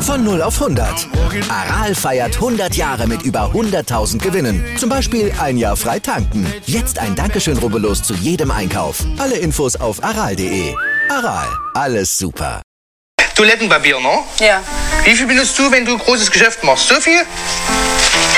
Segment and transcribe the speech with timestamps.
[0.00, 1.08] Von 0 auf 100.
[1.48, 4.64] Aral feiert 100 Jahre mit über 100.000 Gewinnen.
[4.78, 6.46] Zum Beispiel ein Jahr frei tanken.
[6.64, 9.04] Jetzt ein Dankeschön, rubbellos zu jedem Einkauf.
[9.18, 10.74] Alle Infos auf aral.de.
[11.10, 12.62] Aral, alles super.
[13.34, 14.20] Toilettenpapier, ne?
[14.38, 14.62] Ja.
[15.04, 16.88] Wie viel benutzt du, wenn du großes Geschäft machst?
[16.88, 17.20] So viel?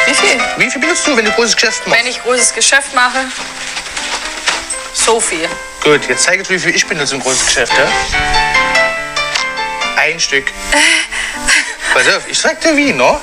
[0.07, 0.41] Wie viel?
[0.57, 2.01] Wie viel benutzt du, wenn du großes Geschäft machst?
[2.03, 3.25] Wenn ich großes Geschäft mache,
[4.95, 5.49] so viel.
[5.83, 7.89] Gut, jetzt zeige ich, wie viel ich benutze im großes Geschäft, ja?
[9.97, 10.47] Ein Stück.
[11.95, 13.19] Pass auf, ich sag dir wie, ne?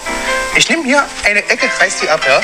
[0.55, 2.41] Ich nehme hier eine Ecke, reiß die ab, ja?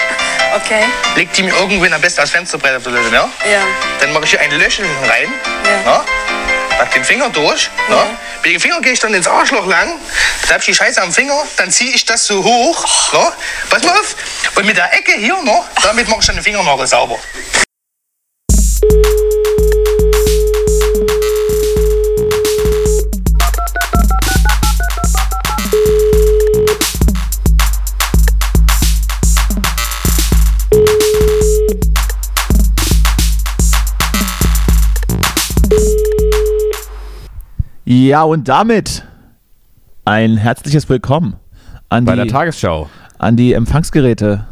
[0.55, 0.83] Okay.
[1.15, 3.29] Leg die mir irgendwo am besten als Fensterbrett auf die Toilette, ja?
[3.49, 3.61] Ja.
[3.99, 5.31] Dann mache ich hier ein Löchchen rein,
[5.85, 5.91] Ja.
[5.99, 6.05] ne?
[6.81, 8.17] Pack den Finger durch, ne?
[8.43, 9.99] Mit dem Finger gehe ich dann ins Arschloch lang,
[10.41, 13.31] dann hab ich die Scheiße am Finger, dann ziehe ich das so hoch, ne?
[13.69, 14.15] Pass mal auf.
[14.55, 15.61] Und mit der Ecke hier, ne?
[15.83, 17.19] Damit mache ich dann den Fingernagel sauber.
[37.93, 39.03] Ja, und damit
[40.05, 41.35] ein herzliches Willkommen
[41.89, 42.89] an Bei die, der Tagesschau.
[43.17, 44.47] an die Empfangsgeräte.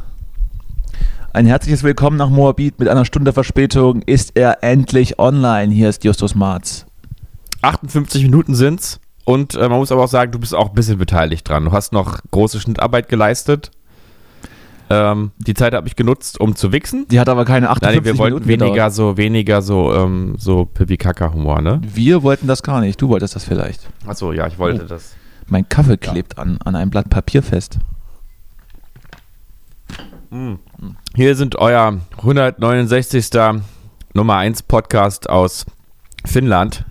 [1.31, 2.79] Ein herzliches Willkommen nach Moabit.
[2.79, 5.73] Mit einer Stunde Verspätung ist er endlich online.
[5.73, 6.85] Hier ist Justus Marz.
[7.61, 8.99] 58 Minuten sind's.
[9.23, 11.63] Und äh, man muss aber auch sagen, du bist auch ein bisschen beteiligt dran.
[11.63, 13.71] Du hast noch große Schnittarbeit geleistet.
[14.91, 17.07] Ähm, die Zeit habe ich genutzt, um zu wichsen.
[17.09, 18.93] Die hat aber keine 58 Nein, wir wollten Minuten weniger gedauert.
[18.93, 21.81] so, weniger so, ähm, so Pipi-Kaka-Humor, ne?
[21.93, 22.99] Wir wollten das gar nicht.
[22.99, 23.87] Du wolltest das vielleicht.
[24.07, 24.87] Achso, ja, ich wollte Oh.
[24.87, 25.13] das.
[25.47, 27.77] Mein Kaffee klebt an, an einem Blatt Papier fest.
[31.15, 33.29] Hier sind euer 169.
[34.13, 35.65] Nummer 1 Podcast aus
[36.25, 36.85] Finnland.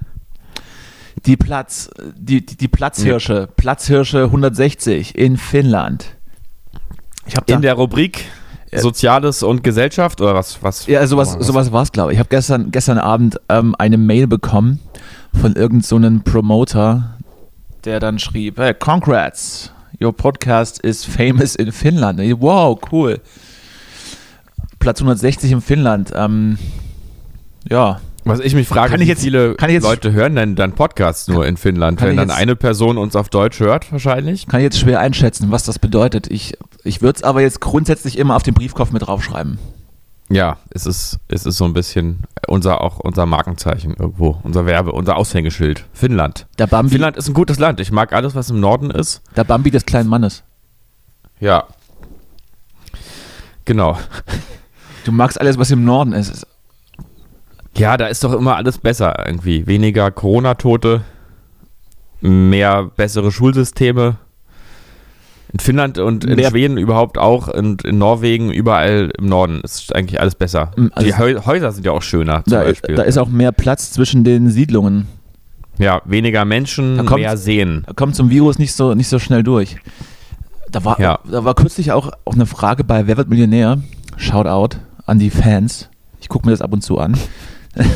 [1.27, 6.17] Die Platz, die, die, die Platzhirsche, Platzhirsche 160 in Finnland.
[7.29, 8.25] Ich habe In der Rubrik
[8.75, 10.59] Soziales und Gesellschaft oder was?
[10.63, 12.17] was Ja, sowas, was- sowas war es, glaube ich.
[12.17, 14.81] Ich habe gestern, gestern Abend ähm, eine Mail bekommen
[15.41, 17.17] von irgendeinem so einem Promoter,
[17.85, 19.73] der dann schrieb, hey, congrats,
[20.03, 22.21] your podcast is famous in Finnland.
[22.41, 23.21] Wow, cool.
[24.79, 26.13] Platz 160 in Finnland.
[26.15, 26.59] Ähm,
[27.71, 30.37] ja, Was ich mich frage, Kann ich wie jetzt- viele kann ich jetzt- Leute hören
[30.37, 32.03] denn dann Podcasts nur in Finnland?
[32.03, 34.47] Wenn dann jetzt- eine Person uns auf Deutsch hört, wahrscheinlich.
[34.47, 36.31] kann ich jetzt schwer einschätzen, was das bedeutet.
[36.31, 39.59] Ich, ich würde es aber jetzt grundsätzlich immer auf den Briefkopf mit draufschreiben.
[40.31, 44.93] Ja, es ist, es ist so ein bisschen unser, auch unser Markenzeichen irgendwo, unser Werbe,
[44.93, 45.87] unser Aushängeschild.
[45.95, 46.47] Finnland.
[46.59, 47.81] Der Bambi, Finnland ist ein gutes Land.
[47.81, 49.23] Ich mag alles, was im Norden ist.
[49.37, 50.45] der Bambi des kleinen Mannes.
[51.41, 51.65] Ja.
[53.65, 53.99] Genau.
[55.05, 56.47] Du magst alles, was im Norden ist.
[57.75, 59.67] Ja, da ist doch immer alles besser irgendwie.
[59.67, 61.03] Weniger Corona-Tote,
[62.21, 64.17] mehr bessere Schulsysteme.
[65.53, 69.95] In Finnland und in Mehr- Schweden überhaupt auch und in Norwegen, überall im Norden ist
[69.95, 70.73] eigentlich alles besser.
[70.77, 72.95] Mm, also- Die Häu Häuser sind ja auch schöner zum Da, Beispiel.
[72.97, 75.07] da ist auch mehr Platz zwischen den Siedlungen.
[75.79, 77.85] ja, weniger Menschen, kommt- mehr Seen.
[77.87, 79.77] Da kommt zum Virus nicht so, nicht so schnell durch.
[80.71, 81.19] Da war, Ja.
[81.31, 83.79] da war kürzlich auch, auch eine Frage bei Wer wird Millionär?
[84.19, 84.77] Shoutout
[85.07, 85.89] an die Fans.
[86.21, 87.17] Ich gucke mir das ab und zu an.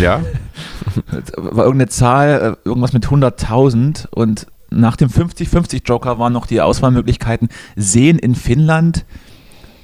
[0.00, 0.20] Ja,
[1.36, 4.46] War irgendeine Zahl, äh, irgendwas mit 100.000 und
[4.80, 9.04] nach dem 50-50 Joker waren noch die Auswahlmöglichkeiten Seen in Finnland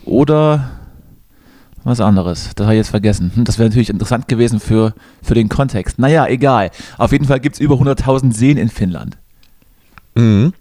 [0.05, 0.71] oder
[1.85, 2.51] was anderes.
[2.55, 3.31] Das habe ich jetzt vergessen.
[3.35, 5.99] Hm, Das wäre natürlich interessant gewesen für, für den Kontext.
[5.99, 6.71] Naja, egal.
[6.99, 9.17] Auf jeden Fall gibt es über 100.000 Seen in Finnland.
[10.15, 10.53] mhm.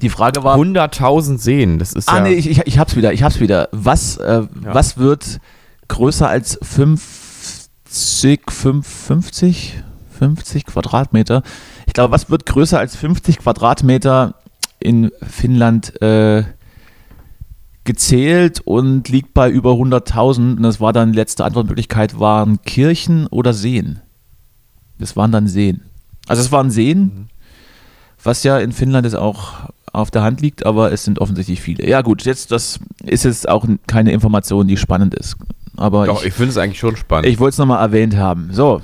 [0.00, 2.22] Die Frage war, 100.000 Seen, das ist Ah, ja...
[2.22, 3.68] nee, ich, ich, ich hab's wieder, ich hab's wieder.
[3.72, 5.38] Was, äh, was wird
[5.88, 9.82] größer als 50, 50,
[10.22, 11.42] 50 Quadratmeter?
[11.86, 14.36] Ich glaube, was wird größer als 50 Quadratmeter
[14.78, 16.44] in Finnland äh,
[17.82, 20.56] gezählt und liegt bei über 100.000?
[20.56, 24.00] Und das war dann, letzte Antwortmöglichkeit waren Kirchen oder Seen.
[24.98, 25.82] Das waren dann Seen.
[26.28, 27.28] Also es waren Seen,
[28.22, 29.54] was ja in Finnland ist auch
[29.92, 31.86] auf der Hand liegt, aber es sind offensichtlich viele.
[31.86, 35.36] Ja gut, jetzt das ist jetzt auch keine Information, die spannend ist.
[35.76, 37.26] Aber Doch, ich, ich finde es eigentlich schon spannend.
[37.26, 38.50] ich wollte es nochmal erwähnt haben.
[38.52, 38.80] So,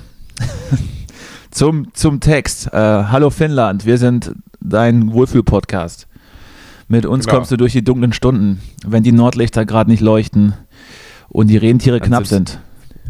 [1.51, 2.67] zum, zum Text.
[2.73, 6.07] Äh, Hallo Finnland, wir sind dein Wohlfühl-Podcast.
[6.87, 7.37] Mit uns Genau.
[7.37, 10.53] kommst du durch die dunklen Stunden, wenn die Nordlichter gerade nicht leuchten
[11.29, 12.59] und die Rentiere Dann knapp sind-.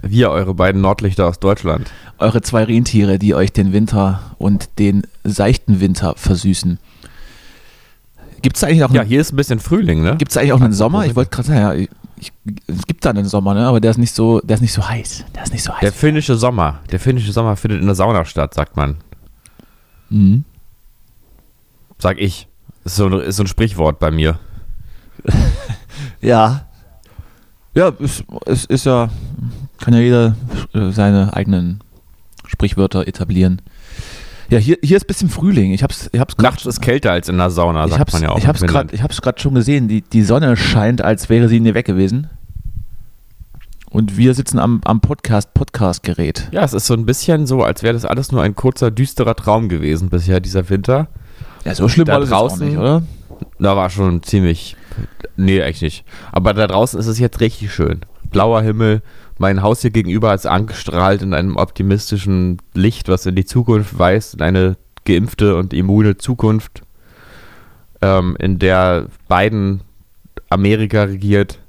[0.01, 1.91] Wir, eure beiden Nordlichter aus Deutschland.
[2.17, 6.79] Eure zwei Rentiere, die euch den Winter und den seichten Winter versüßen.
[8.41, 10.15] Gibt es eigentlich auch Ja, einen, hier ist ein bisschen Frühling, ne?
[10.17, 11.05] gibt's eigentlich auch einen Sommer?
[11.05, 11.87] Ich wollte gerade sagen, ja,
[12.19, 12.33] ich,
[12.67, 13.67] es gibt da einen Sommer, ne?
[13.67, 15.25] aber der ist nicht so, der ist nicht so heiß.
[15.35, 15.81] Der ist nicht so heiß.
[15.81, 16.79] Der finnische Sommer.
[16.91, 18.97] Der finnische Sommer findet in der Sauna statt, sagt man.
[20.09, 20.43] mhm.
[21.97, 22.47] Sag ich.
[22.85, 24.39] Ist so, ist so ein Sprichwort bei mir.
[26.21, 26.65] Ja.
[27.75, 29.09] Ja, es, es ist ja,
[29.79, 30.35] kann ja jeder
[30.73, 31.81] äh, seine eigenen
[32.45, 33.61] Sprichwörter etablieren.
[34.49, 35.71] Ja, hier, hier ist ein bisschen Frühling.
[35.73, 38.13] Ich hab's, ich hab's grad- Nachts ist kälter als in der Sauna, ich sagt hab's,
[38.13, 38.37] man ja auch.
[38.37, 38.91] ich hab's Finnland.
[38.91, 39.87] gerade, schon gesehen.
[39.87, 42.27] Die, die Sonne scheint, als wäre sie nie weg gewesen.
[43.91, 46.47] Und wir sitzen am, am Podcast, Podcast-Gerät.
[46.51, 49.35] Ja, es ist so ein bisschen so, als wäre das alles nur ein kurzer, düsterer
[49.35, 51.07] Traum gewesen bisher, dieser Winter.
[51.65, 53.01] Ja, so schlimm war das draußen- nicht, oder?
[53.57, 54.75] Da war schon ziemlich.
[55.37, 56.03] Nee, echt nicht.
[56.31, 58.01] Aber da draußen ist es jetzt richtig schön.
[58.31, 59.01] Blauer Himmel.
[59.39, 64.35] Mein Haus hier gegenüber ist angestrahlt in einem optimistischen Licht, was in die Zukunft weist,
[64.35, 64.75] in eine
[65.05, 66.81] geimpfte und immune Zukunft,
[68.01, 69.81] ähm, in der Biden
[70.49, 71.59] Amerika regiert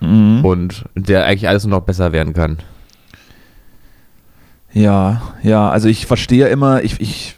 [0.00, 0.44] Mhm.
[0.44, 2.58] und in der eigentlich alles nur noch besser werden kann.
[4.72, 7.36] Ja, ja, also ich verstehe immer, ich, ich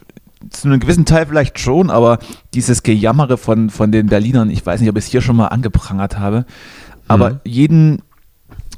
[0.49, 2.19] zu einem gewissen Teil vielleicht schon, aber
[2.53, 5.47] dieses Gejammere von, von den Berlinern, ich weiß nicht, ob ich es hier schon mal
[5.47, 6.45] angeprangert habe,
[7.07, 7.39] aber Mhm.
[7.45, 8.01] jeden,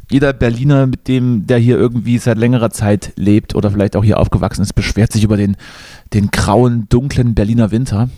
[0.10, 4.20] jeder Berliner, mit dem, der hier irgendwie seit längerer Zeit lebt oder vielleicht auch hier
[4.20, 5.58] aufgewachsen ist, beschwert sich über den,
[6.14, 8.10] den grauen, dunklen Berliner Winter.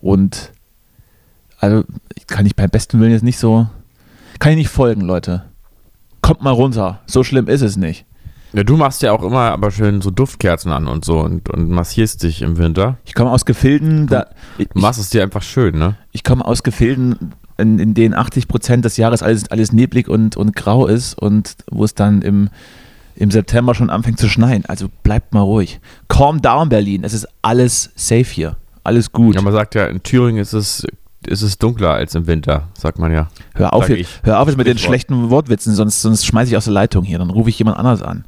[0.00, 0.52] Und
[1.58, 1.84] also
[2.26, 3.66] kann ich beim besten Willen jetzt nicht so,
[4.38, 5.44] kann ich nicht folgen, Leute.
[6.20, 8.06] Kommt mal runter, so schlimm ist es nicht.
[8.52, 11.68] Ja, du machst ja auch immer aber schön so Duftkerzen an und so und, und
[11.68, 12.98] massierst dich im Winter.
[13.04, 14.28] Ich komme aus Gefilden, da,
[14.58, 15.96] ich, Du machst es dir einfach schön, ne?
[16.12, 20.36] ich komme aus Gefilden, in, in denen 80 Prozent des Jahres alles, alles neblig und,
[20.36, 22.48] und grau ist und wo es dann im,
[23.16, 24.64] im September schon anfängt zu schneien.
[24.66, 25.80] Also bleibt mal ruhig.
[26.08, 27.04] Calm down, Berlin.
[27.04, 28.56] Es ist alles safe hier.
[28.82, 29.34] Alles gut.
[29.34, 30.84] Ja, man sagt ja, in Thüringen ist es,
[31.26, 33.28] ist es dunkler als im Winter, sagt man ja.
[33.54, 34.20] hör auf, ich.
[34.24, 37.18] hör auf jetzt mit den schlechten Wortwitzen, sonst, sonst schmeiße ich aus der Leitung hier.
[37.18, 38.24] Dann rufe ich jemand anders an.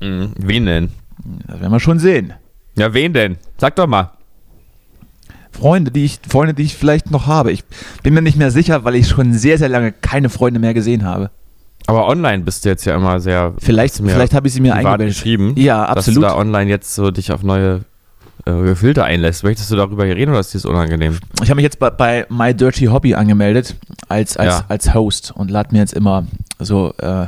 [0.00, 0.32] Mhm.
[0.36, 0.88] Wen denn?
[1.46, 2.32] Das werden wir schon sehen.
[2.76, 3.36] Ja, wen denn?
[3.58, 4.12] Sag doch mal.
[5.52, 7.52] Freunde, die ich, Freunde, die ich vielleicht noch habe.
[7.52, 7.64] Ich
[8.02, 11.04] bin mir nicht mehr sicher, weil ich schon sehr, sehr lange keine Freunde mehr gesehen
[11.04, 11.30] habe.
[11.86, 13.54] Aber online bist du jetzt ja immer sehr.
[13.58, 15.08] Vielleicht, vielleicht habe ich sie mir eingebildet.
[15.08, 15.54] geschrieben.
[15.56, 16.18] Ja, Dass absolut.
[16.18, 17.80] du da online jetzt so dich auf neue
[18.44, 19.42] äh, Filter einlässt.
[19.44, 21.18] Möchtest du darüber hier reden oder ist dir das unangenehm?
[21.42, 23.76] Ich habe mich jetzt bei, bei My Dirty Hobby angemeldet
[24.08, 24.64] als, als, Ja.
[24.68, 26.26] als Host und lade mir jetzt immer
[26.58, 27.26] so äh,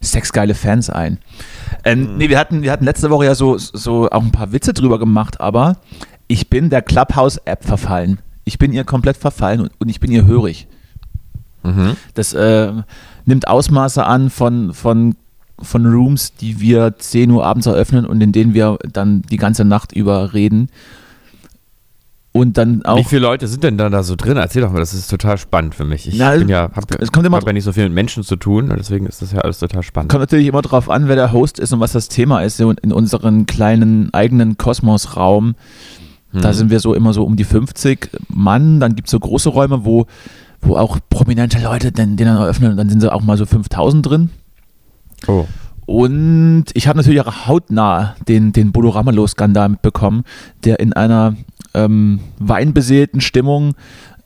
[0.00, 1.18] sexgeile Fans ein.
[1.84, 4.74] Ähm, Nee, wir hatten, wir hatten letzte Woche ja so, so auch ein paar Witze
[4.74, 5.76] drüber gemacht, aber
[6.32, 8.18] ich bin der Clubhouse-App verfallen.
[8.44, 10.66] Ich bin ihr komplett verfallen und, und ich bin ihr hörig.
[11.62, 11.96] Mhm.
[12.14, 12.72] Das äh,
[13.26, 15.14] nimmt Ausmaße an von, von,
[15.60, 19.66] von Rooms, die wir 10 Uhr abends eröffnen und in denen wir dann die ganze
[19.66, 20.70] Nacht über reden.
[22.34, 22.96] Und dann auch.
[22.96, 24.38] Wie viele Leute sind denn da, da so drin?
[24.38, 26.08] Erzähl doch mal, das ist total spannend für mich.
[26.08, 28.22] Ich Na, bin ja, hab, es kommt immer- hab ja nicht so viel mit Menschen
[28.22, 30.10] zu tun, deswegen ist das ja alles total spannend.
[30.10, 32.56] Kommt natürlich immer drauf an, wer der Host ist und was das Thema ist.
[32.56, 35.56] So In unserem kleinen eigenen Kosmosraum,
[36.32, 36.52] da Mhm.
[36.54, 38.80] sind wir so immer so um die 50 Mann.
[38.80, 40.06] Dann gibt es so große Räume, wo,
[40.60, 43.46] wo auch prominente Leute den, den dann eröffnen und dann sind sie auch mal so
[43.46, 44.30] 5000 drin.
[45.26, 45.46] Oh.
[45.84, 50.24] Und ich habe natürlich auch hautnah den, den Bodo Ramelow-Skandal mitbekommen,
[50.64, 51.34] der in einer
[51.74, 53.74] ähm, weinbeseelten Stimmung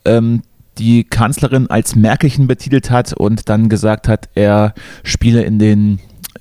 [0.04, 0.42] ähm,
[0.78, 5.98] die Kanzlerin als Merkelchen betitelt hat und dann gesagt hat, er spiele in den,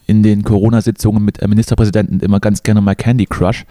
[0.07, 3.65] in den Corona-Sitzungen mit Ministerpräsidenten immer ganz gerne mal Candy Crush.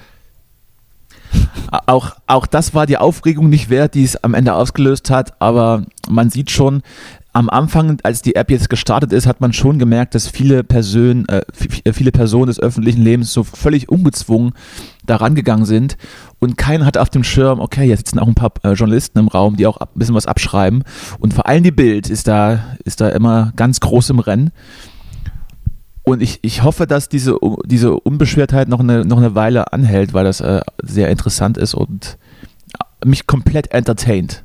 [1.87, 5.85] Auch, auch das war die Aufregung nicht wert, die es am Ende ausgelöst hat, aber
[6.09, 6.83] man sieht schon,
[7.35, 11.29] am Anfang, als die App jetzt gestartet ist, hat man schon gemerkt, dass viele Personen,
[11.29, 11.43] äh,
[11.93, 14.53] viele Personen des öffentlichen Lebens so völlig ungezwungen
[15.05, 15.97] daran gegangen sind
[16.39, 19.27] und keiner hat auf dem Schirm, okay, jetzt sitzen auch ein paar äh, Journalisten im
[19.27, 20.85] Raum, die auch ein bisschen was abschreiben
[21.19, 24.53] und vor allem die Bild ist da, ist da immer ganz groß im Rennen.
[26.05, 30.25] Und ich, ich hoffe, dass diese, diese Unbeschwertheit noch eine, noch eine Weile anhält, weil
[30.25, 32.19] das äh, sehr interessant ist und
[33.05, 34.45] mich komplett entertaint.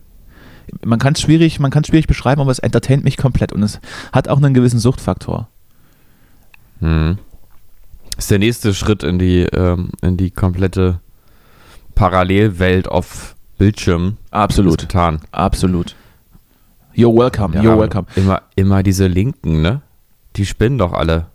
[0.86, 3.80] Man kann es schwierig, man kann schwierig beschreiben, aber es entertaint mich komplett und es
[4.13, 5.50] hat auch einen gewissen Suchtfaktor.
[6.80, 7.18] Hm.
[8.18, 11.01] Ist der nächste Schritt in die, ähm, in die komplette
[11.96, 14.18] Parallelwelt auf Bildschirm.
[14.32, 15.20] Absolut, getan.
[15.32, 15.96] absolut.
[16.96, 18.08] You're welcome, Ja, you're welcome.
[18.16, 19.82] Immer, immer diese Linken, ne?
[20.36, 21.28] Die spinnen doch alle.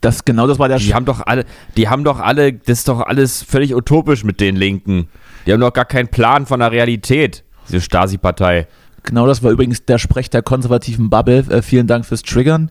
[0.00, 1.44] Das genau das war der Die Sch haben doch alle,
[1.76, 5.08] die haben doch alle, das ist doch alles völlig utopisch mit den Linken.
[5.46, 8.66] Die haben doch gar keinen Plan von der Realität, diese Stasi-Partei.
[9.04, 11.44] Genau das war übrigens der Sprech der konservativen Bubble.
[11.50, 12.70] Äh, vielen Dank fürs Triggern.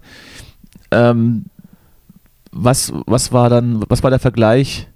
[0.92, 1.46] Ähm,
[2.52, 4.88] was, was war dann, was war der Vergleich?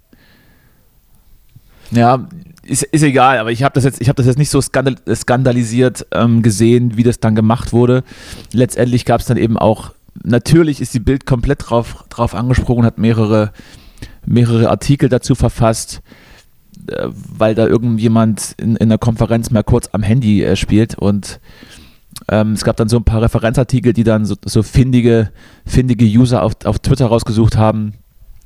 [1.92, 2.28] Ja,
[2.64, 4.96] ist, ist egal, aber ich habe das jetzt, ich habe das jetzt nicht so skandal,
[5.14, 8.04] skandalisiert ähm, gesehen, wie das dann gemacht wurde.
[8.52, 12.98] Letztendlich gab es dann eben auch, natürlich ist die Bild komplett drauf, drauf angesprungen, hat
[12.98, 13.52] mehrere,
[14.26, 16.02] mehrere Artikel dazu verfasst,
[16.88, 21.40] äh, weil da irgendjemand in, in der Konferenz mal kurz am Handy äh, spielt und
[22.30, 25.32] ähm, es gab dann so ein paar Referenzartikel, die dann so, so findige,
[25.66, 27.96] findige User auf, auf Twitter rausgesucht haben,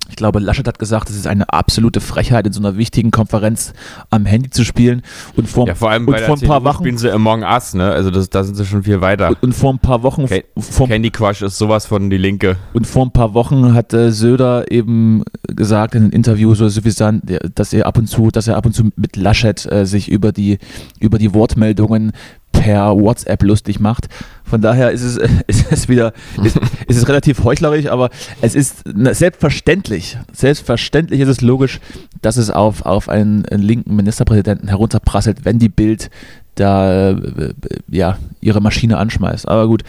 [0.09, 3.73] ich glaube, Laschet hat gesagt, es ist eine absolute Frechheit, in so einer wichtigen Konferenz
[4.09, 5.01] am Handy zu spielen.
[5.35, 7.73] Und vor, Ja, vor allem und bei vor ein paar Wochen spielen sie Among Us,
[7.73, 7.89] ne?
[7.91, 9.35] Also das, da sind sie schon viel weiter.
[9.41, 12.57] und vor ein paar Wochen Ca- vor, Candy Crush ist sowas von die Linke.
[12.73, 17.23] und vor ein paar Wochen hat äh, Söder eben gesagt in einem Interview so suffisant,
[17.55, 20.31] dass er ab und zu, dass er ab und zu mit Laschet äh, sich über
[20.31, 20.57] die
[20.99, 22.11] über die Wortmeldungen
[22.51, 24.07] per WhatsApp lustig macht.
[24.49, 26.13] Von daher ist es, ist es wieder,
[26.43, 28.09] ist, ist es relativ heuchlerisch, aber
[28.41, 31.79] es ist selbstverständlich, selbstverständlich ist es logisch,
[32.21, 36.09] dass es auf, auf einen, linken Ministerpräsidenten herunterprasselt, wenn die Bild
[36.55, 37.53] da äh,
[37.87, 39.47] ja ihre Maschine anschmeißt.
[39.47, 39.83] Aber gut,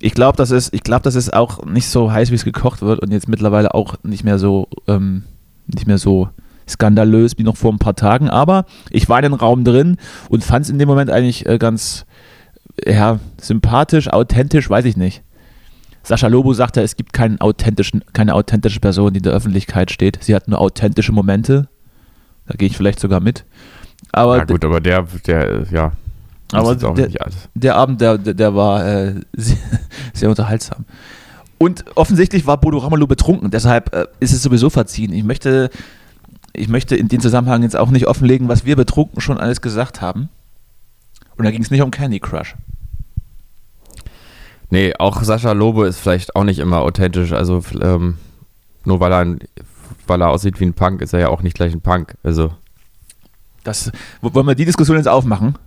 [0.00, 2.82] ich glaube, das ist, ich glaube, das ist auch nicht so heiß, wie es gekocht
[2.82, 5.24] wird und jetzt mittlerweile auch nicht mehr so, ähm,
[5.66, 6.28] nicht mehr so
[6.68, 8.30] skandalös wie noch vor ein paar Tagen.
[8.30, 9.96] Aber ich war in den Raum drin
[10.28, 12.06] und fand es in dem Moment eigentlich äh, ganz,
[12.86, 15.22] ja, sympathisch, authentisch, weiß ich nicht.
[16.02, 20.18] Sascha Lobo sagte, es gibt keinen authentischen, keine authentische Person, die in der Öffentlichkeit steht.
[20.22, 21.68] Sie hat nur authentische Momente.
[22.46, 23.44] Da gehe ich vielleicht sogar mit.
[24.12, 25.92] Aber Ja gut, aber der, der, ja.
[26.52, 27.48] Aber ist auch der- nicht alles.
[27.54, 29.56] der Abend, der, der, der war äh, sehr,
[30.12, 30.84] sehr unterhaltsam.
[31.56, 35.12] Und offensichtlich war Bodo Ramelow betrunken, deshalb äh, ist es sowieso verziehen.
[35.14, 35.70] Ich möchte,
[36.52, 40.02] ich möchte in dem Zusammenhang jetzt auch nicht offenlegen, was wir betrunken schon alles gesagt
[40.02, 40.28] haben.
[41.36, 42.54] Und da ging es nicht um Candy Crush.
[44.70, 47.32] Nee, auch Sascha Lobe ist vielleicht auch nicht immer authentisch.
[47.32, 48.18] Also ähm,
[48.84, 49.38] nur weil er, ein,
[50.06, 52.16] weil er aussieht wie ein Punk, ist er ja auch nicht gleich ein Punk.
[52.22, 52.52] Also,
[53.62, 55.58] Das, wollen wir die Diskussion jetzt aufmachen?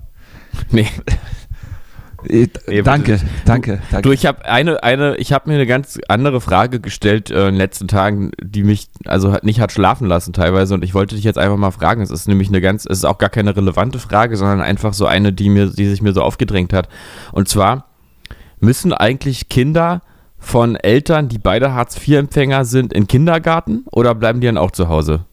[0.72, 0.88] nee.
[2.26, 2.48] Äh,
[2.84, 3.26] danke, bitte.
[3.46, 4.02] danke, danke.
[4.02, 7.54] Du, ich habe eine, eine, ich habe mir eine ganz andere Frage gestellt äh, in
[7.54, 11.24] den letzten Tagen, die mich also nicht hat schlafen lassen teilweise und ich wollte dich
[11.24, 12.02] jetzt einfach mal fragen.
[12.02, 15.06] Es ist nämlich eine ganz, es ist auch gar keine relevante Frage, sondern einfach so
[15.06, 16.90] eine, die mir, die sich mir so aufgedrängt hat.
[17.32, 17.86] Und zwar
[18.60, 20.02] müssen eigentlich Kinder
[20.40, 25.26] von Eltern, die beide Hartz-IV-Empfänger sind, in Kindergarten oder bleiben die dann auch zu Hause?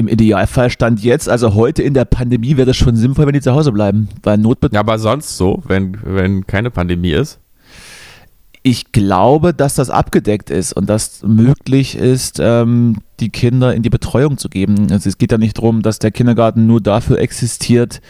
[0.00, 3.42] Im Idealfall stand jetzt, also heute in der Pandemie, wäre das schon sinnvoll, wenn die
[3.42, 4.08] zu Hause bleiben.
[4.22, 7.38] Weil Notbe Ja, aber sonst so, wenn, wenn keine Pandemie ist.
[8.62, 13.90] Ich glaube, dass das abgedeckt ist und dass möglich ist, ähm, die Kinder in die
[13.90, 14.86] Betreuung zu geben.
[14.90, 18.00] Also es geht ja nicht darum, dass der Kindergarten nur dafür existiert,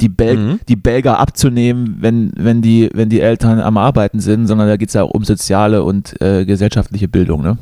[0.00, 0.60] die, Bel Mhm.
[0.68, 4.90] die Belger abzunehmen, wenn, wenn, die, wenn die Eltern am Arbeiten sind, sondern da geht
[4.90, 7.42] es ja auch um soziale und äh, gesellschaftliche Bildung.
[7.42, 7.58] Ne?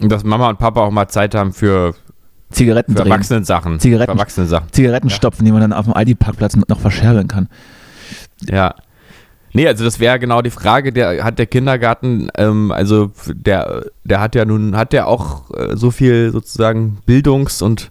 [0.00, 1.94] Und dass Mama und Papa auch mal Zeit haben für,
[2.52, 3.80] Zigaretten drehen, Erwachsenen-Sachen.
[3.80, 4.68] Zigaretten- Für Erwachsenen-Sachen.
[4.72, 7.48] Zigaretten stopfen, die man dann auf dem Aldi-Parkplatz noch verscherbeln kann.
[8.48, 8.74] Ja.
[9.54, 14.20] Nee, also das wäre genau die Frage, der hat der Kindergarten, ähm, also der, der
[14.20, 17.90] hat ja nun, hat der auch äh, so viel sozusagen Bildungs- und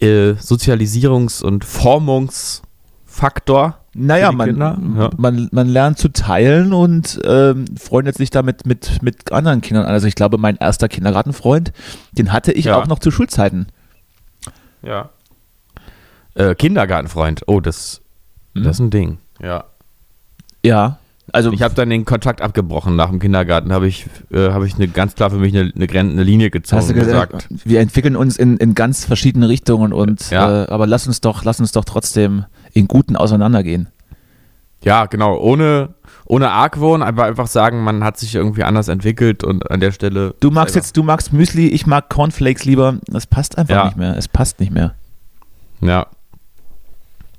[0.00, 3.76] äh, Sozialisierungs- und Formungsfaktor.
[3.92, 4.56] Naja, man?
[4.56, 5.10] Ja.
[5.16, 9.92] man, man lernt zu teilen und ähm, freundet sich damit mit, mit anderen Kindern an.
[9.92, 11.72] Also ich glaube, mein erster Kindergartenfreund,
[12.12, 12.76] den hatte ich Ja.
[12.76, 13.66] auch noch zu Schulzeiten.
[14.82, 15.10] Ja.
[16.34, 18.00] Äh, Kindergartenfreund, oh, das,
[18.54, 18.62] Mhm.
[18.64, 19.18] das ist ein Ding.
[19.42, 19.64] Ja.
[20.64, 20.98] Ja,
[21.32, 24.74] also Ich habe dann den Kontakt abgebrochen nach dem Kindergarten, habe ich, äh, habe ich
[24.74, 27.48] eine ganz klar für mich eine, eine, Gren- eine Linie gezogen hast du und gesagt,
[27.64, 30.64] wir entwickeln uns in, in ganz verschiedene Richtungen und Ja.
[30.64, 33.88] äh, aber lass uns doch, lass uns doch trotzdem in Guten auseinandergehen.
[34.82, 35.90] Ja, genau, ohne,
[36.30, 40.34] ohne Argwohn, aber einfach sagen, man hat sich irgendwie anders entwickelt und an der Stelle.
[40.38, 40.84] Du magst selber.
[40.86, 42.98] jetzt, du magst Müsli, ich mag Cornflakes lieber.
[43.06, 43.84] Das passt einfach Ja.
[43.86, 44.16] nicht mehr.
[44.16, 44.94] Es passt nicht mehr.
[45.80, 46.06] Ja.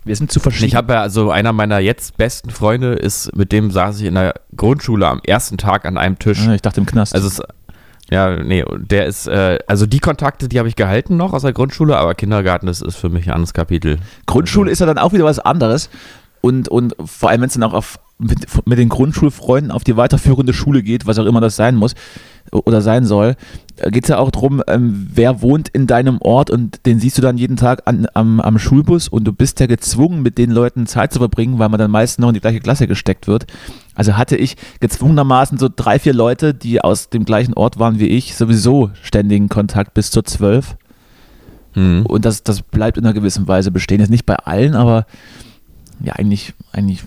[0.03, 0.65] Wir sind zu verschieden.
[0.67, 4.15] Ich habe ja, also einer meiner jetzt besten Freunde ist, mit dem saß ich in
[4.15, 6.45] der Grundschule am ersten Tag an einem Tisch.
[6.45, 7.15] Ah, ich dachte im Knast.
[7.15, 7.41] Also es,
[8.09, 11.53] ja, nee, der ist, äh, also die Kontakte, die habe ich gehalten noch aus der
[11.53, 13.99] Grundschule, aber Kindergarten, das ist für mich ein anderes Kapitel.
[14.25, 15.89] Grundschule ist ja dann auch wieder was anderes.
[16.41, 19.97] Und, und vor allem, wenn es dann auch auf, mit, mit den Grundschulfreunden auf die
[19.97, 21.95] weiterführende Schule geht, was auch immer das sein muss
[22.51, 23.35] oder sein soll,
[23.89, 27.21] geht es ja auch darum, ähm, wer wohnt in deinem Ort und den siehst du
[27.21, 30.85] dann jeden Tag an, am, am Schulbus und du bist ja gezwungen, mit den Leuten
[30.85, 33.45] Zeit zu verbringen, weil man dann meistens noch in die gleiche Klasse gesteckt wird.
[33.95, 38.07] Also hatte ich gezwungenermaßen so drei, vier Leute, die aus dem gleichen Ort waren wie
[38.07, 40.75] ich, sowieso ständigen Kontakt bis zur zwölf.
[41.75, 42.05] Mhm.
[42.05, 43.99] Und das, das bleibt in einer gewissen Weise bestehen.
[43.99, 45.05] Jetzt nicht bei allen, aber
[46.03, 47.03] ja, eigentlich, eigentlich,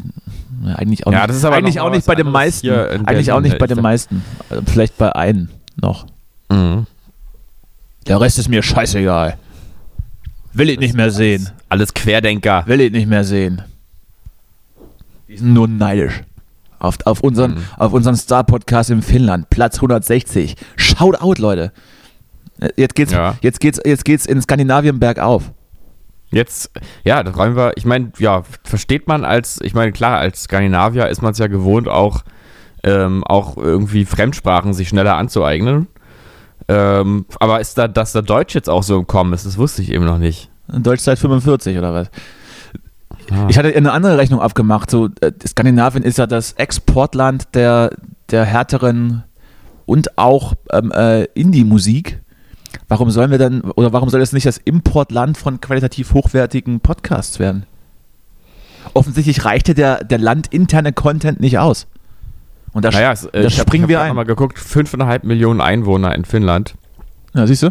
[0.64, 2.70] ja, eigentlich auch Ja, nicht, eigentlich auch nicht was bei den meisten.
[3.06, 4.24] Eigentlich auch nicht bei den meisten.
[4.66, 5.48] Vielleicht bei einem
[5.80, 6.06] noch.
[6.50, 6.86] Mhm.
[8.06, 9.36] Der Rest ist mir scheißegal.
[10.52, 11.48] Will ich nicht mehr sehen.
[11.68, 12.64] Alles Querdenker.
[12.66, 13.62] Will ich nicht mehr sehen.
[15.28, 16.22] Die sind nur neidisch.
[16.78, 17.64] Auf, auf unseren, Mhm.
[17.78, 20.54] auf unseren Star-Podcast in Finnland, Platz 160.
[20.76, 21.72] Shout out, Leute.
[22.76, 23.36] Jetzt geht's, Ja.
[23.40, 25.50] jetzt geht's, jetzt geht's in Skandinavien bergauf.
[26.34, 26.72] Jetzt,
[27.04, 31.06] ja, das räumen wir, ich meine, ja, versteht man als, ich meine, klar, als Skandinavier
[31.06, 32.24] ist man es ja gewohnt, auch,
[32.82, 35.86] ähm, auch irgendwie Fremdsprachen sich schneller anzueignen.
[36.66, 39.82] Ähm, aber ist da, dass da Deutsch jetzt auch so im Kommen ist, das wusste
[39.82, 40.50] ich eben noch nicht.
[40.66, 42.10] Deutsch seit 45 oder was?
[43.30, 43.46] Ah.
[43.48, 44.90] Ich hatte eine andere Rechnung abgemacht.
[44.90, 47.90] So, äh, Skandinavien ist ja das Exportland der,
[48.30, 49.22] der härteren
[49.86, 52.20] und auch ähm, äh, Indie-Musik.
[52.88, 57.38] Warum sollen wir dann, oder warum soll es nicht das Importland von qualitativ hochwertigen Podcasts
[57.38, 57.64] werden?
[58.92, 61.86] Offensichtlich reichte der, der landinterne Content nicht aus.
[62.72, 64.16] Und da, Naja, es, äh, da ich hab- springen ich wir hab ein.
[64.16, 66.74] mal geguckt, 5,5 Millionen Einwohner in Finnland.
[67.34, 67.70] Ja, siehst du?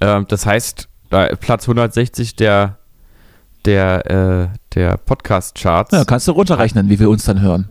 [0.00, 2.78] Ähm, das heißt, da Platz 160 der,
[3.64, 4.10] der,
[4.52, 5.92] äh, der Podcast-Charts.
[5.92, 7.70] Ja, kannst du runterrechnen, wie wir uns dann hören.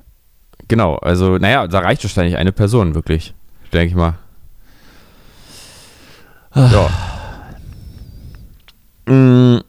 [0.67, 3.33] Genau, also, naja, da reicht wahrscheinlich eine Person, wirklich.
[3.73, 4.15] Denke ich mal.
[6.55, 6.89] Ja.
[9.07, 9.59] Mm.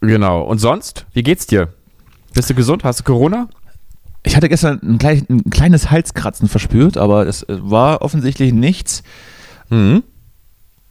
[0.00, 0.42] Genau.
[0.42, 1.06] Und sonst?
[1.12, 1.68] Wie geht's dir?
[2.32, 2.84] Bist du gesund?
[2.84, 3.48] Hast du Corona?
[4.22, 9.02] Ich hatte gestern ein, klein, ein kleines Halskratzen verspürt, aber es äh, war offensichtlich nichts.
[9.68, 10.02] Mhm.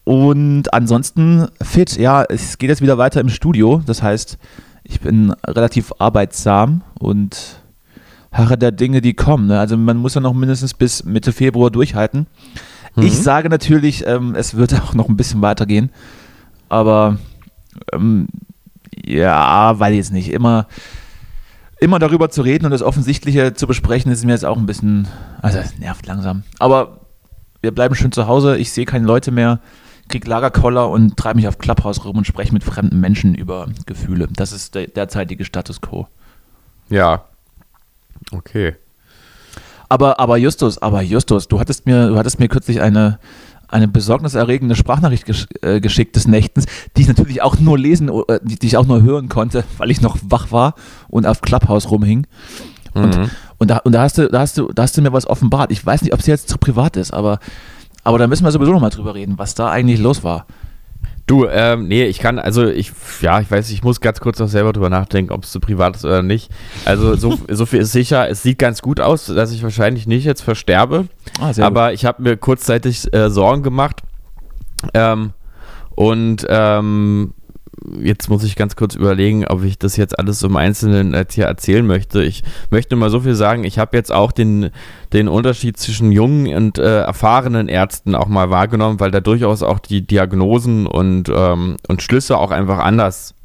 [0.03, 1.95] Und ansonsten fit.
[1.97, 3.81] Ja, es geht jetzt wieder weiter im Studio.
[3.85, 4.37] Das heißt,
[4.83, 7.61] ich bin relativ arbeitsam und
[8.31, 9.47] harre der Dinge, die kommen.
[9.47, 9.59] Ne?
[9.59, 12.27] Also man muss ja noch mindestens bis Mitte Februar durchhalten.
[12.95, 15.91] Ich sage natürlich, ähm, es wird auch noch ein bisschen weitergehen.
[16.69, 17.17] Aber
[17.91, 18.27] ähm,
[19.05, 20.67] ja, weil jetzt nicht immer
[21.83, 25.07] immer darüber zu reden und das Offensichtliche zu besprechen, ist mir jetzt auch ein bisschen,
[25.41, 26.43] also es nervt langsam.
[26.57, 27.01] Aber
[27.61, 29.59] wir bleiben schön zu Hause, ich sehe keine Leute mehr,
[30.07, 34.29] krieg Lagerkoller und treibe mich auf Clubhouse rum und spreche mit fremden Menschen über Gefühle.
[34.31, 36.07] Das ist der derzeitige Status quo.
[36.89, 37.25] Ja.
[38.31, 38.75] Okay.
[39.93, 43.19] Aber, aber Justus, aber Justus, du hattest mir, du hattest mir kürzlich eine,
[43.67, 46.65] eine besorgniserregende Sprachnachricht gesch äh, geschickt des Nächtens,
[46.97, 49.91] die ich natürlich auch nur lesen, äh, die, die ich auch nur hören konnte, weil
[49.91, 50.73] ich noch wach war
[51.09, 52.25] und auf Clubhouse rumhing.
[52.95, 53.29] Und, Mhm.
[53.59, 55.71] und, da, und da, hast du, da, hast du, da hast du mir was offenbart.
[55.71, 57.37] Ich weiß nicht, ob es jetzt zu privat ist, aber,
[58.03, 60.47] aber da müssen wir sowieso nochmal drüber reden, was da eigentlich los war.
[61.25, 64.49] Du, ähm, nee, ich kann, also ich, ja, ich weiß, ich muss ganz kurz noch
[64.49, 66.51] selber drüber nachdenken, ob es zu privat ist oder nicht.
[66.83, 70.25] Also so, so viel ist sicher, es sieht ganz gut aus, dass ich wahrscheinlich nicht
[70.25, 71.07] jetzt versterbe.
[71.39, 74.01] Ah, sehr aber ich habe mir kurzzeitig äh, Sorgen gemacht.
[74.93, 75.31] Ähm,
[75.95, 77.33] und ähm,
[78.01, 81.85] jetzt muss ich ganz kurz überlegen, ob ich das jetzt alles im Einzelnen hier erzählen
[81.85, 82.23] möchte.
[82.23, 84.69] Ich möchte mal so viel sagen, ich habe jetzt auch den,
[85.11, 89.79] den Unterschied zwischen jungen und äh, erfahrenen Ärzten auch mal wahrgenommen, weil da durchaus auch
[89.79, 93.35] die Diagnosen und, ähm, und Schlüsse auch einfach anders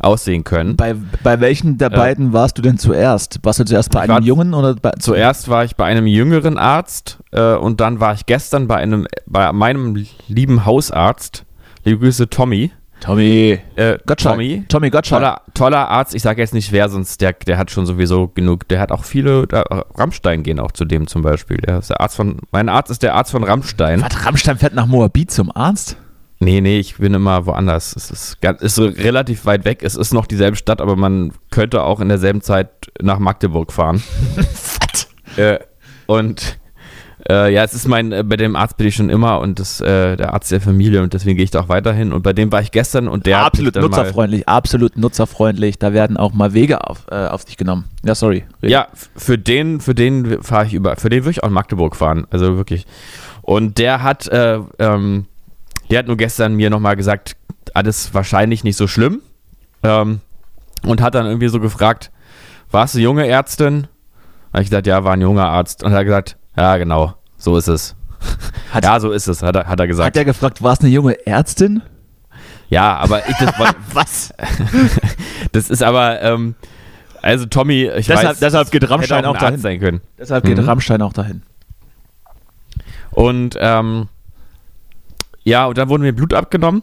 [0.00, 0.76] aussehen können.
[0.76, 1.96] Bei, bei welchen der Ja.
[1.96, 3.40] beiden warst du denn zuerst?
[3.42, 6.06] Warst du zuerst bei Ich war einem Jungen oder bei, Zuerst war ich bei einem
[6.06, 11.44] jüngeren Arzt äh, und dann war ich gestern bei einem bei meinem lieben Hausarzt.
[11.84, 12.70] Liebe Grüße Tommy.
[13.00, 14.34] Tommy Äh, Gottschalk.
[14.34, 14.64] Tommy.
[14.68, 15.20] Tommy Gottschalk.
[15.22, 18.66] Toller, toller Arzt, ich sage jetzt nicht wer, sonst der, der hat schon sowieso genug.
[18.68, 19.62] Der hat auch viele, da,
[19.94, 21.58] Rammstein gehen auch zu dem zum Beispiel.
[21.58, 24.02] Der ist der Arzt von, mein Arzt ist der Arzt von Rammstein.
[24.02, 25.96] Was, Rammstein fährt nach Moabit zum Arzt?
[26.40, 27.96] Nee, nee, ich bin immer woanders.
[27.96, 29.82] Es ist, ganz, ist relativ weit weg.
[29.82, 34.02] Es ist noch dieselbe Stadt, aber man könnte auch in derselben Zeit nach Magdeburg fahren.
[35.36, 35.58] Äh,
[36.06, 36.58] und
[37.28, 39.80] äh, ja, es ist mein, äh, bei dem Arzt bin ich schon immer und das,
[39.80, 42.12] äh, der Arzt der Familie und deswegen gehe ich da auch weiterhin.
[42.12, 45.78] Und bei dem war ich gestern und der absolut nutzerfreundlich, absolut nutzerfreundlich.
[45.78, 47.84] Da werden auch mal Wege auf, äh, auf dich genommen.
[48.04, 48.44] Ja, sorry.
[48.62, 48.70] Red.
[48.70, 51.96] Ja, für den, für den fahre ich über, für den würde ich auch in Magdeburg
[51.96, 52.86] fahren, also wirklich.
[53.42, 55.26] Und der hat, äh, ähm,
[55.90, 57.36] der hat nur gestern mir nochmal gesagt,
[57.74, 59.20] alles wahrscheinlich nicht so schlimm.
[59.82, 60.20] Ähm,
[60.82, 62.10] und hat dann irgendwie so gefragt,
[62.70, 63.86] warst du junge Ärztin?
[64.52, 65.82] Habe ich gesagt, ja, war ein junger Arzt.
[65.82, 67.94] Und er hat gesagt, ja, genau, so ist es.
[68.72, 70.06] Hat- ja, so ist es, hat er, hat er gesagt.
[70.08, 71.82] Hat der gefragt, war es eine junge Ärztin?
[72.68, 74.34] ja, aber ich, das, war- Was?
[75.52, 76.54] das ist aber, ähm,
[77.22, 79.54] also Tommy, ich Deshalb- weiß, deshalb geht Rammstein ein auch dahin.
[79.54, 80.00] Arzt sein können.
[80.18, 80.64] Deshalb geht Mhm.
[80.64, 81.42] Rammstein auch dahin.
[83.10, 84.08] Und ähm,
[85.44, 86.82] ja, und dann wurden mir Blut abgenommen.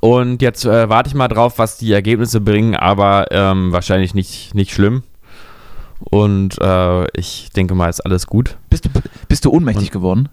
[0.00, 4.54] Und jetzt äh, warte ich mal drauf, was die Ergebnisse bringen, aber ähm, wahrscheinlich nicht,
[4.54, 5.02] nicht schlimm.
[6.00, 8.56] Und äh, ich denke mal, ist alles gut.
[8.70, 8.90] Bist du,
[9.28, 10.28] bist du ohnmächtig geworden?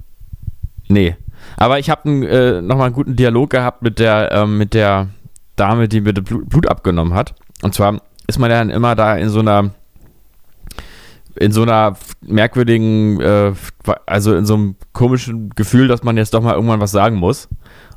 [0.87, 1.15] Nee.
[1.57, 5.07] Aber ich habe äh, nochmal einen guten Dialog gehabt mit der, ähm, mit der
[5.55, 7.35] Dame, die mir das Blut, Blut abgenommen hat.
[7.61, 9.71] Und zwar ist man dann immer da in so einer
[11.35, 13.53] in so einer merkwürdigen, äh,
[14.05, 17.49] also in so einem komischen Gefühl, dass man jetzt doch mal irgendwann was sagen muss.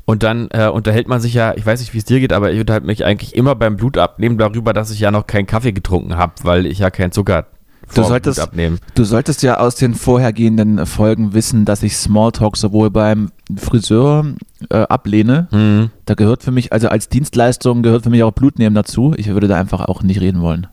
[0.06, 2.52] Und dann äh, unterhält man sich ja, ich weiß nicht, wie es dir geht, aber
[2.52, 6.16] ich unterhalte mich eigentlich immer beim Blutabnehmen darüber, dass ich ja noch keinen Kaffee getrunken
[6.16, 7.46] habe, weil ich ja keinen Zucker
[7.94, 8.78] Du solltest, Blutabnehmen.
[8.94, 14.26] du solltest ja aus den vorhergehenden Folgen wissen, dass ich Smalltalk sowohl beim Friseur
[14.70, 15.48] äh, ablehne.
[15.52, 15.90] Mhm.
[16.04, 19.14] Da gehört für mich, also als Dienstleistung gehört für mich auch Blutnehmen dazu.
[19.16, 20.66] Ich würde da einfach auch nicht reden wollen.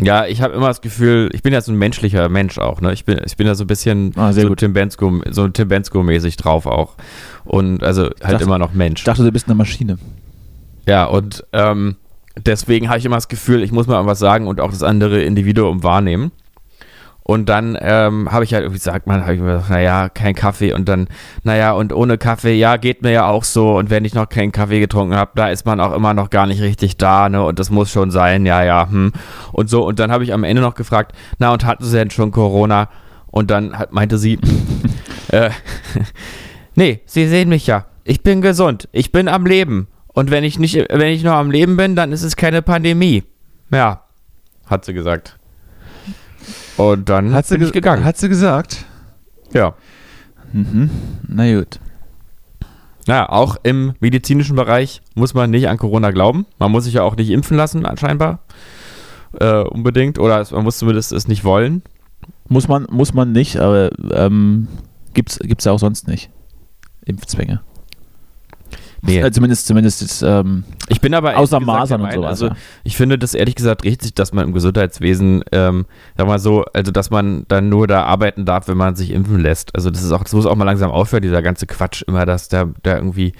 [0.00, 2.92] Ja, ich habe immer das Gefühl, ich bin ja so ein menschlicher Mensch auch, ne?
[2.94, 4.60] Ich bin, ich bin ja so ein bisschen Ah, so gut.
[4.60, 6.94] Tim Bensko, so Tim Bensko-mäßig drauf auch.
[7.44, 9.00] Und also halt dachte- immer noch Mensch.
[9.00, 9.98] Ich dachte, du bist eine Maschine.
[10.86, 11.96] Ja, und ähm,
[12.36, 15.22] deswegen habe ich immer das Gefühl, ich muss mal was sagen und auch das andere
[15.22, 16.32] Individuum wahrnehmen.
[17.22, 20.34] Und dann ähm, habe ich halt irgendwie gesagt, man, habe ich mir gedacht, naja, kein
[20.34, 21.06] Kaffee und dann,
[21.44, 23.76] naja, und ohne Kaffee, ja, geht mir ja auch so.
[23.76, 26.48] Und wenn ich noch keinen Kaffee getrunken habe, da ist man auch immer noch gar
[26.48, 27.44] nicht richtig da, ne?
[27.44, 29.12] Und das muss schon sein, ja, ja, hm.
[29.52, 32.10] Und so, und dann habe ich am Ende noch gefragt, na, und hatten Sie denn
[32.10, 32.88] schon Corona?
[33.30, 34.40] Und dann hat, meinte sie,
[35.28, 35.50] äh,
[36.74, 37.86] nee, Sie sehen mich ja.
[38.02, 38.88] Ich bin gesund.
[38.90, 39.86] Ich bin am Leben.
[40.12, 43.22] Und wenn ich nicht, wenn ich noch am Leben bin, dann ist es keine Pandemie.
[43.72, 44.04] Ja,
[44.66, 45.38] hat sie gesagt.
[46.76, 48.04] Und dann Hat sie, bin ich ge- gegangen.
[48.04, 48.84] Hat sie gesagt?
[49.52, 49.74] ja.
[50.52, 50.90] Mhm.
[51.28, 51.78] Na gut.
[53.06, 56.44] Ja, auch im medizinischen Bereich muss man nicht an Corona glauben.
[56.58, 58.40] Man muss sich ja auch nicht impfen lassen, scheinbar.
[59.38, 60.18] Äh, unbedingt.
[60.18, 61.82] Oder es- man muss zumindest es nicht wollen.
[62.48, 64.66] Muss man, muss man nicht, aber ähm,
[65.14, 66.30] gibt's, gibt's ja auch sonst nicht.
[67.04, 67.60] Impfzwänge.
[69.02, 69.20] Nee.
[69.20, 72.46] Äh, zumindest, zumindest jetzt, ähm, Ich bin aber Außer ehrlich gesagt Masern und sowas, Also
[72.48, 72.56] ja.
[72.84, 75.86] ich finde das ehrlich gesagt richtig, dass man im Gesundheitswesen, ähm,
[76.16, 79.40] sag mal so, also dass man dann nur da arbeiten darf, wenn man sich impfen
[79.40, 79.74] lässt.
[79.74, 82.48] Also das ist auch, das muss auch mal langsam aufhören, dieser ganze Quatsch immer, dass
[82.48, 83.32] da, da irgendwie,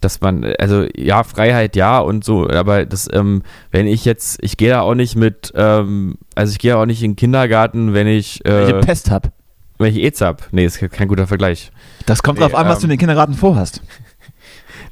[0.00, 4.56] dass man, also ja, Freiheit ja und so, aber das, ähm, wenn ich jetzt, ich
[4.56, 8.06] gehe da auch nicht mit, ähm, also ich gehe auch nicht in den Kindergarten, wenn
[8.06, 9.32] ich, wenn ich äh, Pest hab.
[9.78, 10.48] wenn ich AIDS hab.
[10.52, 11.72] Nee, ist kein guter Vergleich.
[12.06, 13.82] Das kommt nee, drauf an, was du in ähm, den Kindergarten vorhast.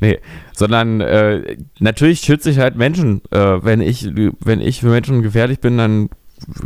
[0.00, 0.18] Nee,
[0.54, 3.20] sondern äh, natürlich schütze ich halt Menschen.
[3.30, 4.10] Äh, wenn ich,
[4.44, 6.08] wenn ich für Menschen gefährlich bin, dann,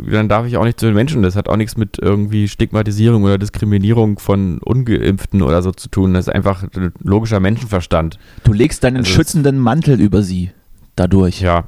[0.09, 1.21] dann darf ich auch nicht zu den Menschen.
[1.21, 6.13] Das hat auch nichts mit irgendwie Stigmatisierung oder Diskriminierung von Ungeimpften oder so zu tun.
[6.13, 8.17] Das ist einfach ein logischer Menschenverstand.
[8.45, 10.51] Du legst deinen Also schützenden Mantel über sie.
[10.95, 11.41] Dadurch.
[11.41, 11.65] Ja.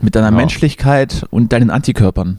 [0.00, 0.38] Mit deiner Genau.
[0.40, 2.38] Menschlichkeit und deinen Antikörpern.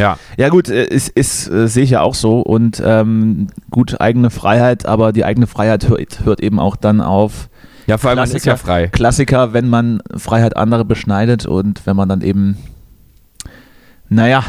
[0.00, 0.18] Ja.
[0.36, 4.30] Ja gut, äh, ist, ist äh, sehe ich ja auch so und ähm, gut eigene
[4.30, 7.48] Freiheit, aber die eigene Freiheit hört, hört eben auch dann auf
[7.86, 8.50] Ja, vor allem, man ist Klassiker.
[8.50, 8.86] ja frei.
[8.88, 12.56] Klassiker, wenn man Freiheit andere beschneidet und wenn man dann eben,
[14.08, 14.42] naja,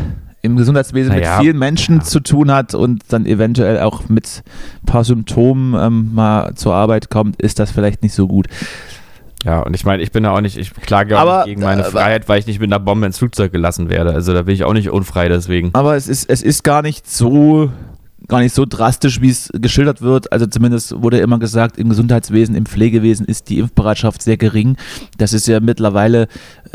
[0.44, 2.04] im Gesundheitswesen Naja, mit vielen Menschen ja.
[2.04, 4.44] zu tun hat und dann eventuell auch mit
[4.82, 8.48] ein paar Symptomen ähm, mal zur Arbeit kommt, ist das vielleicht nicht so gut.
[9.44, 11.62] Ja, und ich meine, ich bin da auch nicht, ich klage auch Aber, nicht gegen
[11.62, 14.14] meine äh, Freiheit, weil ich nicht mit einer Bombe ins Flugzeug gelassen werde.
[14.14, 15.72] Also da bin ich auch nicht unfrei deswegen.
[15.74, 17.72] Aber es ist, es ist gar nicht so
[18.28, 20.32] gar nicht so drastisch, wie es geschildert wird.
[20.32, 24.78] Also zumindest wurde immer gesagt, im Gesundheitswesen, im Pflegewesen ist die Impfbereitschaft sehr gering.
[25.18, 26.28] Das ist ja mittlerweile,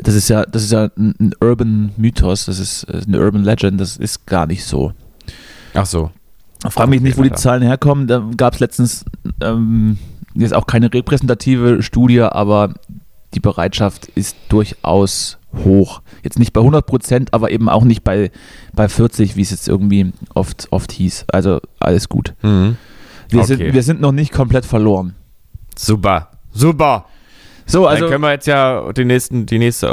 [0.02, 3.96] das ist ja, das ist ja ein, Urban Mythos, das ist eine Urban Legend, das
[3.96, 4.92] ist gar nicht so.
[5.72, 6.10] Ach so.
[6.68, 7.32] Frag mich nicht, wo die.
[7.32, 8.06] Zahlen herkommen.
[8.06, 9.04] Da gab es letztens
[9.40, 9.98] ähm,
[10.40, 12.74] jetzt auch keine repräsentative Studie, aber
[13.34, 16.02] die Bereitschaft ist durchaus hoch.
[16.22, 18.30] Jetzt nicht bei 100 Prozent, aber eben auch nicht bei,
[18.74, 21.26] bei 40, wie es jetzt irgendwie oft, oft hieß.
[21.32, 22.34] Also alles gut.
[22.42, 22.76] Mhm.
[23.28, 23.46] Wir, Okay.
[23.56, 25.14] sind, wir sind noch nicht komplett verloren.
[25.76, 26.30] Super.
[26.52, 27.06] Super.
[27.68, 29.88] So, Also dann können wir jetzt ja die nächsten, die nächste,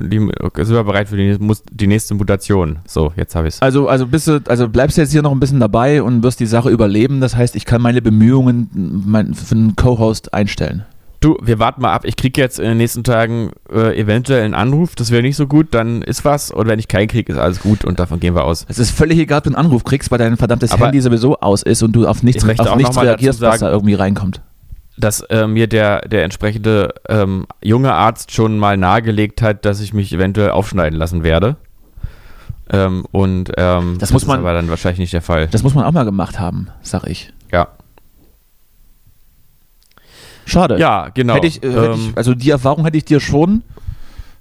[0.00, 2.78] die, sind wir bereit für die, nächste- muss- die nächste Mutation.
[2.86, 3.62] So, jetzt habe ich es.
[3.62, 6.38] Also, also, bist du, also bleibst du jetzt hier noch ein bisschen dabei und wirst
[6.40, 7.20] die Sache überleben.
[7.20, 10.84] Das heißt, ich kann meine Bemühungen mein, für einen Co-Host einstellen.
[11.22, 12.06] Du, wir warten mal ab.
[12.06, 14.94] Ich kriege jetzt in den nächsten Tagen äh, eventuell einen Anruf.
[14.94, 16.50] Das wäre nicht so gut, dann ist was.
[16.50, 18.64] Und wenn ich keinen kriege, ist alles gut und davon gehen wir aus.
[18.68, 21.38] Es ist völlig egal, ob du einen Anruf kriegst, weil dein verdammtes Aber Handy sowieso
[21.40, 24.40] aus ist und du auf nichts, auf nichts reagierst, was da irgendwie reinkommt.
[25.00, 29.94] Dass äh, mir der, der entsprechende ähm, junge Arzt schon mal nahegelegt hat, dass ich
[29.94, 31.56] mich eventuell aufschneiden lassen werde.
[32.72, 35.48] Ähm, und ähm, Das muss man- ist aber dann wahrscheinlich nicht der Fall.
[35.48, 37.32] Das muss man auch mal gemacht haben, sag ich.
[37.50, 37.68] ja.
[40.46, 40.78] Schade.
[40.78, 41.34] Ja, genau.
[41.36, 43.62] Hätte ich, äh, hätte Ähm, ich, also die Erfahrung hätte ich dir schon.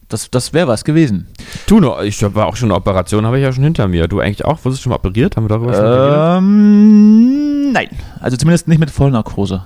[0.07, 1.27] Das, das wäre was gewesen.
[1.67, 4.07] Du noch, ich war auch schon eine Operation, habe ich ja schon hinter mir.
[4.07, 4.57] Du eigentlich auch?
[4.65, 5.37] Wurdest du schon mal operiert?
[5.37, 6.43] Haben wir darüber schon?
[6.43, 7.89] Ähm, nein.
[8.19, 9.63] Also zumindest nicht mit Vollnarkose.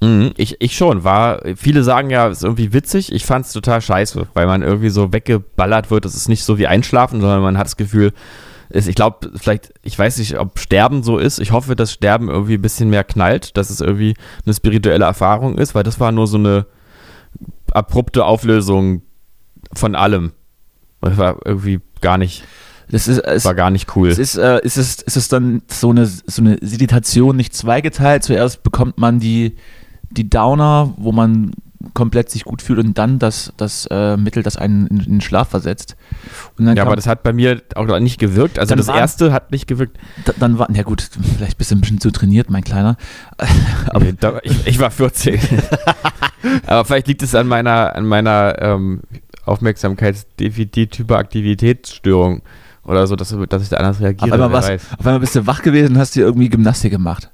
[0.00, 1.04] Mhm, ich, ich schon.
[1.04, 3.12] War, viele sagen ja, ist irgendwie witzig.
[3.12, 6.04] Ich fand es total scheiße, weil man irgendwie so weggeballert wird.
[6.04, 8.12] Das ist nicht so wie Einschlafen, sondern man hat das Gefühl,
[8.70, 11.38] ist, ich glaube, vielleicht, ich weiß nicht, ob Sterben so ist.
[11.38, 15.58] Ich hoffe, dass Sterben irgendwie ein bisschen mehr knallt, dass es irgendwie eine spirituelle Erfahrung
[15.58, 16.66] ist, weil das war nur so eine
[17.72, 19.02] abrupte Auflösung
[19.72, 20.32] von allem.
[21.00, 22.44] Das war irgendwie gar nicht.
[22.90, 24.08] Das ist, es, War gar nicht cool.
[24.08, 28.24] es ist, äh, ist, es, ist es dann so eine, so eine Seditation nicht zweigeteilt?
[28.24, 29.56] Zuerst bekommt man die,
[30.14, 31.50] die Downer, wo man
[31.92, 35.20] komplett sich gut fühlt und dann das, das äh, Mittel, das einen in, in den
[35.20, 35.96] Schlaf versetzt.
[36.58, 38.58] Ja, kam- aber das hat bei mir auch noch nicht gewirkt.
[38.58, 39.98] Also das waren- erste hat nicht gewirkt.
[40.24, 42.96] Da- dann war, ja gut, vielleicht bist du ein bisschen zu trainiert, mein Kleiner.
[43.88, 45.38] Aber da, ich, ich war 14.
[46.66, 49.02] Aber vielleicht liegt es an meiner, an meiner ähm,
[49.44, 52.42] Aufmerksamkeitsdefizit-Hyperaktivitätsstörung
[52.84, 54.26] oder so, dass, dass ich da anders reagiere.
[54.26, 54.80] Auf einmal, weiß.
[54.98, 57.30] auf einmal bist du wach gewesen und hast dir irgendwie Gymnastik gemacht.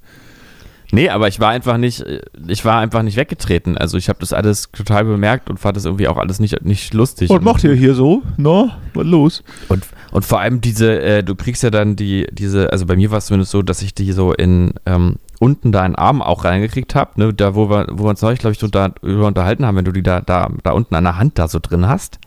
[0.92, 2.04] Nee, aber ich war einfach nicht,
[2.48, 3.78] ich war einfach nicht weggetreten.
[3.78, 6.94] Also ich habe das alles total bemerkt und fand das irgendwie auch alles nicht, nicht
[6.94, 7.30] lustig.
[7.64, 8.22] ihr hier so?
[8.36, 9.44] No, was los?
[9.68, 13.10] Und, und vor allem diese, äh, du kriegst ja dann die, diese, also bei mir
[13.10, 16.20] war es zumindest so, dass ich die so in ähm, unten da in den Arm
[16.22, 19.26] auch reingekriegt habe, ne, da wo wir, wo wir uns neulich, glaube ich, drunter, drüber
[19.26, 21.88] unterhalten haben, wenn du die da, da, da unten an der Hand da so drin
[21.88, 22.18] hast,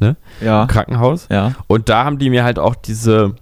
[0.00, 0.62] ne, Ja.
[0.62, 1.26] im Krankenhaus.
[1.30, 1.52] Ja.
[1.66, 3.34] Und da haben die mir halt auch diese,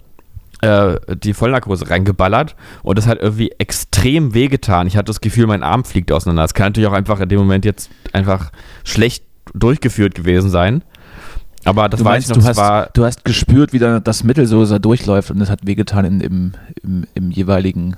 [0.61, 4.87] äh, die Vollnarkose reingeballert und das hat irgendwie extrem wehgetan.
[4.87, 6.43] Ich hatte das Gefühl, mein Arm fliegt auseinander.
[6.43, 8.51] Das kann natürlich auch einfach in dem Moment jetzt einfach
[8.83, 10.83] schlecht durchgeführt gewesen sein.
[11.63, 13.99] Aber das Du weiß meinst, ich noch, du hast, war, du hast gespürt, wie da
[13.99, 17.97] das Mittel so, durchläuft und es hat wehgetan in, im, im, im jeweiligen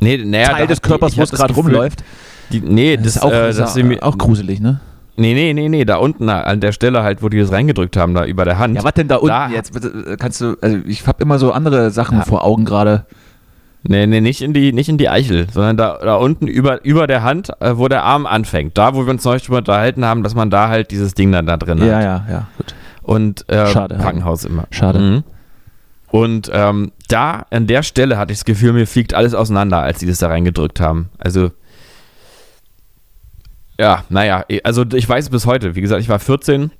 [0.00, 2.04] nee, naja, Teil des Körpers, wo es gerade rumläuft.
[2.50, 4.80] Die, nee, das, Das ist auch, äh, das auch gruselig, ne?
[5.16, 8.14] Nee, nee, nee, nee, da unten an der Stelle halt, wo die das reingedrückt haben,
[8.14, 8.76] da über der Hand.
[8.76, 9.72] Ja, was denn da unten Da- jetzt?
[9.72, 12.24] Bitte, Kannst du, also ich habe immer so andere Sachen Ja.
[12.24, 13.06] vor Augen gerade.
[13.86, 17.06] Nee, nee, nicht in die, nicht in die Eichel, sondern da, da unten über, über
[17.06, 18.76] der Hand, äh, wo der Arm anfängt.
[18.78, 21.46] Da, wo wir uns neulich drüber unterhalten haben, dass man da halt dieses Ding dann
[21.46, 22.02] da drin Ja, hat.
[22.02, 22.74] ja, ja, gut.
[23.02, 23.98] Und äh, Schade.
[23.98, 24.64] Krankenhaus immer.
[24.70, 24.98] Schade.
[24.98, 25.22] Mhm.
[26.10, 30.00] Und ähm, da, an der Stelle hatte ich das Gefühl, mir fliegt alles auseinander, als
[30.00, 31.10] sie das da reingedrückt haben.
[31.18, 31.50] Also,
[33.78, 35.74] ja, naja, also ich weiß es bis heute.
[35.74, 36.70] Wie gesagt, ich war 14,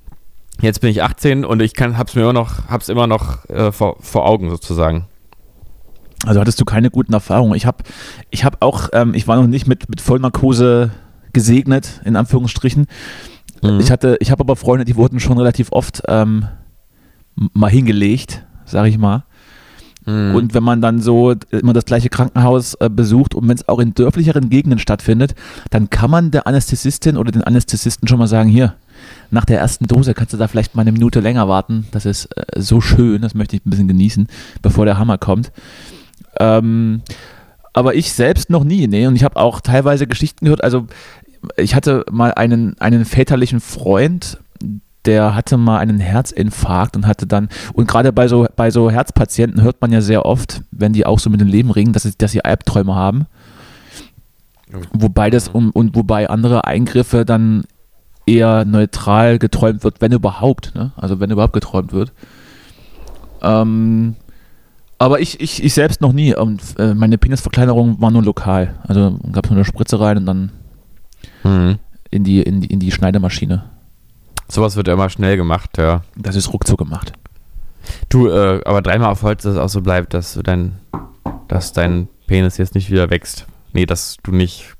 [0.61, 3.73] jetzt bin ich 18 und ich kann, hab's mir immer noch, hab's immer noch äh,
[3.73, 5.07] vor, vor Augen sozusagen.
[6.27, 7.55] Also hattest du keine guten Erfahrungen.
[7.55, 7.85] Ich habe
[8.31, 10.91] ich hab auch, ähm, ich war noch nicht mit, mit Vollnarkose
[11.33, 12.87] gesegnet, in Anführungsstrichen.
[13.63, 13.81] Mhm.
[13.81, 16.47] Ich hatte, ich habe aber Freunde, die wurden schon relativ oft ähm,
[17.35, 19.25] mal hingelegt, sage ich mal.
[20.07, 20.35] Mhm.
[20.35, 23.79] Und wenn man dann so immer das gleiche Krankenhaus äh, besucht und wenn es auch
[23.79, 25.35] in dörflicheren Gegenden stattfindet,
[25.71, 28.75] dann kann man der Anästhesistin oder den Anästhesisten schon mal sagen, hier,
[29.31, 31.87] nach der ersten Dose kannst du da vielleicht mal eine Minute länger warten.
[31.91, 34.29] Das ist äh, so schön, das möchte ich ein bisschen genießen,
[34.63, 35.53] bevor der Hammer kommt.
[36.39, 37.03] Ähm,
[37.73, 39.07] aber ich selbst noch nie, nee.
[39.07, 40.63] Und ich habe auch teilweise Geschichten gehört.
[40.63, 40.87] Also
[41.57, 44.39] ich hatte mal einen, einen väterlichen Freund,
[45.07, 49.63] der hatte mal einen Herzinfarkt und hatte dann, und gerade bei so, bei so Herzpatienten
[49.63, 52.17] hört man ja sehr oft, wenn die auch so mit dem Leben ringen, dass, sie-
[52.17, 53.27] dass sie Albträume haben.
[54.93, 57.65] Wobei das um, und wobei andere Eingriffe dann
[58.27, 60.93] eher neutral geträumt wird, wenn überhaupt, ne?
[60.97, 62.13] Also wenn überhaupt geträumt wird.
[63.43, 64.15] Ähm,
[64.99, 66.35] aber ich, ich, ich selbst noch nie.
[66.35, 68.75] Und äh, meine Penisverkleinerung war nur lokal.
[68.87, 70.53] Also gab es nur eine Spritze rein und dann
[71.43, 71.79] Mhm.
[72.11, 73.65] in die, in die, in die Schneidemaschine.
[74.49, 76.03] Sowas wird ja immer schnell gemacht, ja.
[76.17, 77.13] Das ist ruckzuck gemacht.
[78.09, 80.79] Du, äh, aber dreimal auf Holz, dass es auch so bleibt, dass du dein,
[81.49, 83.47] dass dein Penis jetzt nicht wieder wächst.
[83.73, 84.75] Nee, dass du nicht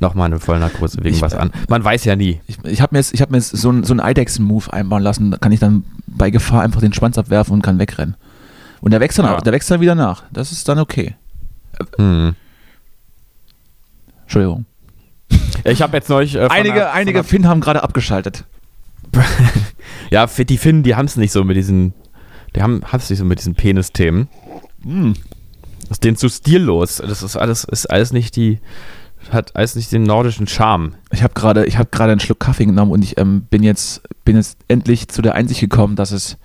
[0.00, 1.52] nochmal eine Vollnarkose wegen Ich, was an.
[1.68, 2.40] Man weiß ja nie.
[2.46, 5.02] Ich, ich habe mir jetzt, ich hab mir jetzt so, ein, so einen Eidechsen-Move einbauen
[5.02, 5.30] lassen.
[5.30, 8.16] Da kann ich dann bei Gefahr einfach den Schwanz abwerfen und kann wegrennen.
[8.80, 9.36] Und der wächst dann, Ja.
[9.36, 10.24] auch, der wächst dann wieder nach.
[10.32, 11.14] Das ist dann okay.
[11.96, 12.34] Hm.
[14.22, 14.64] Entschuldigung.
[15.64, 16.34] Ich habe jetzt neulich.
[16.34, 18.44] Äh, Einige, einer- einige Finn haben gerade abgeschaltet.
[20.10, 21.94] Ja, die Finnen, die haben es nicht so mit diesen.
[22.56, 24.28] Die haben es nicht so mit diesen Penis-Themen.
[24.82, 25.14] Hm.
[25.82, 26.96] Das ist denen zu stillos.
[26.96, 28.58] Das ist alles, ist alles nicht die.
[29.30, 30.94] Hat alles nicht den nordischen Charme.
[31.12, 34.02] Ich habe gerade, ich habe gerade einen Schluck Kaffee genommen und ich ähm, bin jetzt,
[34.24, 36.38] bin jetzt endlich zu der Einsicht gekommen, dass es,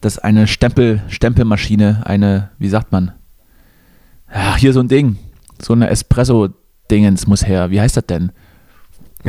[0.00, 3.12] dass eine Stempel, Stempelmaschine, eine, wie sagt man?
[4.32, 5.18] Ja, hier so ein Ding,
[5.60, 7.70] so eine Espresso-Dingens muss her.
[7.70, 8.32] Wie heißt das denn?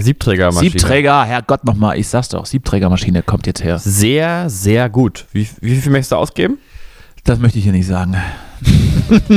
[0.04, 0.72] Siebträgermaschine.
[0.72, 3.80] Siebträger, Herrgott nochmal, ich sag's doch, Siebträgermaschine kommt jetzt her.
[3.80, 5.26] Sehr, sehr gut.
[5.32, 6.58] Wie, wie viel möchtest du ausgeben?
[7.24, 8.16] Das möchte ich hier nicht sagen.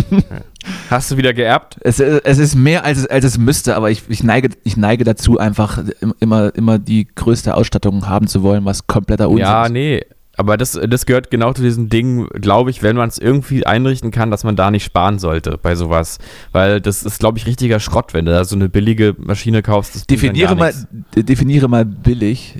[0.90, 1.76] Hast du wieder geerbt?
[1.80, 5.04] Es, es ist mehr, als es, als es müsste, aber ich, ich, neige, ich neige
[5.04, 9.64] dazu, einfach im- immer, immer die größte Ausstattung haben zu wollen, was kompletter Unsinn Ja,
[9.66, 9.72] ist.
[9.72, 10.02] nee.
[10.38, 14.10] Aber das, das gehört genau zu diesem Ding, glaube ich, wenn man es irgendwie einrichten
[14.12, 16.18] kann, dass man da nicht sparen sollte bei sowas.
[16.52, 20.08] Weil das ist, glaube ich, richtiger Schrott, wenn du da so eine billige Maschine kaufst.
[20.08, 20.86] Definiere mal, nichts.
[21.14, 22.54] de- definiere mal billig.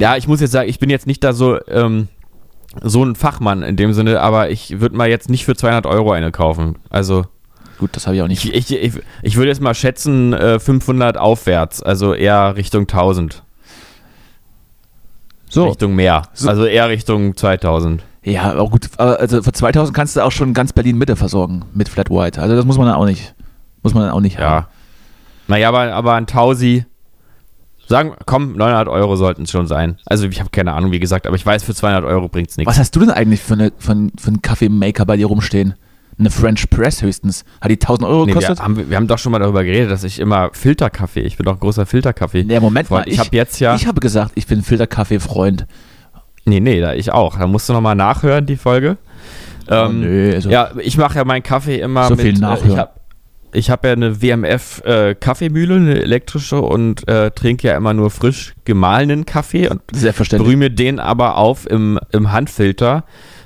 [0.00, 2.08] Ja, ich muss jetzt sagen, ich bin jetzt nicht da so, ähm,
[2.82, 6.12] so ein Fachmann in dem Sinne, aber ich würde mal jetzt nicht für 200 Euro
[6.12, 6.76] eine kaufen.
[6.90, 7.24] Also
[7.78, 8.44] Gut, das habe ich auch nicht.
[8.44, 13.43] ich, ich, ich, ich würde jetzt mal schätzen äh, 500 aufwärts, also eher Richtung 1000.
[15.54, 16.22] So, Richtung mehr.
[16.34, 16.48] So.
[16.48, 18.02] Also eher Richtung 2000.
[18.24, 21.88] Ja, aber gut, also für 2000 kannst du auch schon ganz Berlin Mitte versorgen mit
[21.88, 22.40] Flat White.
[22.40, 23.34] Also das muss man dann auch nicht.
[23.82, 24.62] Muss man dann auch nicht haben.
[24.64, 24.68] Ja.
[25.46, 26.86] Naja, aber, aber ein Tausi,
[27.86, 29.98] sagen, komm, 900 Euro sollten es schon sein.
[30.06, 32.56] Also ich habe keine Ahnung, wie gesagt, aber ich weiß, für 200 Euro bringt es
[32.56, 32.70] nichts.
[32.70, 35.74] Was hast du denn eigentlich für, eine, für, einen- für einen Kaffeemaker bei dir rumstehen?
[36.18, 37.44] Eine French Press höchstens.
[37.60, 38.58] Hat die 1000 Euro Nee, gekostet?
[38.58, 41.44] wir, haben, wir haben doch schon mal darüber geredet, dass ich immer Filterkaffee, ich bin
[41.44, 42.44] doch ein großer Filterkaffee.
[42.44, 42.98] Nee, Moment mal.
[43.02, 43.08] Freund.
[43.12, 45.66] Ich, habe jetzt ja, Ich habe gesagt, ich bin Filterkaffee-Freund.
[46.44, 47.36] nee, nee, da ich auch.
[47.38, 48.96] Da musst du nochmal nachhören, die Folge.
[49.68, 52.70] Ähm, nö, also- ja, ich mache ja meinen Kaffee immer So mit, viel äh, nachhören.
[52.70, 52.90] ich habe
[53.56, 58.10] ich hab ja eine WMF äh, Kaffeemühle, eine elektrische und äh, trinke ja immer nur
[58.10, 60.46] frisch gemahlenen Kaffee und Selbstverständlich.
[60.48, 63.04] brühe mir den aber auf im, im Handfilter.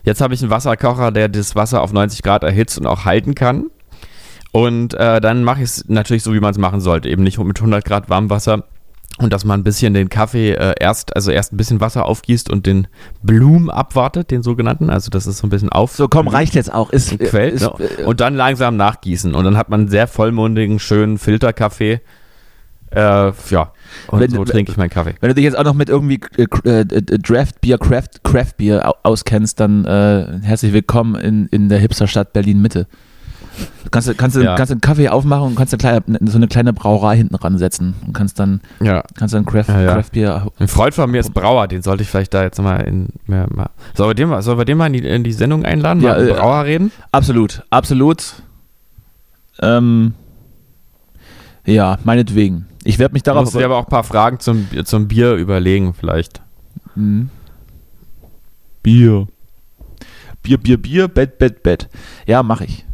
[0.08, 3.34] Jetzt habe ich einen Wasserkocher, der das Wasser auf 90 Grad erhitzt und auch halten
[3.34, 3.66] kann.
[4.52, 7.10] Und äh, dann mache ich es natürlich so, wie man es machen sollte.
[7.10, 8.64] Eben nicht mit 100 Grad Warmwasser.
[9.18, 12.48] Und dass man ein bisschen den Kaffee äh, erst, also erst ein bisschen Wasser aufgießt
[12.48, 12.88] und den
[13.22, 14.88] Bloom abwartet, den sogenannten.
[14.88, 15.94] Also das ist so ein bisschen auf.
[15.94, 16.88] So, komm, reicht jetzt auch.
[16.88, 17.74] Ist, Quell, ist, ne?
[17.98, 19.34] äh, und dann langsam nachgießen.
[19.34, 22.00] Und dann hat man einen sehr vollmundigen, schönen Filterkaffee.
[22.90, 23.72] Äh, ja,
[24.08, 25.14] und Wenn- so trinke ich meinen Kaffee.
[25.20, 26.84] Wenn du dich jetzt auch noch mit irgendwie äh, äh, äh,
[27.18, 32.32] Draft Beer, Craft, Craft Beer au- auskennst, dann äh, herzlich willkommen in, in der Hipsterstadt
[32.32, 32.86] Berlin Mitte.
[33.84, 34.54] Du kannst, kannst, du- Ja.
[34.54, 37.94] kannst du einen Kaffee aufmachen und kannst eine kleine, so eine kleine Brauerei hinten ransetzen
[38.06, 39.02] und kannst dann, Ja.
[39.16, 39.92] kannst dann Craft, Ja, ja.
[39.94, 40.46] Craft Beer.
[40.58, 43.08] Ein Freund von mir ist Brauer, den sollte ich vielleicht da jetzt mal in.
[43.26, 45.64] Mehr, mal sollen, wir den mal, sollen wir den mal in die, in die Sendung
[45.64, 46.00] einladen?
[46.02, 46.92] Ja, mal mit äh, Brauer reden?
[47.10, 48.34] Absolut, absolut.
[49.60, 50.14] Ähm,
[51.66, 52.66] ja, meinetwegen.
[52.88, 53.44] Ich werde mich Da darauf.
[53.44, 56.40] musst du dir aber auch ein paar Fragen zum, zum Bier überlegen, vielleicht.
[56.94, 57.28] Mhm.
[58.82, 59.26] Bier.
[60.42, 61.90] Bier, Bier, Bier, Bett, Bett, Bett.
[62.26, 62.86] Ja, mache ich.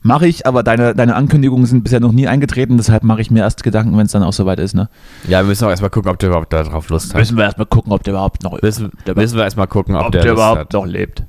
[0.00, 3.40] Mache ich, aber deine, deine Ankündigungen sind bisher noch nie eingetreten, deshalb mache ich mir
[3.40, 4.74] erst Gedanken, wenn es dann auch soweit ist.
[4.74, 4.88] Ne?
[5.26, 7.18] Ja, wir müssen auch erstmal gucken, ob der überhaupt da drauf Lust hat.
[7.18, 10.06] Müssen wir erstmal gucken, ob der überhaupt noch, Müssen, der, müssen wir erstmal gucken, ob,
[10.06, 10.72] ob der, der, überhaupt hat.
[10.72, 11.24] noch lebt.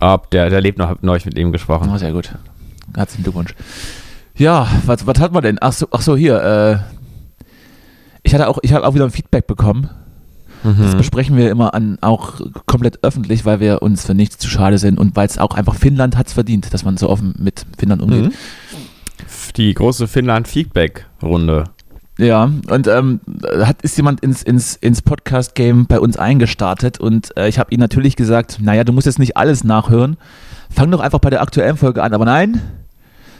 [0.00, 1.90] Ob der, der lebt noch, hab neulich mit ihm gesprochen.
[1.94, 2.34] Oh, sehr gut.
[2.96, 3.54] Herzlichen Glückwunsch.
[4.38, 5.58] Ja, was, was hat man denn?
[5.60, 6.42] Ach so, ach so hier.
[6.42, 7.01] Äh,
[8.32, 9.90] ich hatte auch, ich habe auch wieder ein Feedback bekommen.
[10.64, 10.96] Das Mhm.
[10.96, 14.98] besprechen wir immer an, auch komplett öffentlich, weil wir uns für nichts zu schade sind
[14.98, 18.00] und weil es auch einfach Finnland hat es verdient, dass man so offen mit Finnland
[18.00, 18.26] umgeht.
[18.26, 18.32] Mhm.
[19.56, 21.64] Die große Finnland-Feedback-Runde.
[22.18, 23.20] Ja, und ähm,
[23.64, 27.80] hat, ist jemand ins, ins, ins Podcast-Game bei uns eingestartet und äh, ich habe ihm
[27.80, 30.16] natürlich gesagt, naja, du musst jetzt nicht alles nachhören,
[30.70, 32.62] fang doch einfach bei der aktuellen Folge an, aber nein,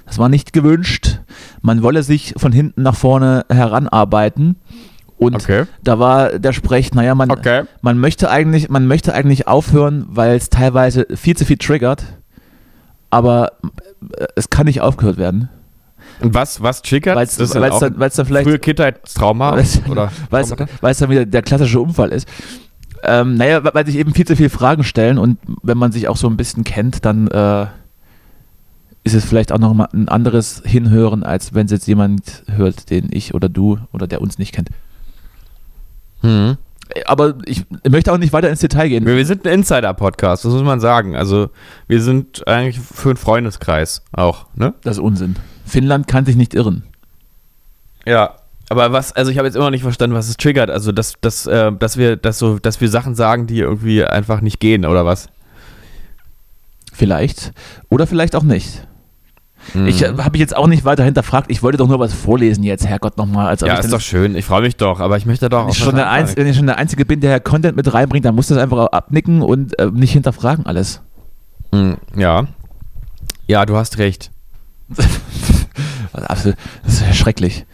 [0.06, 1.20] das war nicht gewünscht.
[1.60, 4.56] Man wolle sich von hinten nach vorne heranarbeiten
[5.16, 5.64] und Okay.
[5.84, 7.62] da war der Sprech, naja, man, Okay.
[7.80, 12.04] man möchte eigentlich, man möchte eigentlich aufhören, weil es teilweise viel zu viel triggert,
[13.10, 13.52] aber
[14.16, 15.48] äh, es kann nicht aufgehört werden.
[16.20, 17.16] Und was, was triggert?
[17.16, 19.52] Weil es dann, weil's dann vielleicht frühe Kindheitstrauma?
[20.30, 22.28] Weil es dann wieder der klassische Unfall ist.
[23.04, 26.16] Ähm, naja, weil sich eben viel zu viele Fragen stellen und wenn man sich auch
[26.16, 27.66] so ein bisschen kennt, dann äh,
[29.04, 32.90] ist es vielleicht auch noch mal ein anderes Hinhören, als wenn es jetzt jemand hört,
[32.90, 34.70] den ich oder du oder der uns nicht kennt.
[36.22, 36.56] Mhm.
[36.94, 39.04] Äh, Aber ich möchte auch nicht weiter ins Detail gehen.
[39.04, 41.16] Wir, wir sind ein Insider-Podcast, das muss man sagen.
[41.16, 41.50] Also,
[41.88, 44.74] wir sind eigentlich für einen Freundeskreis auch, ne?
[44.82, 45.36] Das ist Unsinn.
[45.64, 46.84] Finnland kann sich nicht irren.
[48.06, 48.36] Ja.
[48.68, 50.70] Aber was, also ich habe jetzt immer noch nicht verstanden, was es triggert.
[50.70, 54.40] Also, dass, dass, äh, dass, wir, dass, so, dass wir Sachen sagen, die irgendwie einfach
[54.40, 55.28] nicht gehen, oder was?
[56.92, 57.52] Vielleicht.
[57.90, 58.86] Oder vielleicht auch nicht.
[59.74, 59.86] Mhm.
[59.86, 61.50] Ich äh, habe mich jetzt auch nicht weiter hinterfragt.
[61.50, 63.56] Ich wollte doch nur was vorlesen jetzt, Herrgott, nochmal.
[63.60, 64.34] Ja, ist doch schön.
[64.36, 66.46] Ich freue mich doch, aber ich möchte doch Wenn auch ich, schon der Einz wenn
[66.46, 69.78] ich schon der Einzige bin, der Content mit reinbringt, dann muss das einfach abnicken und
[69.78, 71.00] äh, nicht hinterfragen alles.
[71.72, 72.46] Mhm, Ja.
[73.48, 74.30] Ja, du hast recht.
[76.12, 76.52] Also
[76.84, 77.64] das ist ja schrecklich.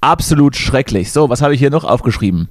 [0.00, 1.12] Absolut schrecklich.
[1.12, 2.48] So, was habe ich hier noch aufgeschrieben?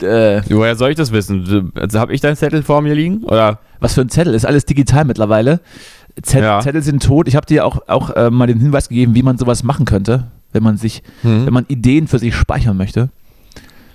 [0.00, 1.72] Äh, Woher soll ich das wissen?
[1.74, 3.24] Also, habe ich deinen Zettel vor mir liegen?
[3.24, 3.58] Oder?
[3.80, 4.34] was für ein Zettel?
[4.34, 5.60] Ist alles digital mittlerweile.
[6.22, 6.60] Zettel, Ja.
[6.60, 7.28] Zettel sind tot.
[7.28, 10.28] Ich habe dir auch, auch äh, mal den Hinweis gegeben, wie man sowas machen könnte,
[10.52, 11.46] wenn man sich, Hm?
[11.46, 13.10] wenn man Ideen für sich speichern möchte.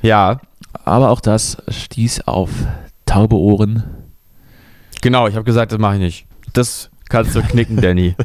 [0.01, 0.39] Ja,
[0.83, 2.49] Aber auch das stieß auf
[3.05, 3.83] taube Ohren.
[5.01, 5.27] genau.
[5.27, 6.25] Ich habe gesagt, das mache ich nicht.
[6.53, 8.15] Das kannst du knicken, Danny.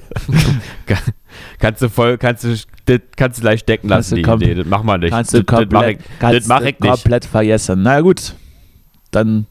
[0.87, 0.99] Kann-
[1.59, 2.55] kannst du voll, kannst du,
[2.87, 4.55] das kannst du gleich stecken Kannst lassen, die Idee.
[4.55, 5.11] Das mach mal nicht.
[5.11, 6.91] Kannst du das, das mach ich, komplett, das kannst mach du ich nicht.
[6.91, 7.83] komplett vergessen.
[7.83, 8.35] Na gut,
[9.11, 9.47] dann,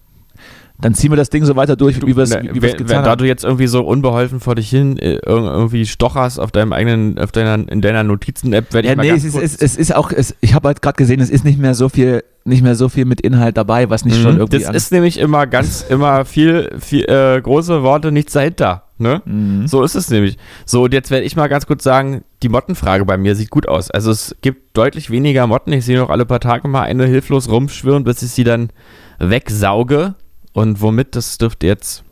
[0.82, 2.88] dann ziehen wir das Ding so weiter durch, wie wir es wie wir's wenn- getan
[2.98, 3.18] wenn, da haben.
[3.20, 7.20] du jetzt irgendwie so unbeholfen vor dich hin äh, irg- irgendwie stocherst auf deinem eigenen,
[7.20, 9.56] auf deiner, in deiner Notizen-App, werde ich Ja, mal nee, ganz es ist, kurz- es,
[9.62, 12.24] es ist auch, es, ich habe halt gerade gesehen, es ist nicht mehr so viel,
[12.46, 14.40] nicht mehr so viel mit Inhalt dabei, was nicht schon Mhm.
[14.40, 18.84] irgendwie Das ist nämlich immer ganz, immer viel, viel äh, große Worte, nichts dahinter.
[19.02, 19.22] Ne?
[19.26, 19.66] Mhm.
[19.68, 20.38] So ist es nämlich.
[20.66, 23.66] So, und jetzt werde ich mal ganz kurz sagen, die Mottenfrage bei mir sieht gut
[23.68, 23.90] aus.
[23.92, 25.72] Also es gibt deutlich weniger Motten.
[25.72, 28.72] Ich sehe noch alle paar Tage mal eine hilflos rumschwirren, bis ich sie dann
[29.20, 30.16] wegsauge.
[30.54, 32.04] Und womit, das dürft ihr jetzt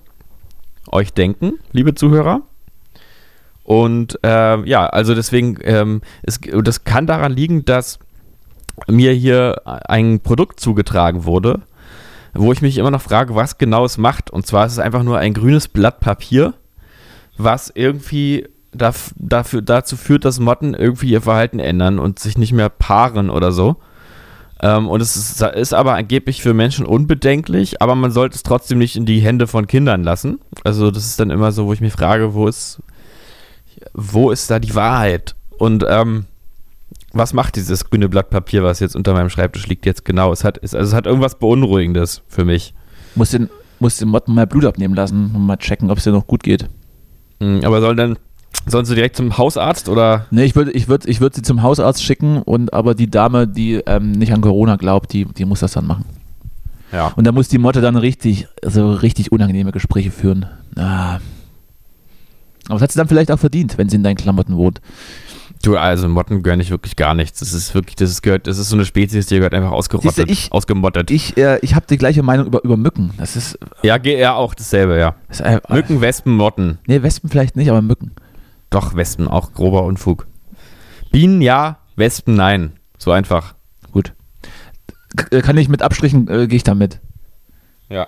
[0.91, 2.41] euch denken, liebe Zuhörer.
[3.63, 7.99] Und äh, ja, also deswegen, ähm, es, das kann daran liegen, dass
[8.87, 11.61] mir hier ein Produkt zugetragen wurde,
[12.33, 14.29] wo ich mich immer noch frage, was genau es macht.
[14.29, 16.53] Und zwar ist es einfach nur ein grünes Blatt Papier,
[17.37, 22.53] was irgendwie daf dafür, dazu führt, dass Motten irgendwie ihr Verhalten ändern und sich nicht
[22.53, 23.77] mehr paaren oder so.
[24.61, 28.79] Ähm, und es ist, ist, aber angeblich für Menschen unbedenklich, aber man sollte es trotzdem
[28.79, 30.39] nicht in die Hände von Kindern lassen.
[30.63, 32.81] Also das ist dann immer so, wo ich mich frage, wo ist,
[33.93, 35.35] wo ist da die Wahrheit?
[35.57, 36.25] Und ähm,
[37.13, 40.31] was macht dieses grüne Blatt Papier, was jetzt unter meinem Schreibtisch liegt, jetzt genau?
[40.31, 42.73] Es hat, es, also es hat irgendwas Beunruhigendes für mich.
[43.15, 43.49] Muss den,
[43.79, 46.43] muss den Motten mal Blut abnehmen lassen und mal checken, ob es dir noch gut
[46.43, 46.67] geht.
[47.39, 48.17] Mhm, aber sollen dann
[48.67, 50.25] Sollen sie direkt zum Hausarzt oder?
[50.31, 53.47] Nee, ich würde ich würd, ich würd sie zum Hausarzt schicken und aber die Dame,
[53.47, 56.05] die ähm, nicht an Corona glaubt, die, die muss das dann machen.
[56.91, 57.11] Ja.
[57.15, 60.45] Und da muss die Motte dann richtig, also richtig unangenehme Gespräche führen.
[60.75, 61.19] Ah.
[62.67, 64.81] Aber das hat sie dann vielleicht auch verdient, wenn sie in deinen Klamotten wohnt.
[65.63, 67.39] Du, also Motten gehören nicht wirklich gar nichts.
[67.39, 70.15] Das ist wirklich, das ist gehört, das ist so eine Spezies, die gehört einfach ausgerottet,
[70.15, 71.09] Siehste, ich- ausgemottet.
[71.09, 73.11] Ich, äh, ich habe die gleiche Meinung über, über Mücken.
[73.17, 75.15] Das ist, ja, ja, auch dasselbe, ja.
[75.29, 76.77] ist äh, Mücken, Wespen, Motten.
[76.85, 78.11] Nee, Wespen vielleicht nicht, aber Mücken.
[78.69, 80.27] Doch, Wespen, auch grober Unfug.
[81.11, 82.73] Bienen ja, Wespen nein.
[82.97, 83.55] So einfach.
[83.91, 84.13] Gut.
[85.15, 86.99] K äh, kann ich mit Abstrichen, äh, gehe ich da mit.
[87.89, 88.07] Ja.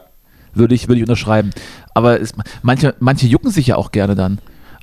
[0.53, 1.51] Würde ich, würde ich unterschreiben.
[1.93, 4.39] Aber es, manche, manche jucken sich ja auch gerne dann.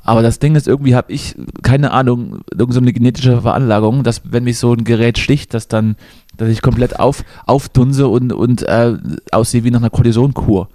[0.06, 4.22] Aber das Ding ist, irgendwie habe ich, keine Ahnung, irgend so eine genetische Veranlagung, dass
[4.24, 5.96] wenn mich so ein Gerät sticht, dass dann,
[6.36, 8.96] dass ich komplett auf, aufdunse und, und äh,
[9.32, 10.68] aussehe wie nach einer Kortisonkur.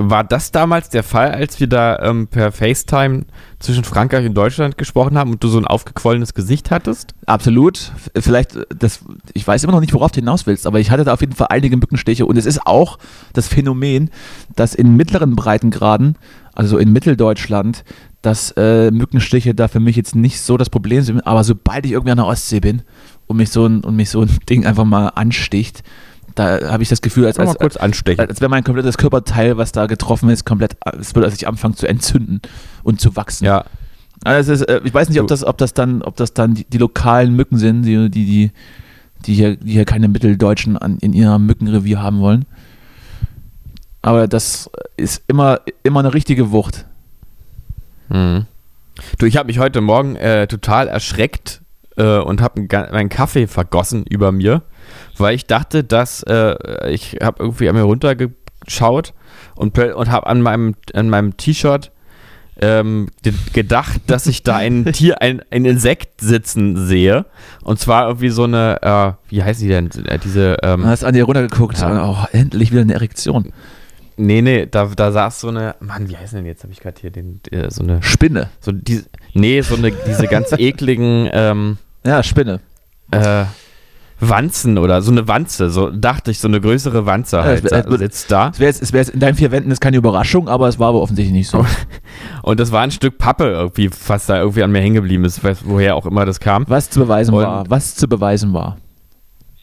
[0.00, 3.24] War das damals der Fall, als wir da ähm, per FaceTime
[3.58, 7.14] zwischen Frankreich und Deutschland gesprochen haben und du so ein aufgequollenes Gesicht hattest?
[7.26, 7.90] Absolut.
[8.16, 9.00] Vielleicht, äh, das,
[9.34, 11.34] ich weiß immer noch nicht, worauf du hinaus willst, aber ich hatte da auf jeden
[11.34, 13.00] Fall einige Mückenstiche und es ist auch
[13.32, 14.10] das Phänomen,
[14.54, 16.16] dass in mittleren Breitengraden,
[16.54, 17.82] also in Mitteldeutschland,
[18.22, 21.92] dass äh, Mückenstiche da für mich jetzt nicht so das Problem sind, aber sobald ich
[21.92, 22.82] irgendwie an der Ostsee bin
[23.26, 25.82] und mich so ein, und mich so ein Ding einfach mal ansticht,
[26.38, 28.28] da habe ich das Gefühl, als, als, kurz anstechen.
[28.28, 31.88] als wäre mein komplettes Körperteil, was da getroffen ist, komplett, es würde sich anfangen zu
[31.88, 32.40] entzünden
[32.84, 33.44] und zu wachsen.
[33.44, 33.64] Ja,
[34.24, 36.64] Also ist, äh, ich weiß nicht, ob das, ob das dann, ob das dann die,
[36.64, 38.50] die lokalen Mücken sind, die, die, die,
[39.26, 42.44] die hier, die hier keine Mitteldeutschen an, in ihrem Mückenrevier haben wollen.
[44.00, 46.86] Aber das ist immer, immer eine richtige Wucht.
[48.08, 48.46] Mhm.
[49.18, 51.62] Du, ich habe mich heute Morgen äh, total erschreckt
[51.96, 52.62] äh, und habe
[52.92, 54.62] meinen Kaffee vergossen über mir,
[55.20, 59.14] weil ich dachte, dass äh, ich habe irgendwie an mir runtergeschaut
[59.54, 61.90] und, und habe an meinem, an meinem T-Shirt
[62.60, 67.24] ähm, ge- gedacht, dass ich da ein Tier, ein, ein Insekt sitzen sehe.
[67.62, 69.90] Und zwar irgendwie so eine, äh, wie heißt die denn?
[70.06, 72.04] Äh, Diese, Du ähm, hast an dir runtergeguckt Ja.
[72.10, 73.52] oh, endlich wieder eine Erektion.
[74.16, 76.64] nee, nee, da, da saß so eine, Mann, wie heißt denn jetzt?
[76.64, 78.48] Habe ich gerade hier den, äh, so eine, Spinne.
[78.58, 79.04] so die,
[79.34, 82.58] nee, so eine, diese ganz ekligen, ähm, Ja, Spinne.
[83.12, 83.44] äh,
[84.20, 87.96] Wanzen oder so eine Wanze, so dachte ich, so eine größere Wanze halt wär- sa-
[87.98, 88.48] sitzt da.
[88.48, 90.78] Es wäre jetzt, es wär jetzt in deinen vier Wänden ist keine Überraschung, aber es
[90.78, 91.64] war aber offensichtlich nicht so.
[92.42, 95.40] Und das war ein Stück Pappe irgendwie, was da irgendwie an mir hängen geblieben ist,
[95.64, 96.64] woher auch immer das kam.
[96.68, 97.64] Was zu beweisen Und- war.
[97.68, 98.76] Was zu beweisen war.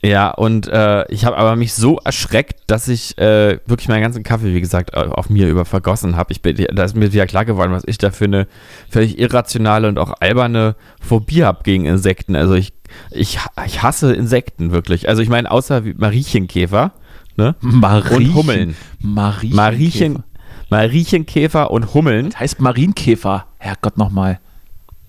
[0.03, 4.21] Ja, und äh, ich habe aber mich so erschreckt, dass ich äh, wirklich meinen ganzen
[4.21, 6.31] Kaffee, wie gesagt, auf mir über vergossen habe.
[6.31, 8.47] Ich bin, da ist mir wieder klar geworden, was ich da für eine
[8.87, 12.35] völlig irrationale und auch alberne Phobie habe gegen Insekten.
[12.35, 12.73] Also ich,
[13.09, 15.09] ich, ich hasse Insekten wirklich.
[15.09, 16.91] Also ich meine, außer wie Mariechenkäfer,
[17.35, 17.55] ne?
[17.61, 18.75] Mariechen, Und Hummeln.
[18.99, 19.55] Mariechen.
[19.55, 20.23] Mariechen,
[20.69, 22.29] Mariechenkäfer und Hummeln.
[22.29, 23.47] Das heißt Marienkäfer.
[23.57, 24.39] Herrgott nochmal.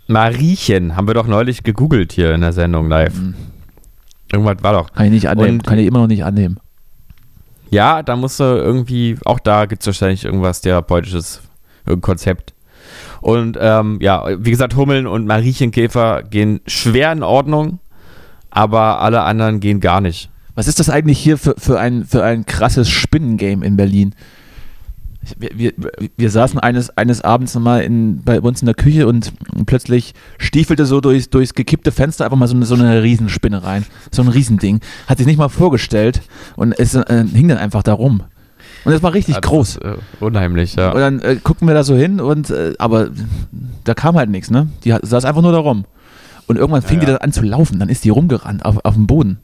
[0.07, 3.15] Mariechen haben wir doch neulich gegoogelt hier in der Sendung live.
[4.33, 4.93] Irgendwas war doch.
[4.93, 5.59] Kann ich nicht annehmen.
[5.59, 6.59] Und- Kann ich immer noch nicht annehmen.
[7.71, 11.41] Ja, da musst du irgendwie, auch da gibt es wahrscheinlich irgendwas therapeutisches,
[11.85, 12.55] irgendein Konzept.
[13.21, 17.81] Und ähm, ja, wie gesagt, Hummeln und Mariechenkäfer gehen schwer in Ordnung,
[18.51, 20.31] aber alle anderen gehen gar nicht.
[20.55, 24.15] Was ist das eigentlich hier für, für, ein, für ein krasses Spinnengame in Berlin?
[25.39, 25.73] Wir, wir,
[26.17, 29.33] wir saßen eines, eines Abends mal in, bei uns in der Küche und
[29.67, 33.85] plötzlich stiefelte so durchs, durchs gekippte Fenster einfach mal so eine, so eine Riesenspinne rein.
[34.11, 34.81] So ein Riesending.
[35.07, 36.23] Hat sich nicht mal vorgestellt
[36.57, 38.23] und es äh, hing dann einfach da rum.
[38.85, 39.77] Und es war richtig Ja, das groß.
[39.79, 40.95] Äh, unheimlich, Und ja.
[40.95, 43.09] dann äh, gucken wir da so hin und äh, aber
[43.85, 44.69] da kam halt nichts, ne?
[44.85, 45.85] Die saß einfach nur da rum.
[46.47, 47.13] Und irgendwann fing die ja.
[47.13, 49.39] dann an zu laufen, dann ist die rumgerannt auf, auf dem Boden.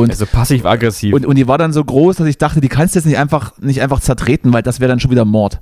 [0.00, 1.14] Und, Also passiv-aggressiv.
[1.14, 3.18] und, und die war dann so groß, dass ich dachte, die kannst du jetzt nicht
[3.18, 5.60] einfach, nicht einfach zertreten, weil das wäre dann schon wieder Mord.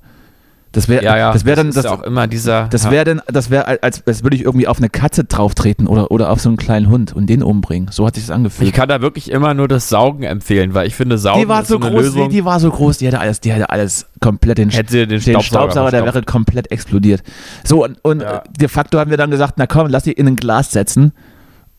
[0.73, 1.33] Das wäre Ja, ja.
[1.33, 2.69] das wäre dann ist das, auch immer dieser.
[2.69, 2.91] das ja.
[2.91, 6.29] wäre dann das wäre als, als würde ich irgendwie auf eine Katze drauftreten oder oder
[6.31, 7.89] auf so einen kleinen Hund und den umbringen.
[7.91, 8.69] So hat sich das angefühlt.
[8.69, 11.63] Ich kann da wirklich immer nur das Saugen empfehlen, weil ich finde, Saugen die war
[11.63, 12.29] ist so eine groß, Lösung.
[12.29, 15.09] die, die war so groß, die hätte alles, die hätte alles komplett den, Hätte den
[15.09, 17.23] den Staubsauger Staubsauger, der wäre komplett explodiert.
[17.65, 18.43] So, und, und Ja.
[18.61, 21.13] de facto haben wir dann gesagt, na komm, lass die in ein Glas setzen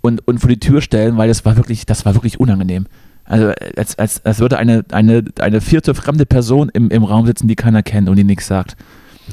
[0.02, 2.86] und, und vor die Tür stellen, weil das war wirklich, das war wirklich unangenehm.
[3.26, 7.48] Also als, als, als würde eine, eine, eine vierte fremde Person im, im Raum sitzen,
[7.48, 8.76] die keiner kennt und die nichts sagt.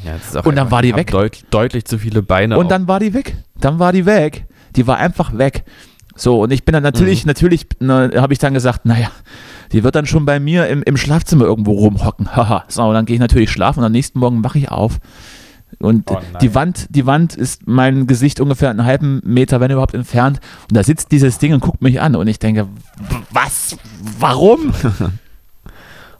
[0.05, 1.11] Ja, Und dann war die weg.
[1.11, 2.59] Deut, deutlich zu viele Beine.
[2.59, 2.69] Und auch.
[2.69, 3.37] dann war die weg.
[3.59, 4.45] Dann war die weg.
[4.77, 5.65] Die war einfach weg.
[6.15, 7.29] So, und ich bin dann natürlich, Mhm.
[7.29, 9.11] natürlich habe ich dann gesagt, naja,
[9.73, 12.37] die wird dann schon bei mir im, im Schlafzimmer irgendwo rumhocken.
[12.37, 12.65] Haha.
[12.69, 14.99] so, und dann gehe ich natürlich schlafen und am nächsten Morgen wache ich auf.
[15.79, 19.95] Und Oh die Wand, die Wand ist mein Gesicht ungefähr einen halben Meter, wenn überhaupt,
[19.95, 20.41] entfernt.
[20.69, 22.17] Und da sitzt dieses Ding und guckt mich an.
[22.17, 22.69] Und ich denke,
[23.31, 23.77] was?
[24.19, 24.73] Warum?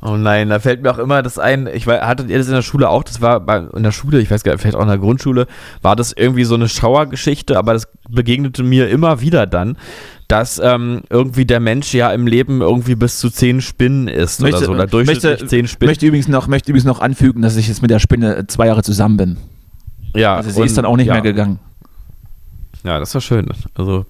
[0.09, 1.67] Oh nein, da fällt mir auch immer das ein.
[1.67, 3.03] Ich weiß, hattet ihr das in der Schule auch?
[3.03, 5.49] Das war bei, in der Schule, ich weiß gar nicht, vielleicht auch in der Grundschule,
[5.83, 9.77] war das irgendwie so eine Schauergeschichte, aber das begegnete mir immer wieder dann,
[10.29, 14.59] dass ähm, irgendwie der Mensch ja im Leben irgendwie bis zu zehn Spinnen isst oder
[14.59, 14.71] so.
[14.71, 15.91] Oder durchschnittlich möchte, zehn Spinnen.
[15.91, 18.85] möchte, übrigens noch, möchte übrigens noch anfügen, dass ich jetzt mit der Spinne zwei Jahre
[18.85, 19.37] zusammen bin.
[20.15, 21.15] ja, Also sie und- ist dann auch nicht ja.
[21.15, 21.59] mehr gegangen.
[22.85, 23.49] Ja, das war schön.
[23.75, 24.07] Also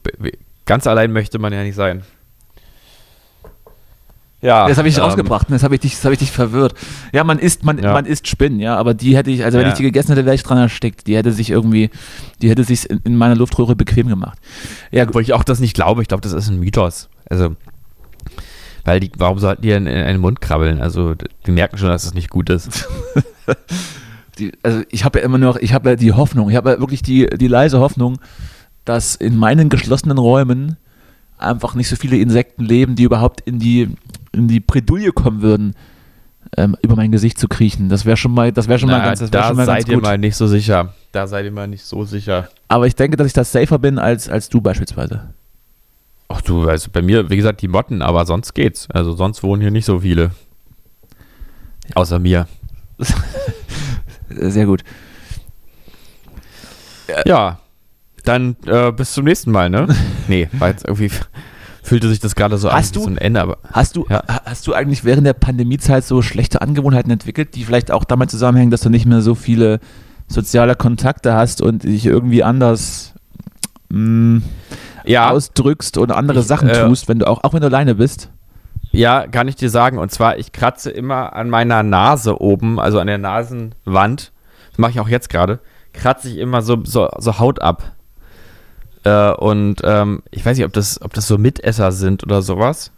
[0.66, 2.02] ganz allein möchte man ja nicht sein.
[4.42, 6.74] Ja, Das habe ich ähm, rausgebracht, das habe ich, dich- das hab ich dich verwirrt.
[7.12, 7.92] Ja, man isst, man, Ja.
[7.94, 9.72] man isst Spinnen, ja, aber die hätte ich, also wenn Ja.
[9.72, 11.06] ich die gegessen hätte, wäre ich dran erstickt.
[11.06, 11.90] Die hätte sich irgendwie,
[12.42, 14.38] die hätte sich in, in meiner Luftröhre bequem gemacht.
[14.92, 15.04] Ja.
[15.08, 16.02] Obwohl ich auch das nicht glaube.
[16.02, 17.08] Ich glaube, das ist ein Mythos.
[17.30, 17.56] Also,
[18.84, 20.80] weil die, warum sollten die in, in einen Mund krabbeln?
[20.80, 21.14] Also,
[21.46, 22.86] die merken schon, dass es nicht gut ist.
[24.38, 26.78] Die, also ich habe ja immer noch, ich habe ja die Hoffnung, ich habe ja
[26.78, 28.18] wirklich die, die leise Hoffnung,
[28.84, 30.76] dass in meinen geschlossenen Räumen
[31.38, 33.88] einfach nicht so viele Insekten leben, die überhaupt in die,
[34.36, 35.74] in die Bredouille kommen würden,
[36.56, 37.88] ähm, über mein Gesicht zu kriechen.
[37.88, 39.84] Das wäre schon mal, das wäre schon mal Na, ganz, das da schon mal ganz
[39.84, 40.94] seid ihr mal nicht so sicher.
[41.12, 42.48] Da seid ihr mal nicht so sicher.
[42.68, 45.34] Aber ich denke, dass ich da safer bin als, als du beispielsweise.
[46.28, 48.88] Ach du, weißt, bei mir, wie gesagt, die Motten, aber sonst geht's.
[48.90, 50.32] Also sonst wohnen hier nicht so viele.
[51.94, 52.46] Außer mir.
[54.28, 54.82] Sehr gut.
[57.24, 57.60] Ja,
[58.24, 59.86] dann äh, bis zum nächsten Mal, ne?
[60.28, 61.10] nee, war jetzt irgendwie
[61.86, 64.22] fühlte sich das gerade so Hast an du- so ein Ende, aber Hast du, Ja.
[64.28, 68.30] ha- hast du eigentlich während der Pandemiezeit so schlechte Angewohnheiten entwickelt, die vielleicht auch damit
[68.30, 69.80] zusammenhängen, dass du nicht mehr so viele
[70.28, 73.14] soziale Kontakte hast und dich irgendwie anders
[73.90, 74.42] mh,
[75.04, 77.94] ja, ausdrückst und andere Ich, Sachen äh, tust, wenn du auch, auch wenn du alleine
[77.94, 78.30] bist?
[78.90, 79.98] Ja, kann ich dir sagen.
[79.98, 84.32] Und zwar, ich kratze immer an meiner Nase oben, also an der Nasenwand.
[84.70, 85.60] Das mache ich auch jetzt gerade.
[85.92, 87.92] Kratze ich immer so, so, so Haut ab.
[89.06, 92.90] Äh, und ähm, ich weiß nicht, ob das, ob das so Mitesser sind oder sowas.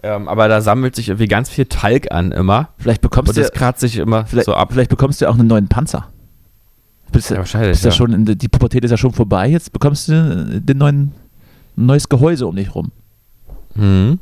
[0.00, 2.68] Ähm, aber da sammelt sich irgendwie ganz viel Talg an immer.
[2.78, 4.68] Vielleicht bekommst du das kratze ich immer vielleicht, so ab.
[4.70, 6.06] vielleicht bekommst du auch einen neuen Panzer.
[7.10, 7.90] Bist, Ja, wahrscheinlich, bist ja.
[7.90, 11.12] schon in, die Pubertät ist ja schon vorbei, jetzt bekommst du den neuen,
[11.76, 12.92] ein neues Gehäuse um dich rum.
[13.74, 14.20] Mhm.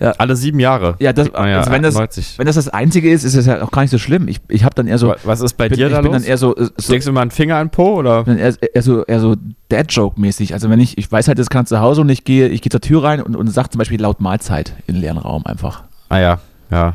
[0.00, 0.12] Ja.
[0.18, 0.94] Alle sieben Jahre.
[1.00, 2.38] Ja, das, ja also wenn, das, 90.
[2.38, 4.28] wenn das das Einzige ist, ist es ja auch gar nicht so schlimm.
[4.28, 6.22] Ich, ich habe dann eher so, Was ist bei bin, dir ich da bin los?
[6.22, 8.22] dann eher so, äh, so Legst du mal einen Finger an den Po oder?
[8.22, 9.34] bin eher, eher so, eher so
[9.70, 10.52] Dad-Joke-mäßig.
[10.54, 12.70] Also wenn ich, ich weiß halt, das kann zu Hause und ich gehe, ich gehe
[12.70, 15.82] zur Tür rein und, und sage zum Beispiel laut Mahlzeit in den leeren Raum einfach.
[16.10, 16.38] Ah ja,
[16.70, 16.94] ja.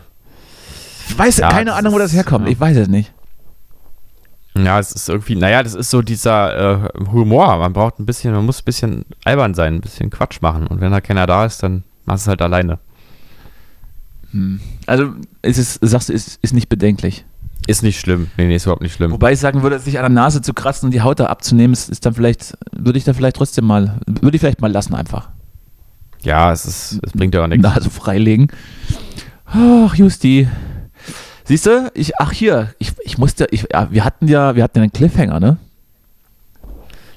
[1.10, 2.46] Ich weiß Ja, keine Ahnung, wo das herkommt.
[2.46, 2.52] ja.
[2.54, 3.12] Ich weiß es nicht.
[4.56, 7.58] Ja, es ist irgendwie, naja, das ist so dieser äh, Humor.
[7.58, 10.68] Man braucht ein bisschen, man muss ein bisschen albern sein, ein bisschen Quatsch machen.
[10.68, 12.78] Und wenn da keiner da ist, dann machst du es halt alleine.
[14.34, 14.60] Hm.
[14.86, 17.26] Also ist es, sagst du, ist, ist nicht bedenklich.
[17.66, 18.28] Ist nicht schlimm.
[18.36, 19.12] Nee, nee, ist überhaupt nicht schlimm.
[19.12, 21.72] Wobei ich sagen würde, sich an der Nase zu kratzen und die Haut da abzunehmen,
[21.72, 24.94] ist, ist dann vielleicht, würde ich da vielleicht trotzdem mal, würde ich vielleicht mal lassen
[24.96, 25.30] einfach.
[26.24, 27.64] Ja, es ist, es bringt ja auch nichts.
[27.64, 28.48] Nase freilegen.
[29.46, 30.48] Ach, Justi.
[31.46, 34.78] Siehst du, ich, ach hier, ich, ich musste, ich, ja, wir hatten ja, wir hatten
[34.80, 35.58] ja einen Cliffhanger, ne?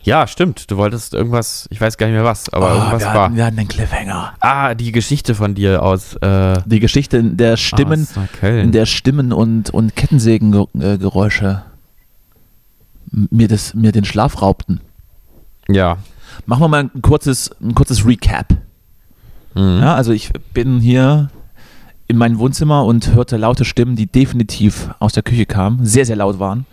[0.07, 0.71] Ja, stimmt.
[0.71, 3.25] Du wolltest irgendwas, ich weiß gar nicht mehr was, aber Oh, irgendwas wir, war.
[3.25, 4.35] hatten, wir hatten einen Cliffhanger.
[4.41, 8.07] Ah, die Geschichte von dir aus, äh, Die Geschichte in der Stimmen,
[8.41, 11.63] in der Stimmen und, und Kettensägengeräusche
[13.11, 14.81] mir, das, mir den Schlaf raubten.
[15.69, 15.99] ja.
[16.45, 18.53] Machen wir mal ein kurzes, ein kurzes Recap.
[19.55, 19.79] Mhm.
[19.81, 21.31] Ja, also ich bin hier
[22.09, 26.17] in meinem Wohnzimmer und hörte laute Stimmen, die definitiv aus der Küche kamen, sehr, sehr
[26.17, 26.67] laut waren.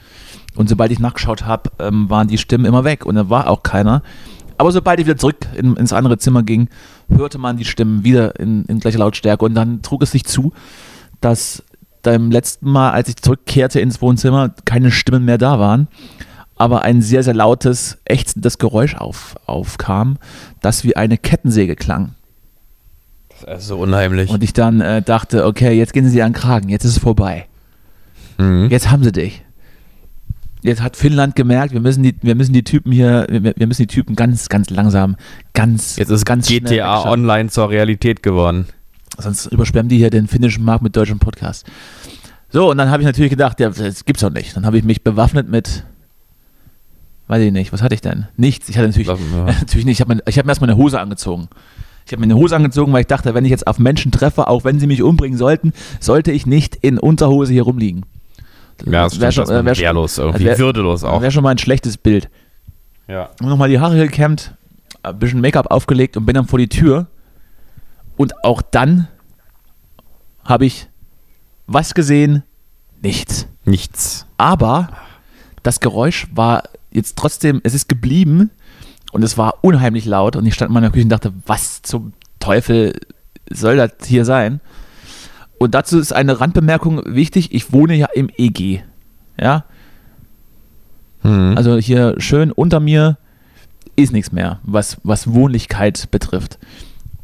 [0.56, 3.64] Und sobald ich nachgeschaut habe, ähm, waren die Stimmen immer weg und da war auch
[3.64, 4.04] keiner.
[4.58, 6.70] Aber sobald ich wieder zurück in, ins andere Zimmer ging,
[7.10, 10.54] hörte man die Stimmen wieder in, in gleicher Lautstärke und dann trug es sich zu,
[11.22, 11.64] dass
[12.04, 15.88] beim letzten Mal, als ich zurückkehrte ins Wohnzimmer, keine Stimmen mehr da waren,
[16.56, 20.18] aber ein sehr, sehr lautes, ächzendes Geräusch auf, aufkam,
[20.62, 22.14] das wie eine Kettensäge klang.
[23.46, 24.30] Das ist so unheimlich.
[24.30, 27.00] Und ich dann äh, dachte, okay, jetzt gehen sie an den Kragen, jetzt ist es
[27.00, 27.48] vorbei.
[28.38, 28.68] Mhm.
[28.70, 29.44] Jetzt haben sie dich.
[30.64, 33.82] Jetzt hat Finnland gemerkt, wir müssen die, wir müssen die Typen hier, wir, wir müssen
[33.82, 35.18] die Typen ganz, ganz langsam,
[35.54, 37.04] ganz, Jetzt ist ganz GTA.
[37.04, 38.68] Online zur Realität geworden.
[39.18, 41.66] Sonst überschwemmen die hier den finnischen Markt mit deutschen Podcast.
[42.50, 44.56] So, und dann habe ich natürlich gedacht, ja, das gibt's doch nicht.
[44.56, 45.84] Dann habe ich mich bewaffnet mit,
[47.28, 48.28] weiß ich nicht, was hatte ich denn?
[48.38, 48.70] Nichts.
[48.70, 49.46] Ich hatte natürlich, Waffen, ja.
[49.60, 50.00] natürlich nicht.
[50.00, 51.50] Ich habe mir, hab mir erstmal eine Hose angezogen.
[52.06, 54.48] Ich habe mir eine Hose angezogen, weil ich dachte, wenn ich jetzt auf Menschen treffe,
[54.48, 58.06] auch wenn sie mich umbringen sollten, sollte ich nicht in Unterhose hier rumliegen.
[58.86, 61.22] Ja, das wär stimmt, das äh, wär schon- wehrlos, irgendwie wär- würdelos auch.
[61.22, 62.30] Wäre schon mal ein schlechtes Bild.
[63.08, 63.30] Ja.
[63.42, 64.56] Und nochmal die Haare gekämmt,
[65.04, 67.08] ein bisschen Make-up aufgelegt und bin dann vor die Tür.
[68.18, 69.08] Und auch dann
[70.46, 70.88] habe ich
[71.68, 72.44] was gesehen?
[73.02, 73.48] Nichts.
[73.66, 74.26] Nichts.
[74.38, 74.90] Aber
[75.64, 78.52] das Geräusch war jetzt trotzdem, es ist geblieben
[79.14, 82.14] und es war unheimlich laut und ich stand in meiner Küche und dachte, was zum
[82.40, 82.94] Teufel
[83.50, 84.60] soll das hier sein?
[85.64, 88.82] Und dazu ist eine Randbemerkung wichtig, ich wohne ja im EG.
[89.40, 89.66] Ja,
[91.24, 91.54] Mhm.
[91.56, 93.18] also hier schön unter mir
[93.96, 96.60] ist nichts mehr, was, was Wohnlichkeit betrifft.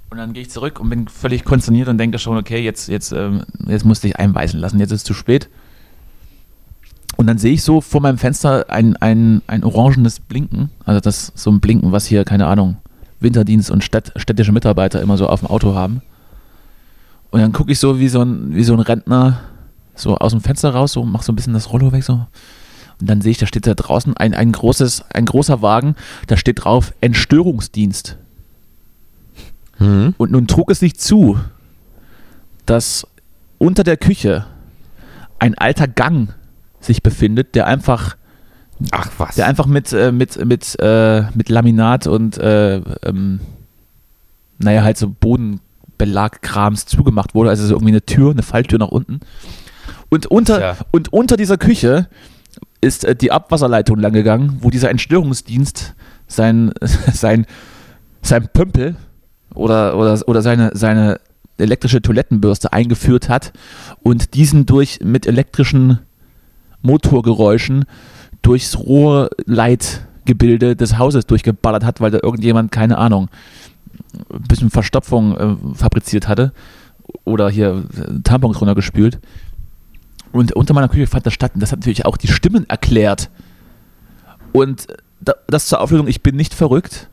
[0.10, 3.12] Und dann gehe ich zurück und bin völlig konsterniert und denke schon, okay, jetzt, jetzt,
[3.12, 5.50] ähm, jetzt musste ich einweisen lassen, jetzt ist es zu spät.
[7.18, 11.34] Und dann sehe ich so vor meinem Fenster ein, ein, ein orangenes Blinken, also das
[11.36, 12.78] so ein Blinken, was hier, keine Ahnung,
[13.20, 16.02] Winterdienst und städtische Mitarbeiter immer so auf dem Auto haben.
[17.32, 19.42] Und dann gucke ich so wie so ein, wie so ein Rentner
[19.96, 22.26] so aus dem Fenster raus, so mach so ein bisschen das Rollo weg, so.
[23.02, 25.96] Und dann sehe ich, da steht da draußen ein, ein, großes, ein großer Wagen,
[26.28, 28.18] da steht drauf Entstörungsdienst.
[29.80, 30.16] Mhm.
[30.18, 31.40] Und nun trug es sich zu,
[32.66, 33.08] dass
[33.58, 34.46] unter der Küche
[35.40, 36.34] ein alter Gang
[36.82, 38.18] sich befindet, der einfach,
[38.92, 39.36] Ach was.
[39.36, 43.40] der einfach mit, äh, mit, mit, äh, mit Laminat und äh, ähm,
[44.58, 45.10] naja, halt so
[46.00, 47.50] Bodenbelagkrams zugemacht wurde.
[47.50, 49.20] Also so irgendwie eine Tür, eine Falltür nach unten.
[50.10, 50.78] Und unter, Tja.
[50.92, 52.08] und unter dieser Küche
[52.82, 55.94] ist äh, die Abwasserleitung lang gegangen, wo dieser Entstörungsdienst
[56.28, 56.74] sein,
[57.14, 57.46] sein,
[58.22, 58.96] sein Pömpel
[59.54, 61.20] oder, oder, oder seine, seine
[61.58, 63.52] elektrische Toilettenbürste eingeführt hat
[64.02, 66.00] und diesen durch mit elektrischen
[66.82, 67.84] Motorgeräuschen
[68.42, 73.28] durchs Rohrleitgebilde des Hauses durchgeballert hat, weil da irgendjemand, keine Ahnung,
[74.34, 76.52] ein bisschen Verstopfung äh, fabriziert hatte
[77.26, 79.20] oder hier äh, Tampons runtergespült.
[80.32, 81.54] Und unter meiner Küche fand das statt.
[81.56, 83.30] Und das hat natürlich auch die Stimmen erklärt.
[84.52, 84.88] Und
[85.22, 87.10] da, das zur Auflösung, ich bin nicht verrückt.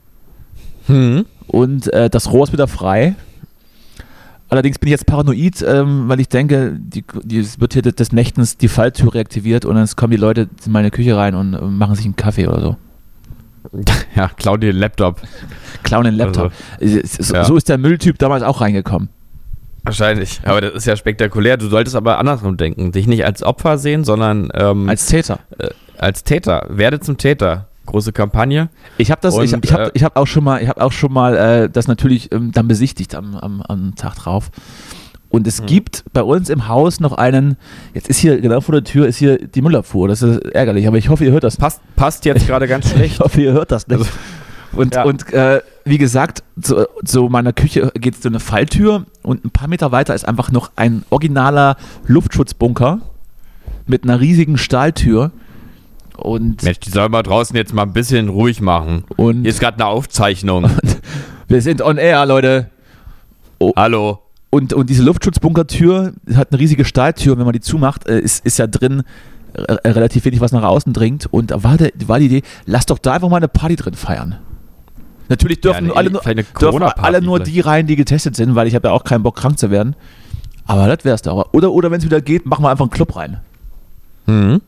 [0.87, 1.25] Mhm.
[1.47, 3.15] Und äh, das Rohr ist wieder frei.
[4.49, 7.95] Allerdings bin ich jetzt paranoid, ähm, weil ich denke, die, die, es wird hier des-
[7.95, 11.53] des Nächtens die Falltür reaktiviert und dann kommen die Leute in meine Küche rein und
[11.53, 12.77] äh, machen sich einen Kaffee oder so.
[14.15, 15.21] Ja, klau dir den Laptop.
[15.83, 16.51] Klauen den Laptop.
[16.79, 17.45] Äh, so, ja.
[17.45, 19.09] so ist der Mülltyp damals auch reingekommen.
[19.83, 20.41] Wahrscheinlich.
[20.43, 21.57] Aber das ist ja spektakulär.
[21.57, 22.91] Du solltest aber andersrum denken.
[22.91, 25.39] Dich nicht als Opfer sehen, sondern ähm, als, Täter.
[25.57, 26.65] äh, als Täter.
[26.69, 27.67] Werde zum Täter.
[27.85, 28.67] Große Kampagne.
[28.97, 30.91] Ich habe das, ich, ich habe äh, ich hab auch schon mal, ich habe auch
[30.91, 34.51] schon mal äh, das natürlich ähm, dann besichtigt am, am, am Tag drauf.
[35.29, 35.47] Und Hm.
[35.49, 37.57] es gibt bei uns im Haus noch einen,
[37.93, 40.07] jetzt ist hier genau vor der Tür ist hier die Müllabfuhr.
[40.07, 41.57] Das ist ärgerlich, aber ich hoffe, ihr hört das.
[41.57, 43.19] Passt, passt jetzt gerade ganz Ich schlecht.
[43.19, 43.99] hoffe, ihr hört das nicht.
[43.99, 44.11] Also,
[44.73, 45.03] und ja.
[45.03, 49.67] und äh, wie gesagt, zu, zu meiner Küche geht so eine Falltür und ein paar
[49.67, 52.99] Meter weiter ist einfach noch ein originaler Luftschutzbunker
[53.85, 55.31] mit einer riesigen Stahltür.
[56.17, 59.03] Und, Mensch, die sollen mal draußen jetzt mal ein bisschen ruhig machen.
[59.17, 60.69] und Hier ist gerade eine Aufzeichnung.
[61.47, 62.69] wir sind on air, Leute.
[63.75, 64.19] Hallo.
[64.49, 67.37] Und, und diese Luftschutzbunkertür hat eine riesige Stahltür.
[67.37, 69.03] Wenn man die zumacht, äh, ist, ist ja drin
[69.53, 71.27] äh, relativ wenig, was nach außen dringt.
[71.31, 73.93] Und da war, der, war die Idee, lass doch da einfach mal eine Party drin
[73.93, 74.37] feiern.
[75.29, 77.53] Natürlich dürfen, Ja, eine- alle, nur, vielleicht eine dürfen alle nur vielleicht.
[77.55, 79.95] die rein, die getestet sind, weil ich habe ja auch keinen Bock, krank zu werden.
[80.65, 81.49] Aber das wär's doch.
[81.53, 83.39] Oder, oder wenn es wieder geht, machen wir einfach einen Club rein.
[84.25, 84.61] Mhm.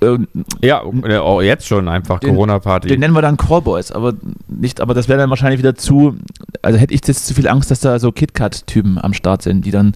[0.00, 0.18] Äh,
[0.62, 2.88] Ja, äh, oh, jetzt schon einfach Corona-Party.
[2.88, 4.14] den nennen wir dann Callboys, aber
[4.48, 6.16] nicht, aber das wäre dann wahrscheinlich wieder zu,
[6.62, 9.70] also hätte ich jetzt zu viel Angst, dass da so KitKat-Typen am Start sind, die
[9.70, 9.94] dann,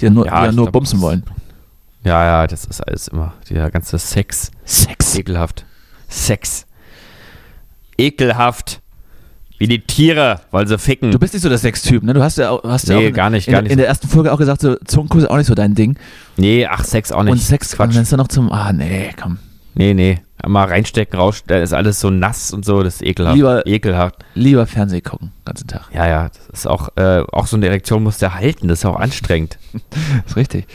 [0.00, 1.22] die dann nur, Ja, die dann nur glaub, bumsen wollen.
[2.02, 3.34] Ja, ja, das ist alles immer.
[3.50, 4.50] Der ganze Sex.
[4.64, 5.16] Sex.
[5.16, 5.66] Ekelhaft.
[6.08, 6.66] Sex.
[7.98, 8.79] Ekelhaft.
[9.60, 11.10] Wie die Tiere, weil sie ficken.
[11.12, 12.14] Du bist nicht so der Sextyp, ne?
[12.14, 13.70] Du hast ja auch, hast ja Nee, auch in, gar nicht, in, gar nicht.
[13.70, 15.96] in der ersten Folge auch gesagt, so Zungenkuss ist auch nicht so dein Ding.
[16.38, 17.32] nee, ach, Sex auch nicht.
[17.32, 17.94] Und Sex, und Quatsch.
[17.94, 19.38] wenn es dann noch zum, ah nee, komm.
[19.74, 20.18] Nee, nee.
[20.46, 23.36] Mal reinstecken, raus, da ist alles so nass und so, das ist ekelhaft.
[23.36, 24.16] Lieber- ekelhaft.
[24.34, 25.82] Lieber Fernseh gucken, ganzen Tag.
[25.94, 28.84] Ja, ja, das ist auch, äh, auch so eine Erektion muss der halten, das ist
[28.86, 29.58] auch anstrengend.
[30.26, 30.66] ist richtig.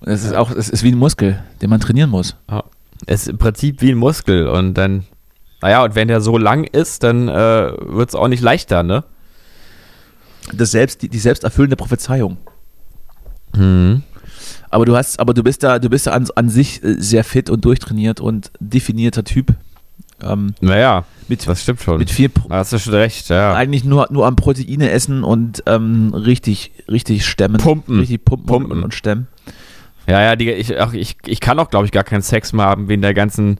[0.00, 2.36] Und es ist auch, es ist wie ein Muskel, den man trainieren muss.
[2.48, 2.62] Ja.
[3.06, 5.02] Es ist im Prinzip wie ein Muskel und dann,
[5.60, 9.04] naja, und wenn der so lang ist, dann äh, wird es auch nicht leichter, ne?
[10.52, 12.38] Das selbst, die, die selbsterfüllende Prophezeiung.
[13.54, 14.02] Mhm.
[14.70, 17.24] Aber du hast, aber du bist da, du bist da an, an sich äh, sehr
[17.24, 19.54] fit und durchtrainiert und definierter Typ.
[20.22, 21.98] Ähm, Naja, mit, das stimmt schon.
[21.98, 23.54] mit viel Pro hast du schon recht, ja.
[23.54, 27.58] eigentlich nur, nur am Proteine essen und ähm, richtig, richtig stemmen.
[27.58, 28.00] Pumpen.
[28.00, 28.72] Richtig pumpen, Pumpen.
[28.78, 29.28] Und, und stemmen.
[30.08, 32.64] Ja, ja, die, ich, auch, ich, ich kann auch, glaube ich, gar keinen Sex mehr
[32.64, 33.58] haben wegen der ganzen,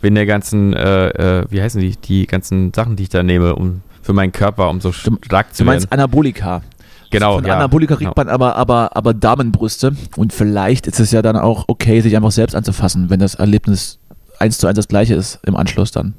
[0.00, 1.08] wegen der ganzen, äh,
[1.40, 4.70] äh, wie heißen die, die ganzen Sachen, die ich da nehme, um für meinen Körper,
[4.70, 6.00] um so stark zu Du meinst werden.
[6.00, 6.62] Anabolika.
[7.10, 7.56] Genau, Von ja.
[7.56, 8.24] Anabolika kriegt genau.
[8.24, 9.96] man aber, aber, aber Damenbrüste.
[10.16, 13.98] Und vielleicht ist es ja dann auch okay, sich einfach selbst anzufassen, wenn das Erlebnis
[14.38, 16.14] eins zu eins das gleiche ist im Anschluss dann.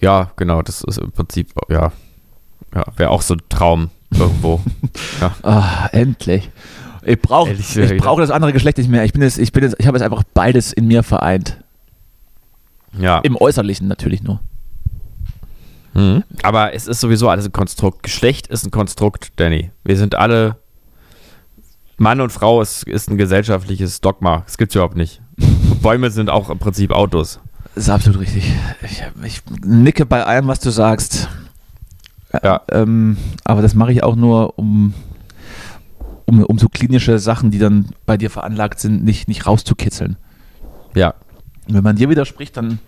[0.00, 1.92] Ja, genau, das ist im Prinzip, ja,
[2.74, 4.60] ja wäre auch so ein Traum irgendwo.
[5.20, 5.34] ja.
[5.42, 6.50] Ah, endlich.
[7.04, 9.04] Ich brauche ich brauche das andere Geschlecht nicht mehr.
[9.04, 11.58] Ich bin jetzt, ich bin jetzt, ich habe jetzt einfach beides in mir vereint.
[12.96, 13.18] Ja.
[13.20, 14.40] Im Äußerlichen natürlich nur.
[15.94, 16.22] Mhm.
[16.42, 18.02] Aber es ist sowieso alles ein Konstrukt.
[18.02, 19.70] Geschlecht ist ein Konstrukt, Danny.
[19.84, 20.56] Wir sind alle.
[21.96, 24.42] Mann und Frau ist, ist ein gesellschaftliches Dogma.
[24.46, 25.20] Das gibt's überhaupt nicht.
[25.82, 27.40] Bäume sind auch im Prinzip Autos.
[27.74, 28.52] Das ist absolut richtig.
[28.82, 31.28] Ich, ich nicke bei allem, was du sagst.
[32.42, 32.62] Ja.
[32.70, 34.94] Ähm, aber das mache ich auch nur, um,
[36.26, 40.16] um, um so klinische Sachen, die dann bei dir veranlagt sind, nicht, nicht rauszukitzeln.
[40.94, 41.14] Ja.
[41.68, 42.78] Wenn man dir widerspricht, dann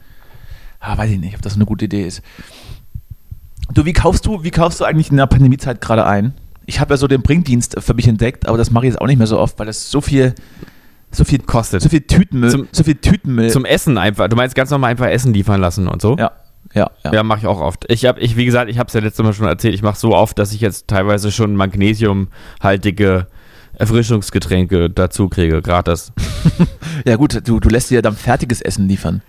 [0.80, 2.22] ah, weiß ich nicht, ob das eine gute Idee ist.
[3.72, 6.34] Du, wie kaufst du, wie kaufst du eigentlich in der Pandemiezeit gerade ein?
[6.66, 9.06] Ich habe ja so den Bringdienst für mich entdeckt, aber das mache ich jetzt auch
[9.06, 10.34] nicht mehr so oft, weil das so viel,
[11.10, 11.82] so viel Kostet.
[11.82, 13.50] so viel Tütenmüll, Zum- so viel Tütenmüll.
[13.50, 14.28] Zum Essen einfach.
[14.28, 16.16] Du meinst ganz normal einfach Essen liefern lassen und so?
[16.16, 16.32] ja,
[16.74, 17.12] ja, ja.
[17.12, 17.84] Ja, mache ich auch oft.
[17.88, 19.98] Ich habe, ich, wie gesagt, ich habe es ja letztes Mal schon erzählt, ich mache
[19.98, 23.26] so oft, dass ich jetzt teilweise schon magnesiumhaltige
[23.80, 26.12] Erfrischungsgetränke dazu kriege, gratis.
[27.06, 29.22] Ja gut, du, du lässt dir ja dann fertiges Essen liefern.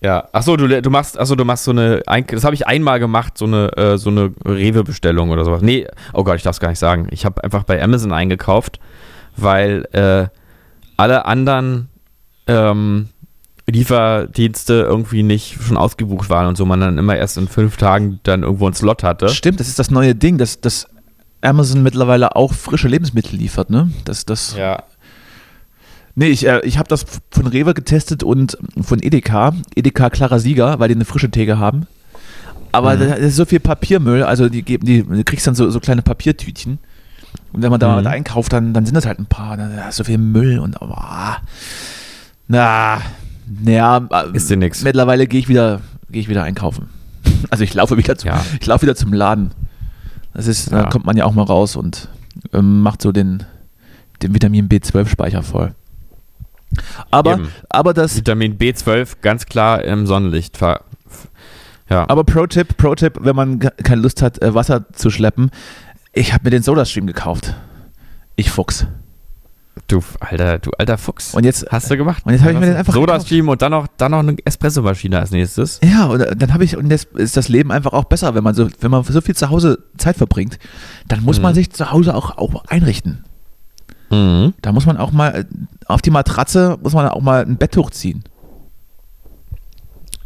[0.00, 2.98] Ja, achso, du, du machst, achso, du machst so eine, Ein- das habe ich einmal
[2.98, 5.62] gemacht, so eine, äh, so eine Rewe-Bestellung oder sowas.
[5.62, 7.06] Nee, oh Gott, ich darf es gar nicht sagen.
[7.12, 8.80] Ich habe einfach bei Amazon eingekauft,
[9.36, 10.26] weil äh,
[10.96, 11.88] alle anderen
[12.48, 13.08] ähm,
[13.66, 18.18] Lieferdienste irgendwie nicht schon ausgebucht waren und so man dann immer erst in fünf Tagen
[18.24, 19.28] dann irgendwo einen Slot hatte.
[19.28, 20.88] Stimmt, das ist das neue Ding, dass, dass
[21.40, 23.90] Amazon mittlerweile auch frische Lebensmittel liefert, ne?
[24.04, 24.82] Das, das, Ja.
[26.14, 29.52] Nee, ich, äh, ich habe das von Rewe getestet und von Edeka.
[29.76, 31.86] Edeka klarer Sieger, weil die eine frische Theke haben.
[32.72, 33.00] Aber Mhm.
[33.00, 36.02] da ist so viel Papiermüll, also die geben, die, du kriegst dann so, so kleine
[36.02, 36.78] Papiertütchen.
[37.52, 38.02] Und wenn man da Mhm.
[38.02, 39.56] mal einkauft, dann, dann sind das halt ein paar.
[39.56, 40.92] Da da ist so viel Müll und oh,
[42.48, 43.00] na,
[43.46, 44.82] naja, äh, Ist dir nix.
[44.82, 45.80] Mittlerweile gehe ich wieder,
[46.10, 46.88] gehe ich wieder einkaufen.
[47.50, 48.44] Also ich laufe wieder zum, Ja.
[48.60, 49.52] ich laufe wieder zum Laden.
[50.38, 50.88] Das ist, da Ja.
[50.88, 52.08] kommt man ja auch mal raus und
[52.52, 53.42] ähm, macht so den,
[54.22, 55.74] den Vitamin B12-Speicher voll.
[57.10, 57.48] Aber, Eben.
[57.68, 60.56] aber das, Vitamin B12 ganz klar im Sonnenlicht.
[60.60, 62.08] Ja.
[62.08, 65.50] aber Pro-Tipp, Pro-Tipp, wenn man keine Lust hat, äh, Wasser zu schleppen,
[66.12, 67.56] ich habe mir den SodaStream gekauft.
[68.36, 68.86] Ich Fuchs.
[69.86, 71.34] Du alter, du alter Fuchs.
[71.34, 72.24] Und jetzt, Hast du gemacht?
[72.26, 73.20] Und jetzt habe ich mir den einfach Soda.
[73.20, 75.80] Stream und dann noch, dann noch eine Espressomaschine als nächstes.
[75.82, 78.54] ja, und dann habe ich, und jetzt ist das Leben einfach auch besser, wenn man
[78.54, 80.58] so, wenn man so viel zu Hause Zeit verbringt,
[81.06, 81.56] dann muss man Mhm.
[81.56, 83.24] sich zu Hause auch, auch einrichten.
[84.10, 84.54] Mhm.
[84.62, 85.44] Da muss man auch mal äh,
[85.86, 88.24] auf die Matratze muss man auch mal ein Betttuch ziehen.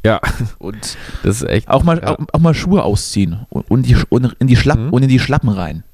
[0.04, 0.20] Ja,
[0.58, 1.68] Und das ist echt.
[1.68, 2.08] auch mal, ja.
[2.08, 4.92] auch, auch mal Schuhe ausziehen und, und, die, und in die Schlappen Mhm.
[4.92, 5.84] und in die Schlappen rein.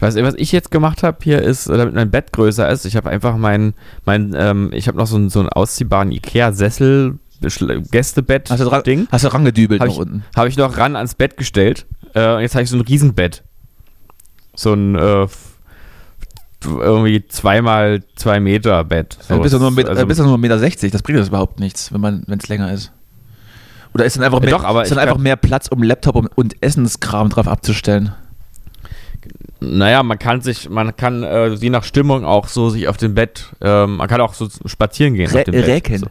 [0.00, 2.94] Weißt du, was ich jetzt gemacht habe hier ist, damit mein Bett größer ist, ich
[2.96, 3.74] habe einfach mein,
[4.04, 8.64] mein ähm, ich habe noch so einen, so einen ausziehbaren Ikea-Sessel, Beschl- Gästebett Hast du,
[8.64, 10.24] dran, Ding, hast du rangedübelt habe nach ich, unten.
[10.36, 11.86] hab ich noch ran ans Bett gestellt.
[12.14, 13.42] Äh, und jetzt habe ich so ein Riesenbett.
[14.54, 15.26] So ein äh,
[16.64, 19.16] irgendwie zweimal zwei Meter Bett.
[19.20, 21.18] So, du bist ja nur, also- äh, bist ja nur 1,60 Meter, 60, das bringt
[21.18, 22.92] das überhaupt nichts, wenn es länger ist.
[23.94, 26.16] Oder ist dann einfach, Ja, mehr, doch, aber ist dann einfach mehr Platz, um Laptop
[26.16, 28.12] und, und Essenskram drauf abzustellen?
[29.60, 33.14] Naja, man kann sich, man kann äh, je nach Stimmung auch so sich auf dem
[33.14, 35.98] Bett, ähm, man kann auch so spazieren gehen Rä auf dem Bett.
[35.98, 36.06] So.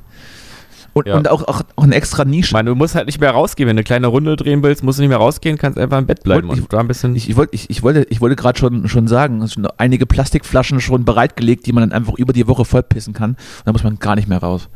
[0.93, 1.15] Und, Ja.
[1.15, 2.47] und auch, auch, auch eine extra Nische.
[2.47, 4.83] Ich meine, du musst halt nicht mehr rausgehen, wenn du eine kleine Runde drehen willst,
[4.83, 7.15] musst du nicht mehr rausgehen, kannst einfach im Bett bleiben Wollt- und da ein bisschen.
[7.15, 10.05] Ich, ich, wollte, ich, ich wollte, ich wollte gerade schon, schon sagen, es sind einige
[10.07, 13.31] Plastikflaschen schon bereitgelegt, die man dann einfach über die Woche vollpissen kann.
[13.31, 14.69] Und dann muss man gar nicht mehr raus.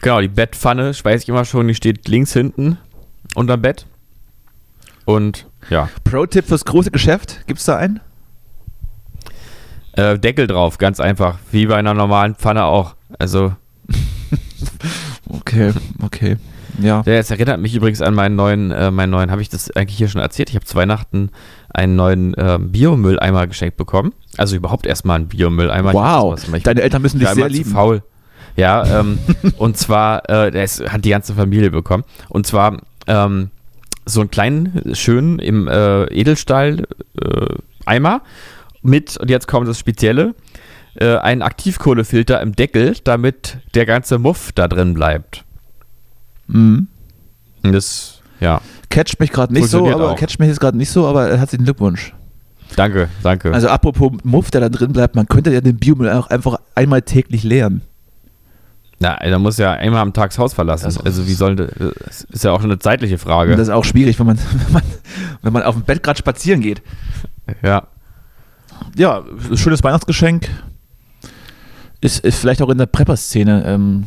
[0.00, 2.78] genau, die Bettpfanne, ich weiß ich immer schon, die steht links hinten
[3.34, 3.86] unterm Bett.
[5.04, 8.00] Und ja, Pro-Tipp fürs große Geschäft, gibt es da einen?
[9.96, 12.94] äh, Deckel drauf, ganz einfach, wie bei einer normalen Pfanne auch.
[13.18, 13.54] Also,
[15.28, 16.36] Okay, okay.
[16.80, 17.02] Ja.
[17.06, 20.08] Es erinnert mich übrigens an meinen neuen, äh, meinen neuen, habe ich das eigentlich hier
[20.08, 20.50] schon erzählt?
[20.50, 21.30] Ich habe zu Weihnachten
[21.72, 24.12] einen neuen ähm, Biomülleimer geschenkt bekommen.
[24.36, 25.92] Also überhaupt erstmal einen Biomülleimer.
[25.92, 27.70] Wow, ich deine Eltern müssen dich sehr lieben.
[27.70, 28.02] faul.
[28.56, 29.18] Ja, ähm,
[29.58, 32.02] und zwar, äh, der ist, hat die ganze Familie bekommen.
[32.28, 33.50] Und zwar ähm,
[34.06, 36.86] so einen kleinen, schönen im äh, Edelstahl
[37.20, 37.46] äh,
[37.86, 38.22] Eimer
[38.82, 40.34] mit, und jetzt kommt das Spezielle,
[40.94, 45.44] äh, einen Aktivkohlefilter im Deckel, damit der ganze Muff da drin bleibt.
[46.46, 46.88] Mhm.
[47.62, 48.60] Das, ja.
[48.90, 50.16] Catcht mich gerade nicht so, aber auch.
[50.16, 52.14] catcht mich jetzt gerade nicht so, aber herzlichen Glückwunsch.
[52.76, 53.52] Danke, danke.
[53.52, 57.02] Also apropos Muff, der da drin bleibt, man könnte ja den Biomüll auch einfach einmal
[57.02, 57.82] täglich leeren.
[59.00, 60.84] Na, da muss ja einmal am Tag das Haus verlassen.
[60.86, 63.52] Das- also wie soll das ist ja auch schon eine zeitliche Und Frage.
[63.56, 64.82] das ist auch schwierig, wenn man, wenn man,
[65.42, 66.82] wenn man auf dem Bett gerade spazieren geht.
[67.62, 67.88] ja.
[68.96, 69.22] Ja,
[69.54, 70.48] schönes Weihnachtsgeschenk.
[72.00, 74.04] Ist, ist vielleicht auch in der Prepper-Szene ähm,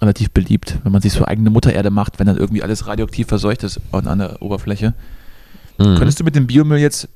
[0.00, 3.62] relativ beliebt, wenn man sich so eigene Muttererde macht, wenn dann irgendwie alles radioaktiv verseucht
[3.62, 4.94] ist an, an der Oberfläche.
[5.78, 5.96] Mhm.
[5.96, 7.08] Könntest du mit dem Biomüll jetzt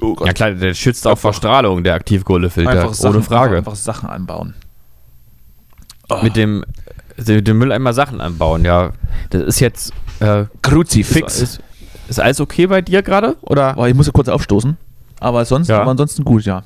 [0.00, 3.56] oh Ja klar, der schützt auch vor Strahlung, der Aktivkohlefilter, einfach Sachen, ohne Frage.
[3.58, 4.54] Einfach, einfach Sachen anbauen.
[6.22, 6.64] Mit dem,
[7.18, 8.92] dem Mülleimer Sachen anbauen, ja.
[9.30, 11.40] Das ist jetzt äh, Kruzifix.
[11.40, 11.60] Ist, ist,
[12.08, 13.36] ist alles okay bei dir gerade?
[13.42, 14.76] Oder Oh, ich muss ja kurz aufstoßen.
[15.20, 15.80] Aber sonst, Ja.
[15.80, 16.62] aber ansonsten gut, ja.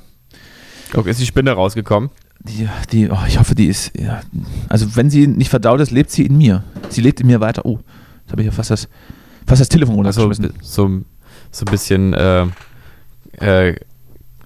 [0.93, 2.09] okay, ist die Spinne rausgekommen?
[2.43, 3.97] Die, die, oh, ich hoffe, die ist.
[3.99, 4.21] Ja,
[4.67, 6.63] also wenn sie nicht verdaut ist, lebt sie in mir.
[6.89, 7.65] Sie lebt in mir weiter.
[7.65, 7.79] Oh,
[8.23, 8.89] jetzt habe ich ja fast das,
[9.47, 10.59] fast das Telefon Also runtergeschmissen.
[10.61, 10.89] so,
[11.51, 12.45] so ein bisschen äh,
[13.39, 13.75] äh,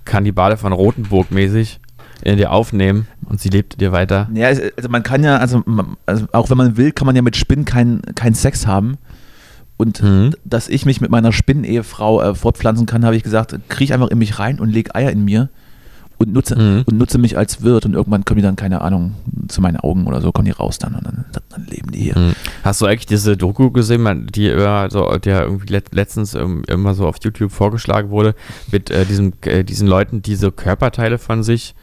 [0.03, 1.79] Kannibale von Rothenburg mäßig
[2.25, 4.29] in dir aufnehmen und sie lebt dir weiter.
[4.33, 7.21] Ja, also man kann ja, also, man- also auch wenn man will, kann man ja
[7.21, 8.97] mit Spinnen keinen kein Sex haben.
[9.77, 10.31] Und Mhm.
[10.45, 14.07] dass ich mich mit meiner Spinnenehefrau äh, fortpflanzen kann, habe ich gesagt, kriege ich einfach
[14.07, 15.49] in mich rein und leg Eier in mir
[16.17, 16.83] und nutze, Mhm.
[16.85, 19.15] und nutze mich als Wirt und irgendwann kommen die dann, keine Ahnung,
[19.49, 22.15] zu meinen Augen oder so, kommen die raus dann und dann, dann leben die hier.
[22.15, 22.33] Hm.
[22.63, 27.05] Hast du eigentlich diese Doku gesehen, die immer so, der irgendwie let, letztens immer so
[27.05, 28.33] auf YouTube vorgeschlagen wurde,
[28.71, 31.75] mit äh, diesem, äh, diesen Leuten, die so Körperteile von sich,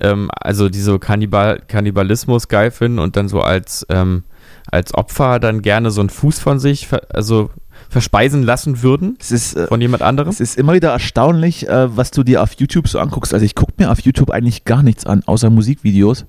[0.00, 4.24] ähm, also die so Kannibal, Kannibalismus geil finden und dann so als, ähm,
[4.70, 7.50] als Opfer dann gerne so einen Fuß von sich also
[7.88, 10.28] verspeisen lassen würden ist, äh, von jemand anderem?
[10.28, 13.32] Es ist immer wieder erstaunlich, äh, was du dir auf YouTube so anguckst.
[13.32, 16.26] Also ich gucke mir auf YouTube eigentlich gar nichts an, außer Musikvideos.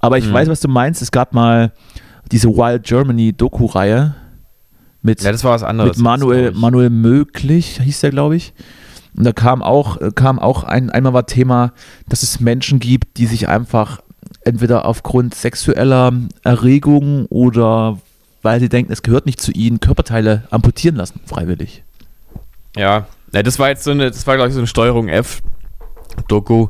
[0.00, 0.34] Aber ich Mhm.
[0.34, 1.00] weiß, was du meinst.
[1.02, 1.72] Es gab mal
[2.30, 4.14] diese Wild Germany Doku-Reihe
[5.02, 5.96] mit, Ja, das war was anderes.
[5.96, 6.52] mit Manuel.
[6.52, 8.52] Manuel Möglich, hieß der, glaube ich.
[9.16, 11.72] Und da kam auch, kam auch ein, einmal war Thema,
[12.08, 14.00] dass es Menschen gibt, die sich einfach
[14.44, 16.12] entweder aufgrund sexueller
[16.42, 17.98] Erregung oder
[18.42, 21.82] weil sie denken, es gehört nicht zu ihnen, Körperteile amputieren lassen, freiwillig.
[22.76, 25.42] Ja, ja das war jetzt so eine, das war glaube ich so eine Steuerung F
[26.28, 26.68] Doku,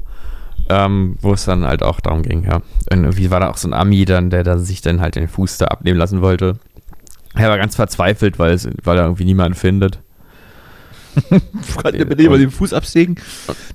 [0.69, 2.63] ähm, wo es dann halt auch darum ging, ja.
[2.89, 5.59] Irgendwie war da auch so ein Ami dann, der da sich dann halt den Fuß
[5.59, 6.59] da abnehmen lassen wollte.
[7.35, 9.99] Er war ganz verzweifelt, weil, es, weil er irgendwie niemanden findet.
[11.83, 13.17] Kann der bitte mal den Fuß absägen?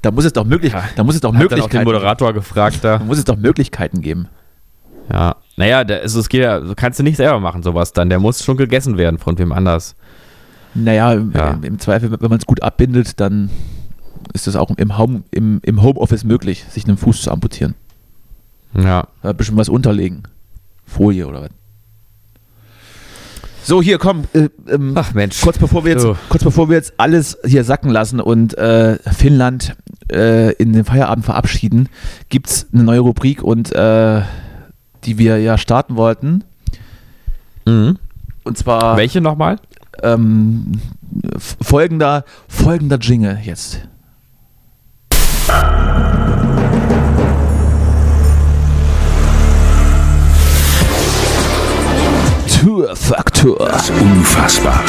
[0.01, 2.33] Da muss es doch möglich, da muss es doch Hat dann auch den Möglichkeiten, Moderator
[2.33, 2.97] gefragt da.
[2.97, 4.27] da muss es doch Möglichkeiten geben.
[5.11, 5.35] Ja.
[5.57, 8.09] Naja, der, also es geht ja, du kannst du nicht selber machen, sowas dann.
[8.09, 9.95] Der muss schon gegessen werden von wem anders.
[10.75, 11.51] Naja, im, Ja.
[11.51, 13.49] im, im Zweifel, wenn man es gut abbindet, dann
[14.33, 17.73] ist es auch im, Home, im, im Homeoffice möglich, sich einen Fuß zu amputieren.
[18.77, 19.07] Ja.
[19.23, 20.23] Da bestimmt was unterlegen.
[20.85, 21.49] Folie oder was.
[23.70, 25.41] So, hier, komm, äh, ähm, Ach Mensch.
[25.41, 26.17] kurz, bevor wir jetzt, So.
[26.30, 29.76] kurz bevor wir jetzt alles hier sacken lassen und äh, Finnland
[30.11, 31.88] äh, in den Feierabend verabschieden,
[32.30, 34.24] gibt es eine neue Rubrik und äh,
[35.03, 36.43] die wir ja starten wollten.
[37.67, 37.99] Mhm.
[38.43, 39.57] Und zwar Welche nochmal?
[40.01, 40.72] ähm,
[41.61, 43.82] folgender, folgender Jingle jetzt.
[52.62, 53.70] Tourfaktor.
[53.70, 54.84] Das Unfassbare.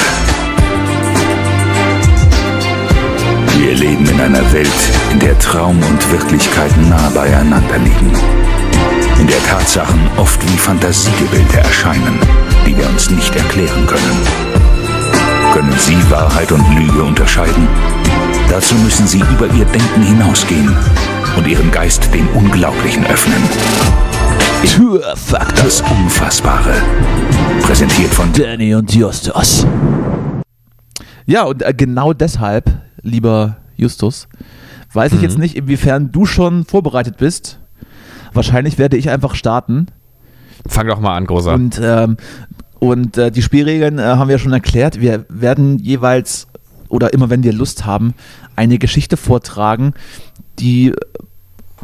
[3.58, 4.68] Wir leben in einer Welt,
[5.12, 8.10] in der Traum und Wirklichkeit nah beieinander liegen.
[9.20, 12.18] In der Tatsachen oft wie Fantasiegebilde erscheinen,
[12.66, 14.18] die wir uns nicht erklären können.
[15.52, 17.68] Können Sie Wahrheit und Lüge unterscheiden?
[18.48, 20.76] Dazu müssen Sie über Ihr Denken hinausgehen
[21.36, 23.48] und Ihren Geist dem Unglaublichen öffnen.
[24.66, 25.64] Tourfaktor.
[25.64, 26.82] Das Unfassbare.
[27.62, 29.66] Präsentiert von Danny und Justus.
[31.26, 32.70] Ja, und äh, genau deshalb,
[33.02, 34.28] lieber Justus,
[34.92, 37.58] weiß ich jetzt nicht, inwiefern du schon vorbereitet bist.
[38.32, 39.86] Wahrscheinlich werde ich einfach starten.
[40.66, 41.54] Fang doch mal an, Großer.
[41.54, 42.16] Und, ähm,
[42.78, 45.00] und äh, die Spielregeln äh, haben wir schon erklärt.
[45.00, 46.48] Wir werden jeweils
[46.88, 48.14] oder immer wenn wir Lust haben,
[48.56, 49.94] eine Geschichte vortragen,
[50.58, 50.92] die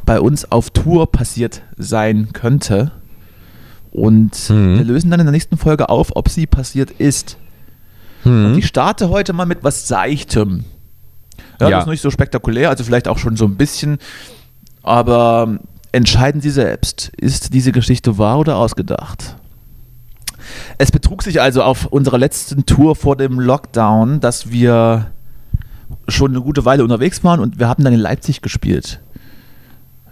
[0.06, 2.92] bei uns auf Tour passiert sein könnte.
[3.92, 4.78] Und Mhm.
[4.78, 7.36] wir lösen dann in der nächsten Folge auf, ob sie passiert ist.
[8.22, 8.46] Hm.
[8.46, 10.64] Und ich starte heute mal mit was Seichtem.
[11.60, 11.76] Ja, Ja.
[11.78, 13.98] das ist nicht so spektakulär, also vielleicht auch schon so ein bisschen.
[14.82, 15.58] Aber
[15.92, 19.36] entscheiden Sie selbst, ist diese Geschichte wahr oder ausgedacht?
[20.78, 25.06] Es betrug sich also auf unserer letzten Tour vor dem Lockdown, dass wir
[26.08, 29.00] schon eine gute Weile unterwegs waren und wir haben dann in Leipzig gespielt.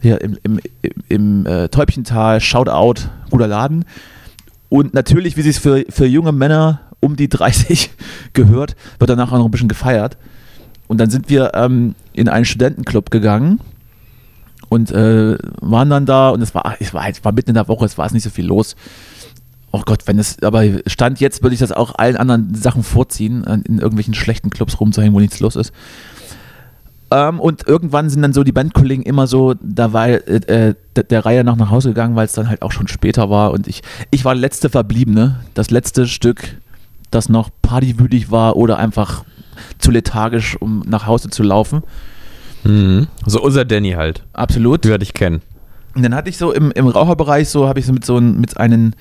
[0.04, 3.84] Hier im, im, im, im äh, Täubchental, Shoutout, guter Laden.
[4.68, 7.90] Und natürlich, wie sich für, für junge Männer um die 30
[8.34, 10.16] gehört, wird danach auch noch ein bisschen gefeiert.
[10.86, 13.60] Und dann sind wir ähm, in einen Studentenclub gegangen
[14.68, 17.68] und äh, waren dann da und es war, es war, es war mitten in der
[17.68, 18.76] Woche, es war nicht so viel los.
[19.72, 23.42] Oh Gott, wenn es, aber Stand jetzt würde ich das auch allen anderen Sachen vorziehen,
[23.64, 25.72] in irgendwelchen schlechten Clubs rumzuhängen, wo nichts los ist.
[27.10, 31.44] Ähm, und irgendwann sind dann so die Bandkollegen immer so dabei, äh, der, der Reihe
[31.44, 34.24] nach nach Hause gegangen, weil es dann halt auch schon später war und ich, ich
[34.24, 36.56] war der letzte Verbliebene, das letzte Stück,
[37.10, 39.24] das noch partywütig war oder einfach
[39.78, 41.82] zu lethargisch, um nach Hause zu laufen.
[42.64, 43.06] Mhm.
[43.26, 44.24] So unser Danny halt.
[44.32, 44.84] Absolut.
[44.84, 45.42] Die werde ich kennen.
[45.94, 48.40] Und dann hatte ich so im, im Raucherbereich so, habe ich so mit so ein,
[48.40, 48.92] mit einem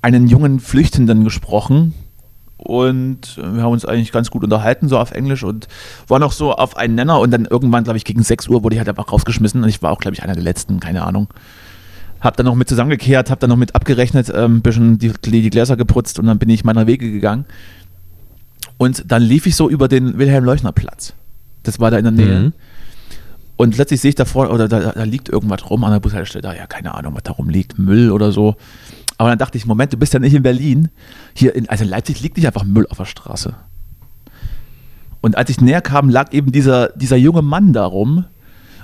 [0.00, 1.94] einen jungen Flüchtenden gesprochen
[2.64, 5.68] und wir haben uns eigentlich ganz gut unterhalten, so auf Englisch und
[6.08, 8.74] war noch so auf einen Nenner und dann irgendwann, glaube ich, gegen 6 Uhr wurde
[8.74, 11.28] ich halt einfach rausgeschmissen und ich war auch, glaube ich, einer der letzten, keine Ahnung.
[12.20, 15.50] Hab dann noch mit zusammengekehrt, hab dann noch mit abgerechnet, ein ähm, bisschen die, die
[15.50, 17.44] Gläser geputzt und dann bin ich meiner Wege gegangen.
[18.78, 21.12] Und dann lief ich so über den Wilhelm-Leuchner-Platz.
[21.62, 22.40] Das war da in der Nähe.
[22.40, 22.52] Mhm.
[23.56, 26.42] Und plötzlich sehe ich da vorne, oder da, da, liegt irgendwas rum an der Bushaltestelle,
[26.42, 28.56] da, ja, keine Ahnung, was da rumliegt, Müll oder so.
[29.24, 30.90] Aber dann dachte ich, Moment, du bist ja nicht in Berlin.
[31.32, 33.54] Hier in, also in Leipzig liegt nicht einfach Müll auf der Straße.
[35.22, 38.26] Und als ich näher kam, lag eben dieser, dieser junge Mann da rum.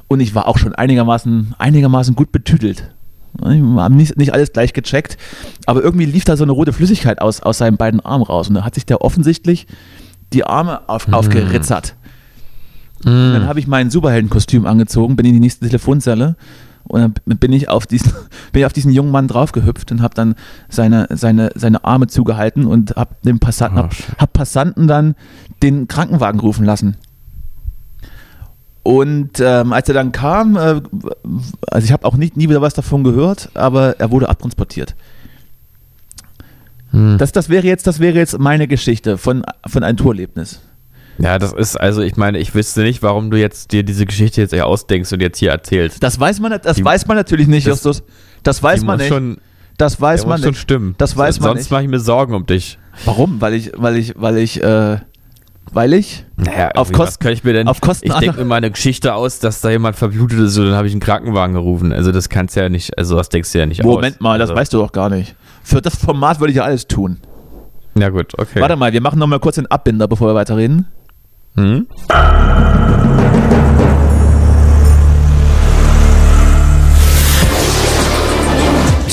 [0.09, 2.95] Und ich war auch schon einigermaßen, einigermaßen gut betüdelt.
[3.35, 3.51] Wir
[3.83, 5.19] haben nicht, nicht alles gleich gecheckt,
[5.67, 8.49] aber irgendwie lief da so eine rote Flüssigkeit aus, aus seinen beiden Armen raus.
[8.49, 9.67] Und da hat sich der offensichtlich
[10.33, 11.13] die Arme auf, mm.
[11.13, 11.97] aufgeritzert.
[13.05, 13.09] Mm.
[13.09, 16.37] Dann habe ich mein Superheldenkostüm angezogen, bin in die nächste Telefonzelle
[16.91, 18.13] und dann bin ich auf diesen,
[18.53, 20.35] bin ich auf diesen jungen Mann draufgehüpft und habe dann
[20.69, 25.15] seine, seine, seine Arme zugehalten und habe den Passanten, oh, hab, hab Passanten dann
[25.63, 26.97] den Krankenwagen rufen lassen.
[28.83, 30.81] Und ähm, als er dann kam, äh,
[31.71, 34.95] also ich habe auch nicht, nie wieder was davon gehört, aber er wurde abtransportiert.
[36.91, 37.19] Hm.
[37.19, 40.61] Das, das, wäre jetzt, das wäre jetzt meine Geschichte von, von einem Tourerlebnis.
[41.21, 44.41] Ja, das ist, also ich meine, ich wüsste nicht, warum du jetzt dir diese Geschichte
[44.41, 46.03] jetzt ausdenkst und jetzt hier erzählst.
[46.03, 48.03] Das weiß man, das die, weiß man natürlich nicht, das, Justus.
[48.43, 49.09] Das weiß man nicht.
[49.09, 49.37] Schon,
[49.77, 50.45] das weiß man nicht.
[50.45, 50.95] schon stimmen.
[50.99, 52.79] Das weiß Sonst man Sonst mache ich mir Sorgen um dich.
[53.05, 53.41] Warum?
[53.41, 54.99] Weil ich, weil ich, weil ich, äh,
[55.73, 58.71] weil ich naja, auf Kosten, kann ich mir denn, auf Kosten ich denke mir meine
[58.71, 61.93] Geschichte aus, dass da jemand verblutet ist und dann habe ich einen Krankenwagen gerufen.
[61.93, 64.03] Also das kannst du ja nicht, also das denkst du ja nicht Moment aus.
[64.03, 64.61] Moment mal, das also.
[64.61, 65.37] weißt du doch gar nicht.
[65.63, 67.19] Für das Format würde ich ja alles tun.
[67.95, 68.61] Ja gut, okay.
[68.61, 70.87] Warte mal, wir machen noch mal kurz den Abbinder, bevor wir weiterreden.
[71.57, 71.87] Hm?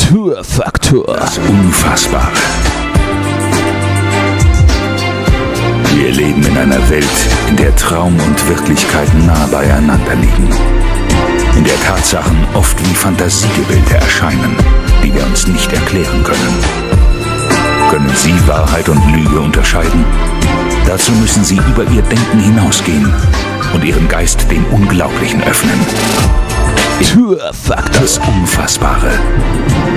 [0.08, 1.18] Tourfaktor.
[1.20, 2.28] Das Unfassbare.
[5.96, 7.06] Wir leben in einer Welt,
[7.50, 10.50] in der Traum und Wirklichkeit nah beieinander liegen.
[11.58, 14.56] In der Tatsachen oft wie Fantasiegebilde erscheinen,
[15.04, 16.97] die wir uns nicht erklären können.
[17.90, 20.04] Können Sie Wahrheit und Lüge unterscheiden?
[20.86, 23.12] Dazu müssen Sie über Ihr Denken hinausgehen
[23.74, 25.80] und Ihren Geist dem Unglaublichen öffnen.
[27.02, 29.12] Türfakt das Unfassbare.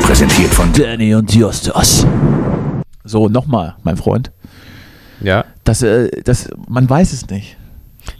[0.02, 2.06] Präsentiert von Danny und Justus.
[3.04, 4.30] So, nochmal, mein Freund.
[5.20, 5.44] Ja.
[5.64, 7.56] Das, äh, das, man weiß es nicht.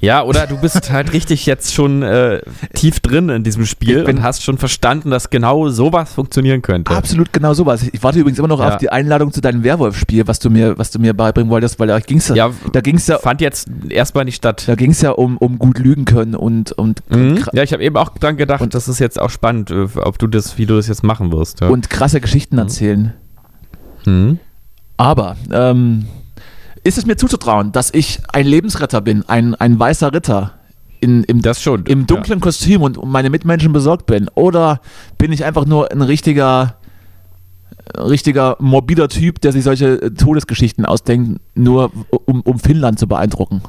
[0.00, 2.40] Ja, oder du bist halt richtig jetzt schon äh,
[2.74, 6.92] tief drin in diesem Spiel und hast schon verstanden, dass genau sowas funktionieren könnte.
[6.92, 7.86] Absolut genau sowas.
[7.92, 8.68] Ich warte übrigens immer noch ja.
[8.68, 11.88] auf die Einladung zu deinem Werwolf-Spiel, was du mir, was du mir beibringen wolltest, weil
[11.88, 14.64] da ging es ja, da ging's ja, fand jetzt erstmal nicht statt.
[14.66, 17.44] Da ging es ja um, um gut lügen können und und mhm.
[17.52, 20.18] ja, ich habe eben auch dran gedacht, und das ist jetzt auch spannend, äh, ob
[20.18, 21.60] du das, wie du das jetzt machen wirst.
[21.60, 21.68] Ja.
[21.68, 22.60] Und krasse Geschichten mhm.
[22.60, 23.12] erzählen.
[24.06, 24.38] Mhm.
[24.96, 26.06] Aber ähm,
[26.84, 30.54] ist es mir zuzutrauen, dass ich ein Lebensretter bin, ein, ein weißer Ritter
[31.00, 32.42] in, im, das schon, im dunklen ja.
[32.42, 34.28] Kostüm und um meine Mitmenschen besorgt bin?
[34.34, 34.80] Oder
[35.18, 36.76] bin ich einfach nur ein richtiger,
[37.96, 41.90] richtiger morbider Typ, der sich solche Todesgeschichten ausdenkt, nur
[42.26, 43.62] um, um Finnland zu beeindrucken?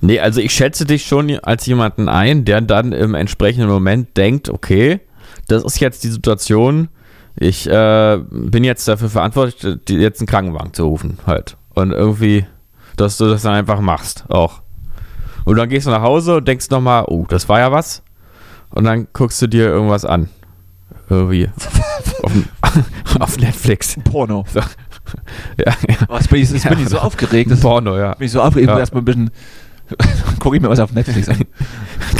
[0.00, 4.48] Nee, also ich schätze dich schon als jemanden ein, der dann im entsprechenden Moment denkt,
[4.48, 5.00] okay,
[5.48, 6.88] das ist jetzt die Situation,
[7.36, 11.56] ich äh, bin jetzt dafür verantwortlich, jetzt einen Krankenwagen zu rufen, halt.
[11.78, 12.44] Und irgendwie,
[12.96, 14.62] dass du das dann einfach machst auch.
[15.44, 18.02] Und dann gehst du nach Hause und denkst nochmal, oh, das war ja was.
[18.70, 20.28] Und dann guckst du dir irgendwas an.
[21.08, 21.48] Irgendwie.
[22.22, 22.32] auf,
[23.20, 23.96] auf, Netflix.
[24.04, 24.44] Porno.
[24.52, 24.60] So.
[25.64, 25.96] Ja, ja.
[26.08, 27.50] Was bin ich, jetzt bin ich so aufgeregt.
[27.50, 28.12] Das Porno, ja.
[28.12, 28.78] Bin ich so aufgeregt, ja.
[28.78, 29.30] erstmal ein bisschen.
[30.38, 31.46] Guck ich mir was auf Netflix an.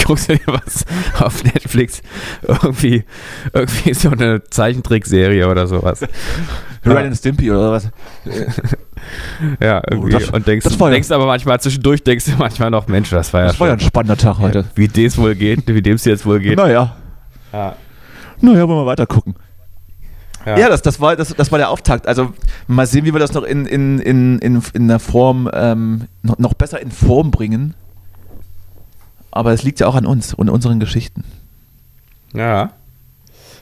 [0.07, 0.87] Guckst du dir was
[1.21, 2.01] auf Netflix?
[2.41, 3.05] Irgendwie,
[3.53, 6.01] irgendwie so eine Zeichentrickserie oder sowas.
[6.87, 7.91] Ren and Stimpy oder was?
[9.61, 10.15] ja, irgendwie.
[10.15, 13.33] Oh, das, und denkst, ja, denkst aber manchmal zwischendurch, denkst du manchmal noch, Mensch, das
[13.33, 14.65] war ja Das war ja ein spannender Tag heute.
[14.75, 16.57] Wie dem es wohl geht, wie dem es jetzt wohl geht.
[16.57, 16.97] Naja.
[17.53, 17.77] Ja.
[18.41, 19.35] Naja, wollen wir weiter gucken.
[20.47, 20.59] Ja.
[20.59, 22.07] Ja, das, das, war, das, das war der Auftakt.
[22.07, 22.33] Also
[22.67, 26.39] mal sehen, wie wir das noch in, in, in, in, in der Form, ähm, noch,
[26.39, 27.75] noch besser in Form bringen.
[29.31, 31.25] Aber es liegt ja auch an uns und unseren Geschichten.
[32.33, 32.73] Ja.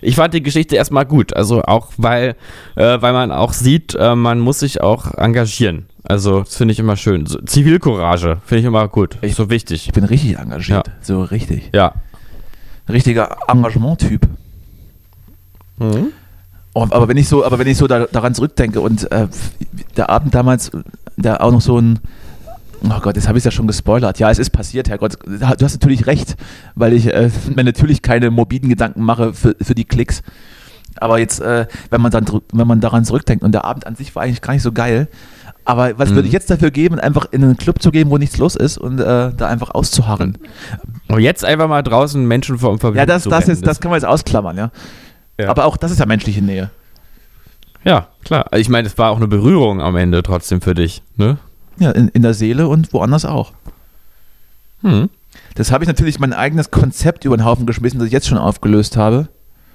[0.03, 2.37] Ich fand die Geschichte erstmal gut, also auch weil,
[2.75, 5.87] äh, weil man auch sieht, äh, man muss sich auch engagieren.
[6.05, 7.27] Also das finde ich immer schön.
[7.27, 9.17] So, Zivilcourage finde ich immer gut.
[9.23, 9.87] Ich- so wichtig.
[9.87, 10.87] Ich bin richtig engagiert.
[10.87, 10.93] Ja.
[11.01, 11.71] So richtig.
[11.75, 11.95] Ja.
[12.89, 14.29] Richtiger Engagement-Typ.
[15.79, 16.09] Mhm.
[16.75, 19.29] Oh, aber wenn ich so, aber wenn ich so da, daran zurückdenke und äh,
[19.97, 20.71] der Abend damals,
[21.17, 21.99] der auch noch so ein,
[22.85, 24.19] oh Gott, jetzt habe ich es ja schon gespoilert.
[24.19, 25.19] Ja, es ist passiert, Herrgott.
[25.25, 26.37] Du hast natürlich recht,
[26.75, 30.23] weil ich äh, mir natürlich keine morbiden Gedanken mache für, für die Klicks.
[30.99, 34.15] Aber jetzt, äh, wenn man dann, wenn man daran zurückdenkt und der Abend an sich
[34.15, 35.09] war eigentlich gar nicht so geil.
[35.67, 36.15] Aber was Mhm.
[36.17, 38.79] würde ich jetzt dafür geben, einfach in einen Club zu gehen, wo nichts los ist
[38.79, 40.39] und äh, da einfach auszuharren?
[41.09, 43.97] Aber jetzt einfach mal draußen Menschen vom Verbluten Ja, das, das, ist, das können wir
[43.97, 44.71] jetzt ausklammern, ja.
[45.39, 45.49] Ja.
[45.51, 46.71] Aber auch das ist ja menschliche Nähe.
[47.85, 48.47] Ja, klar.
[48.51, 51.39] Also ich meine, es war auch eine Berührung am Ende trotzdem für dich, ne?
[51.79, 53.53] Ja, in, in der Seele und woanders auch.
[54.83, 55.11] Hm.
[55.55, 58.39] Das habe ich natürlich mein eigenes Konzept über den Haufen geschmissen, das ich jetzt schon
[58.39, 59.29] aufgelöst habe.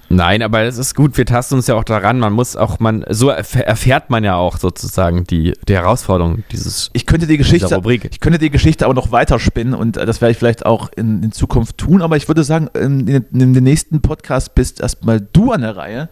[0.09, 2.19] Nein, aber es ist gut, wir tasten uns ja auch daran.
[2.19, 6.89] Man muss auch, man, so erf- erfährt man ja auch sozusagen die, die Herausforderung dieses.
[6.91, 8.09] Ich könnte die Geschichte, Rubrik.
[8.11, 10.89] ich könnte die Geschichte aber noch weiter spinnen und äh, das werde ich vielleicht auch
[10.97, 12.01] in, in Zukunft tun.
[12.01, 15.77] Aber ich würde sagen, in, in, in dem nächsten Podcast bist erstmal du an der
[15.77, 16.09] Reihe,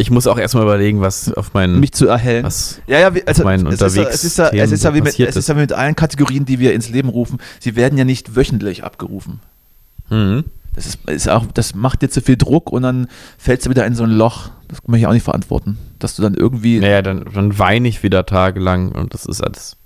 [0.00, 1.80] Ich muss auch erstmal überlegen, was auf meinen.
[1.80, 2.44] mich zu erhellen.
[2.44, 4.94] was, Ja, ja, wie, also meinen es, ist ja, es, ist ja, es, ist ja
[4.94, 7.38] wie mit, es ist ja wie mit allen Kategorien, die wir ins Leben rufen.
[7.58, 9.40] Sie werden ja nicht wöchentlich abgerufen.
[10.08, 10.44] Mhm.
[10.74, 13.84] Das, ist, ist auch, das macht dir zu viel Druck und dann fällst du wieder
[13.86, 14.50] in so ein Loch.
[14.68, 15.76] Das kann man ja auch nicht verantworten.
[15.98, 16.78] Dass du dann irgendwie.
[16.78, 19.76] Naja, dann, dann weine ich wieder tagelang und das ist alles.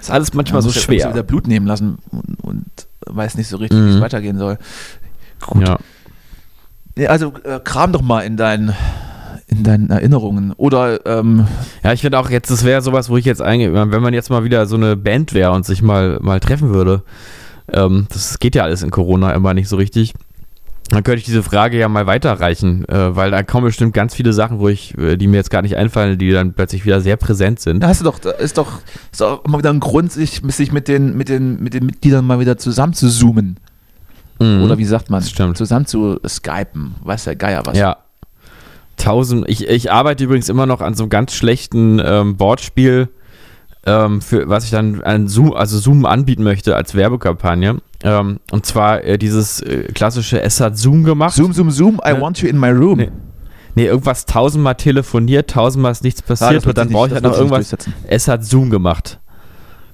[0.00, 1.10] ist alles manchmal so ja- ja schwer.
[1.12, 2.64] wieder Blut nehmen lassen und, und
[3.06, 3.94] weiß nicht so richtig, wie Mhm.
[3.96, 4.56] es weitergehen soll.
[5.40, 5.68] Gut.
[5.68, 5.78] Ja.
[6.96, 8.74] Nee, also äh, kram doch mal in deinen,
[9.46, 10.52] in deinen Erinnerungen.
[10.56, 11.46] Oder ähm,
[11.82, 14.30] ja, ich finde auch jetzt, das wäre sowas, wo ich jetzt eigentlich, wenn man jetzt
[14.30, 17.02] mal wieder so eine Band wäre und sich mal, mal treffen würde,
[17.72, 20.14] ähm, das geht ja alles in Corona immer nicht so richtig.
[20.92, 24.34] Dann könnte ich diese Frage ja mal weiterreichen, äh, weil da kommen bestimmt ganz viele
[24.34, 27.16] Sachen, wo ich, äh, die mir jetzt gar nicht einfallen, die dann plötzlich wieder sehr
[27.16, 27.80] präsent sind.
[27.80, 28.80] da hast du doch, da ist doch,
[29.10, 32.26] ist doch immer wieder ein Grund, sich, sich mit, den, mit, den, mit den Mitgliedern
[32.26, 33.56] mal wieder zusammen zu zoomen.
[34.40, 34.62] Mhm.
[34.62, 35.22] Oder wie sagt man?
[35.22, 35.56] Stimmt.
[35.56, 36.94] Zusammen zu skypen.
[37.04, 37.76] Weiß der Geier was.
[37.78, 37.98] Ja.
[38.96, 39.48] Tausend.
[39.48, 43.08] Ich, ich arbeite übrigens immer noch an so einem ganz schlechten ähm, Bordspiel,
[43.86, 47.78] ähm, für was ich dann an Zoom, also Zoom anbieten möchte als Werbekampagne.
[48.04, 51.34] Ähm, und zwar äh, dieses äh, klassische, es hat Zoom gemacht.
[51.34, 52.20] Zoom, zoom, zoom, I Ja.
[52.20, 52.98] want you in my room.
[52.98, 53.10] Nee.
[53.74, 57.24] Nee, irgendwas tausendmal telefoniert, tausendmal ist nichts Ah, passiert wird und dann brauche ich halt
[57.24, 57.74] noch irgendwas.
[58.06, 59.18] Es hat Zoom gemacht.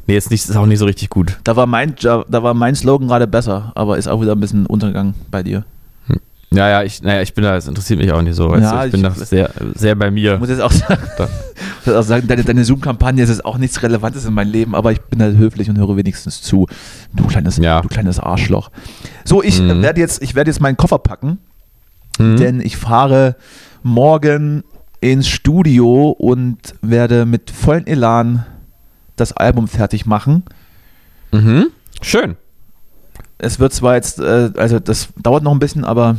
[0.09, 1.39] Nee, ist, nicht, ist auch nicht so richtig gut.
[1.45, 4.65] Da war mein, da war mein Slogan gerade besser, aber ist auch wieder ein bisschen
[4.67, 5.65] untergegangen bei dir.
[6.51, 8.57] Ja, ja, ich, naja, ich bin da, es interessiert mich auch nicht so.
[8.57, 10.33] Ja, du, ich bin ich- da sehr, sehr bei mir.
[10.35, 11.03] Ich muss jetzt auch sagen,
[11.85, 14.91] muss auch sagen deine, deine Zoom-Kampagne ist jetzt auch nichts Relevantes in meinem Leben, aber
[14.93, 16.67] ich bin halt höflich und höre wenigstens zu.
[17.13, 17.83] Du kleines, Ja.
[17.83, 18.71] du kleines Arschloch.
[19.27, 19.83] So, ich Mhm.
[19.83, 21.37] werde jetzt, ich werde jetzt meinen Koffer packen,
[22.17, 22.37] Hm?
[22.39, 23.37] denn ich fahre
[23.83, 24.65] morgen
[25.03, 28.47] ins Studio und werde mit vollem Elan
[29.21, 30.45] das Album fertig machen.
[31.33, 31.67] Mhm.
[32.03, 32.37] Schön.
[33.39, 36.17] Es wird zwar jetzt, äh, also das dauert noch ein bisschen, aber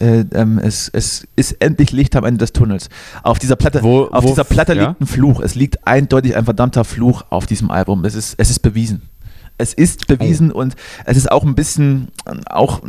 [0.00, 2.88] äh, ähm, es, es ist endlich Licht am Ende des Tunnels.
[3.22, 4.88] Auf dieser Platte, Wo- auf wo- dieser Platte ja?
[4.88, 5.40] liegt ein Fluch.
[5.40, 8.04] Es liegt eindeutig ein verdammter Fluch auf diesem Album.
[8.04, 9.02] Es ist, es ist bewiesen.
[9.58, 10.16] Es ist Oh.
[10.16, 10.74] bewiesen und
[11.04, 12.80] es ist auch ein bisschen ähm, auch,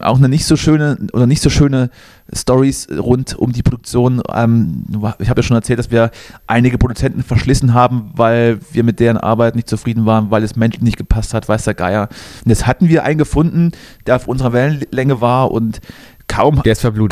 [0.00, 1.90] auch eine nicht so schöne oder nicht so schöne
[2.34, 4.22] Stories rund um die Produktion.
[4.32, 4.84] Ähm,
[5.18, 6.10] ich habe ja schon erzählt, dass wir
[6.46, 10.82] einige Produzenten verschlissen haben, weil wir mit deren Arbeit nicht zufrieden waren, weil es menschlich
[10.82, 12.08] nicht gepasst hat, weiß der Geier.
[12.44, 13.72] Und jetzt hatten wir einen gefunden,
[14.06, 15.80] der auf unserer Wellenlänge war und
[16.28, 16.62] kaum.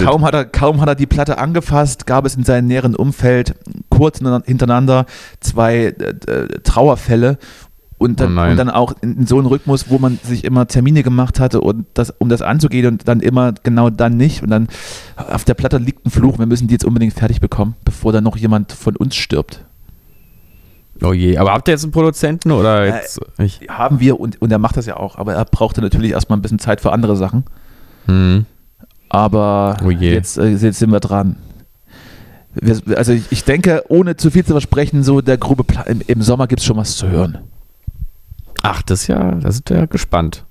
[0.07, 3.55] Kaum hat, er, kaum hat er die Platte angefasst, gab es in seinem näheren Umfeld
[3.91, 5.07] kurz hintereinander
[5.41, 7.39] zwei äh, äh, Trauerfälle
[8.01, 10.67] und dann, Oh und dann auch in, in so einem Rhythmus, wo man sich immer
[10.67, 14.43] Termine gemacht hatte, und das, um das anzugehen und dann immer genau dann nicht.
[14.43, 14.69] Und dann
[15.17, 18.25] auf der Platte liegt ein Fluch, wir müssen die jetzt unbedingt fertig bekommen, bevor dann
[18.25, 19.67] noch jemand von uns stirbt.
[21.03, 23.69] Oh je, aber habt ihr jetzt einen Produzenten oder jetzt nicht?
[23.69, 26.43] Haben wir und, und er macht das ja auch, aber er brauchte natürlich erstmal ein
[26.43, 27.45] bisschen Zeit für andere Sachen.
[28.07, 28.47] Hm.
[29.11, 30.15] Aber Oh je.
[30.15, 31.37] jetzt, äh, jetzt sind wir dran.
[32.55, 36.01] Wir, also ich, ich denke, ohne zu viel zu versprechen, so der grobe Plan, im,
[36.07, 37.39] im Sommer gibt es schon was zu hören.
[38.63, 40.45] Ach, das ist ja, da sind wir ja gespannt.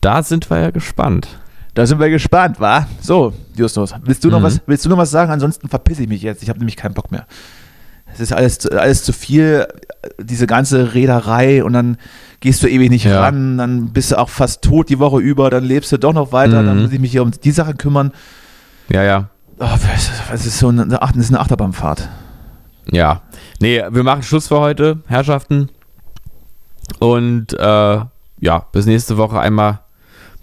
[0.00, 1.28] Da sind wir ja gespannt.
[1.74, 2.86] Da sind wir gespannt, wa?
[3.00, 4.44] So, Justus, willst du noch Mhm.
[4.44, 5.30] was, willst du noch was sagen?
[5.32, 6.42] Ansonsten verpiss ich mich jetzt.
[6.42, 7.26] Ich habe nämlich keinen Bock mehr.
[8.12, 9.66] Es ist alles, zu- alles zu viel.
[10.20, 11.96] diese ganze Reederei und dann
[12.40, 13.20] gehst du ewig nicht Ja.
[13.20, 16.32] ran, dann bist du auch fast tot die Woche über, dann lebst du doch noch
[16.32, 16.82] weiter, dann Mhm.
[16.82, 18.10] muss ich mich hier um die Sachen kümmern.
[18.88, 19.28] Ja, ja.
[19.60, 19.68] Oh,
[20.32, 22.08] es ist so eine, Ach- das ist eine Achterbahnfahrt.
[22.90, 23.22] Ja.
[23.60, 25.68] Nee, wir machen Schluss für heute, Herrschaften.
[26.98, 28.00] Und äh,
[28.40, 29.78] ja, bis nächste Woche einmal ein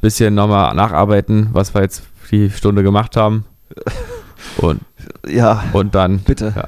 [0.01, 3.45] bisschen nochmal nacharbeiten, was wir jetzt die Stunde gemacht haben.
[4.57, 4.81] Und,
[5.27, 6.53] Ja, und dann bitte.
[6.55, 6.67] Ja.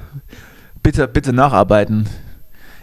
[0.83, 2.07] Bitte, bitte nacharbeiten.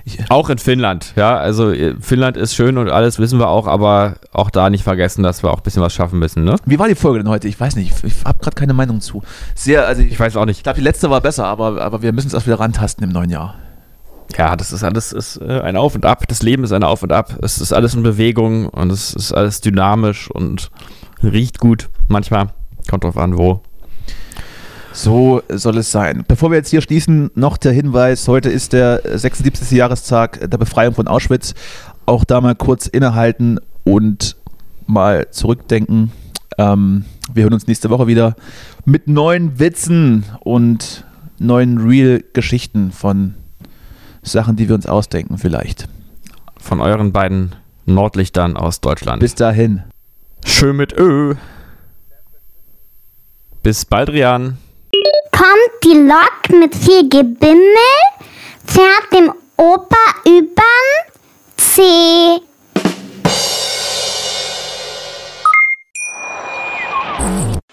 [0.04, 1.12] Ich, auch in Finnland.
[1.16, 4.84] Ja, also äh, Finnland ist schön und alles wissen wir auch, aber auch da nicht
[4.84, 6.56] vergessen, dass wir auch ein bisschen was schaffen müssen, ne?
[6.64, 7.48] wie war die Folge denn heute?
[7.48, 7.92] Ich weiß nicht.
[7.92, 9.22] Ich, ich habe gerade keine Meinung zu.
[9.54, 10.58] Sehr, also ich, Ich weiß auch nicht.
[10.58, 13.10] ich glaube, die letzte war besser, aber, aber wir müssen es erst wieder rantasten im
[13.10, 13.56] neuen Jahr.
[14.36, 16.28] Ja, das ist alles ist äh, ein Auf und Ab.
[16.28, 17.38] Das Leben ist ein Auf und Ab.
[17.42, 20.70] Es ist alles in Bewegung und es ist alles dynamisch und
[21.22, 21.88] riecht gut.
[22.09, 22.48] Manchmal
[22.88, 23.62] kommt drauf an, wo.
[24.92, 26.24] So soll es sein.
[26.26, 29.70] Bevor wir jetzt hier schließen, noch der Hinweis, heute ist der 76.
[29.70, 31.55] Jahrestag der Befreiung von Auschwitz.
[32.06, 34.36] Auch da mal kurz innehalten und
[34.86, 36.10] mal zurückdenken.
[36.56, 38.34] Ähm, wir hören uns nächste Woche wieder
[38.84, 41.05] mit neuen Witzen und
[41.38, 43.34] neuen Real-Geschichten von
[44.28, 45.88] Sachen, die wir uns ausdenken vielleicht.
[46.60, 47.55] Von euren beiden
[47.86, 49.20] Nordlichtern aus Deutschland.
[49.20, 49.82] Bis dahin.
[50.44, 51.34] schön mit Ö.
[53.62, 54.59] Bis bald, Rian.
[55.32, 57.59] Kommt die Lok mit viel Gebimmel,
[58.64, 61.12] fährt dem Opa übern
[61.56, 61.82] C.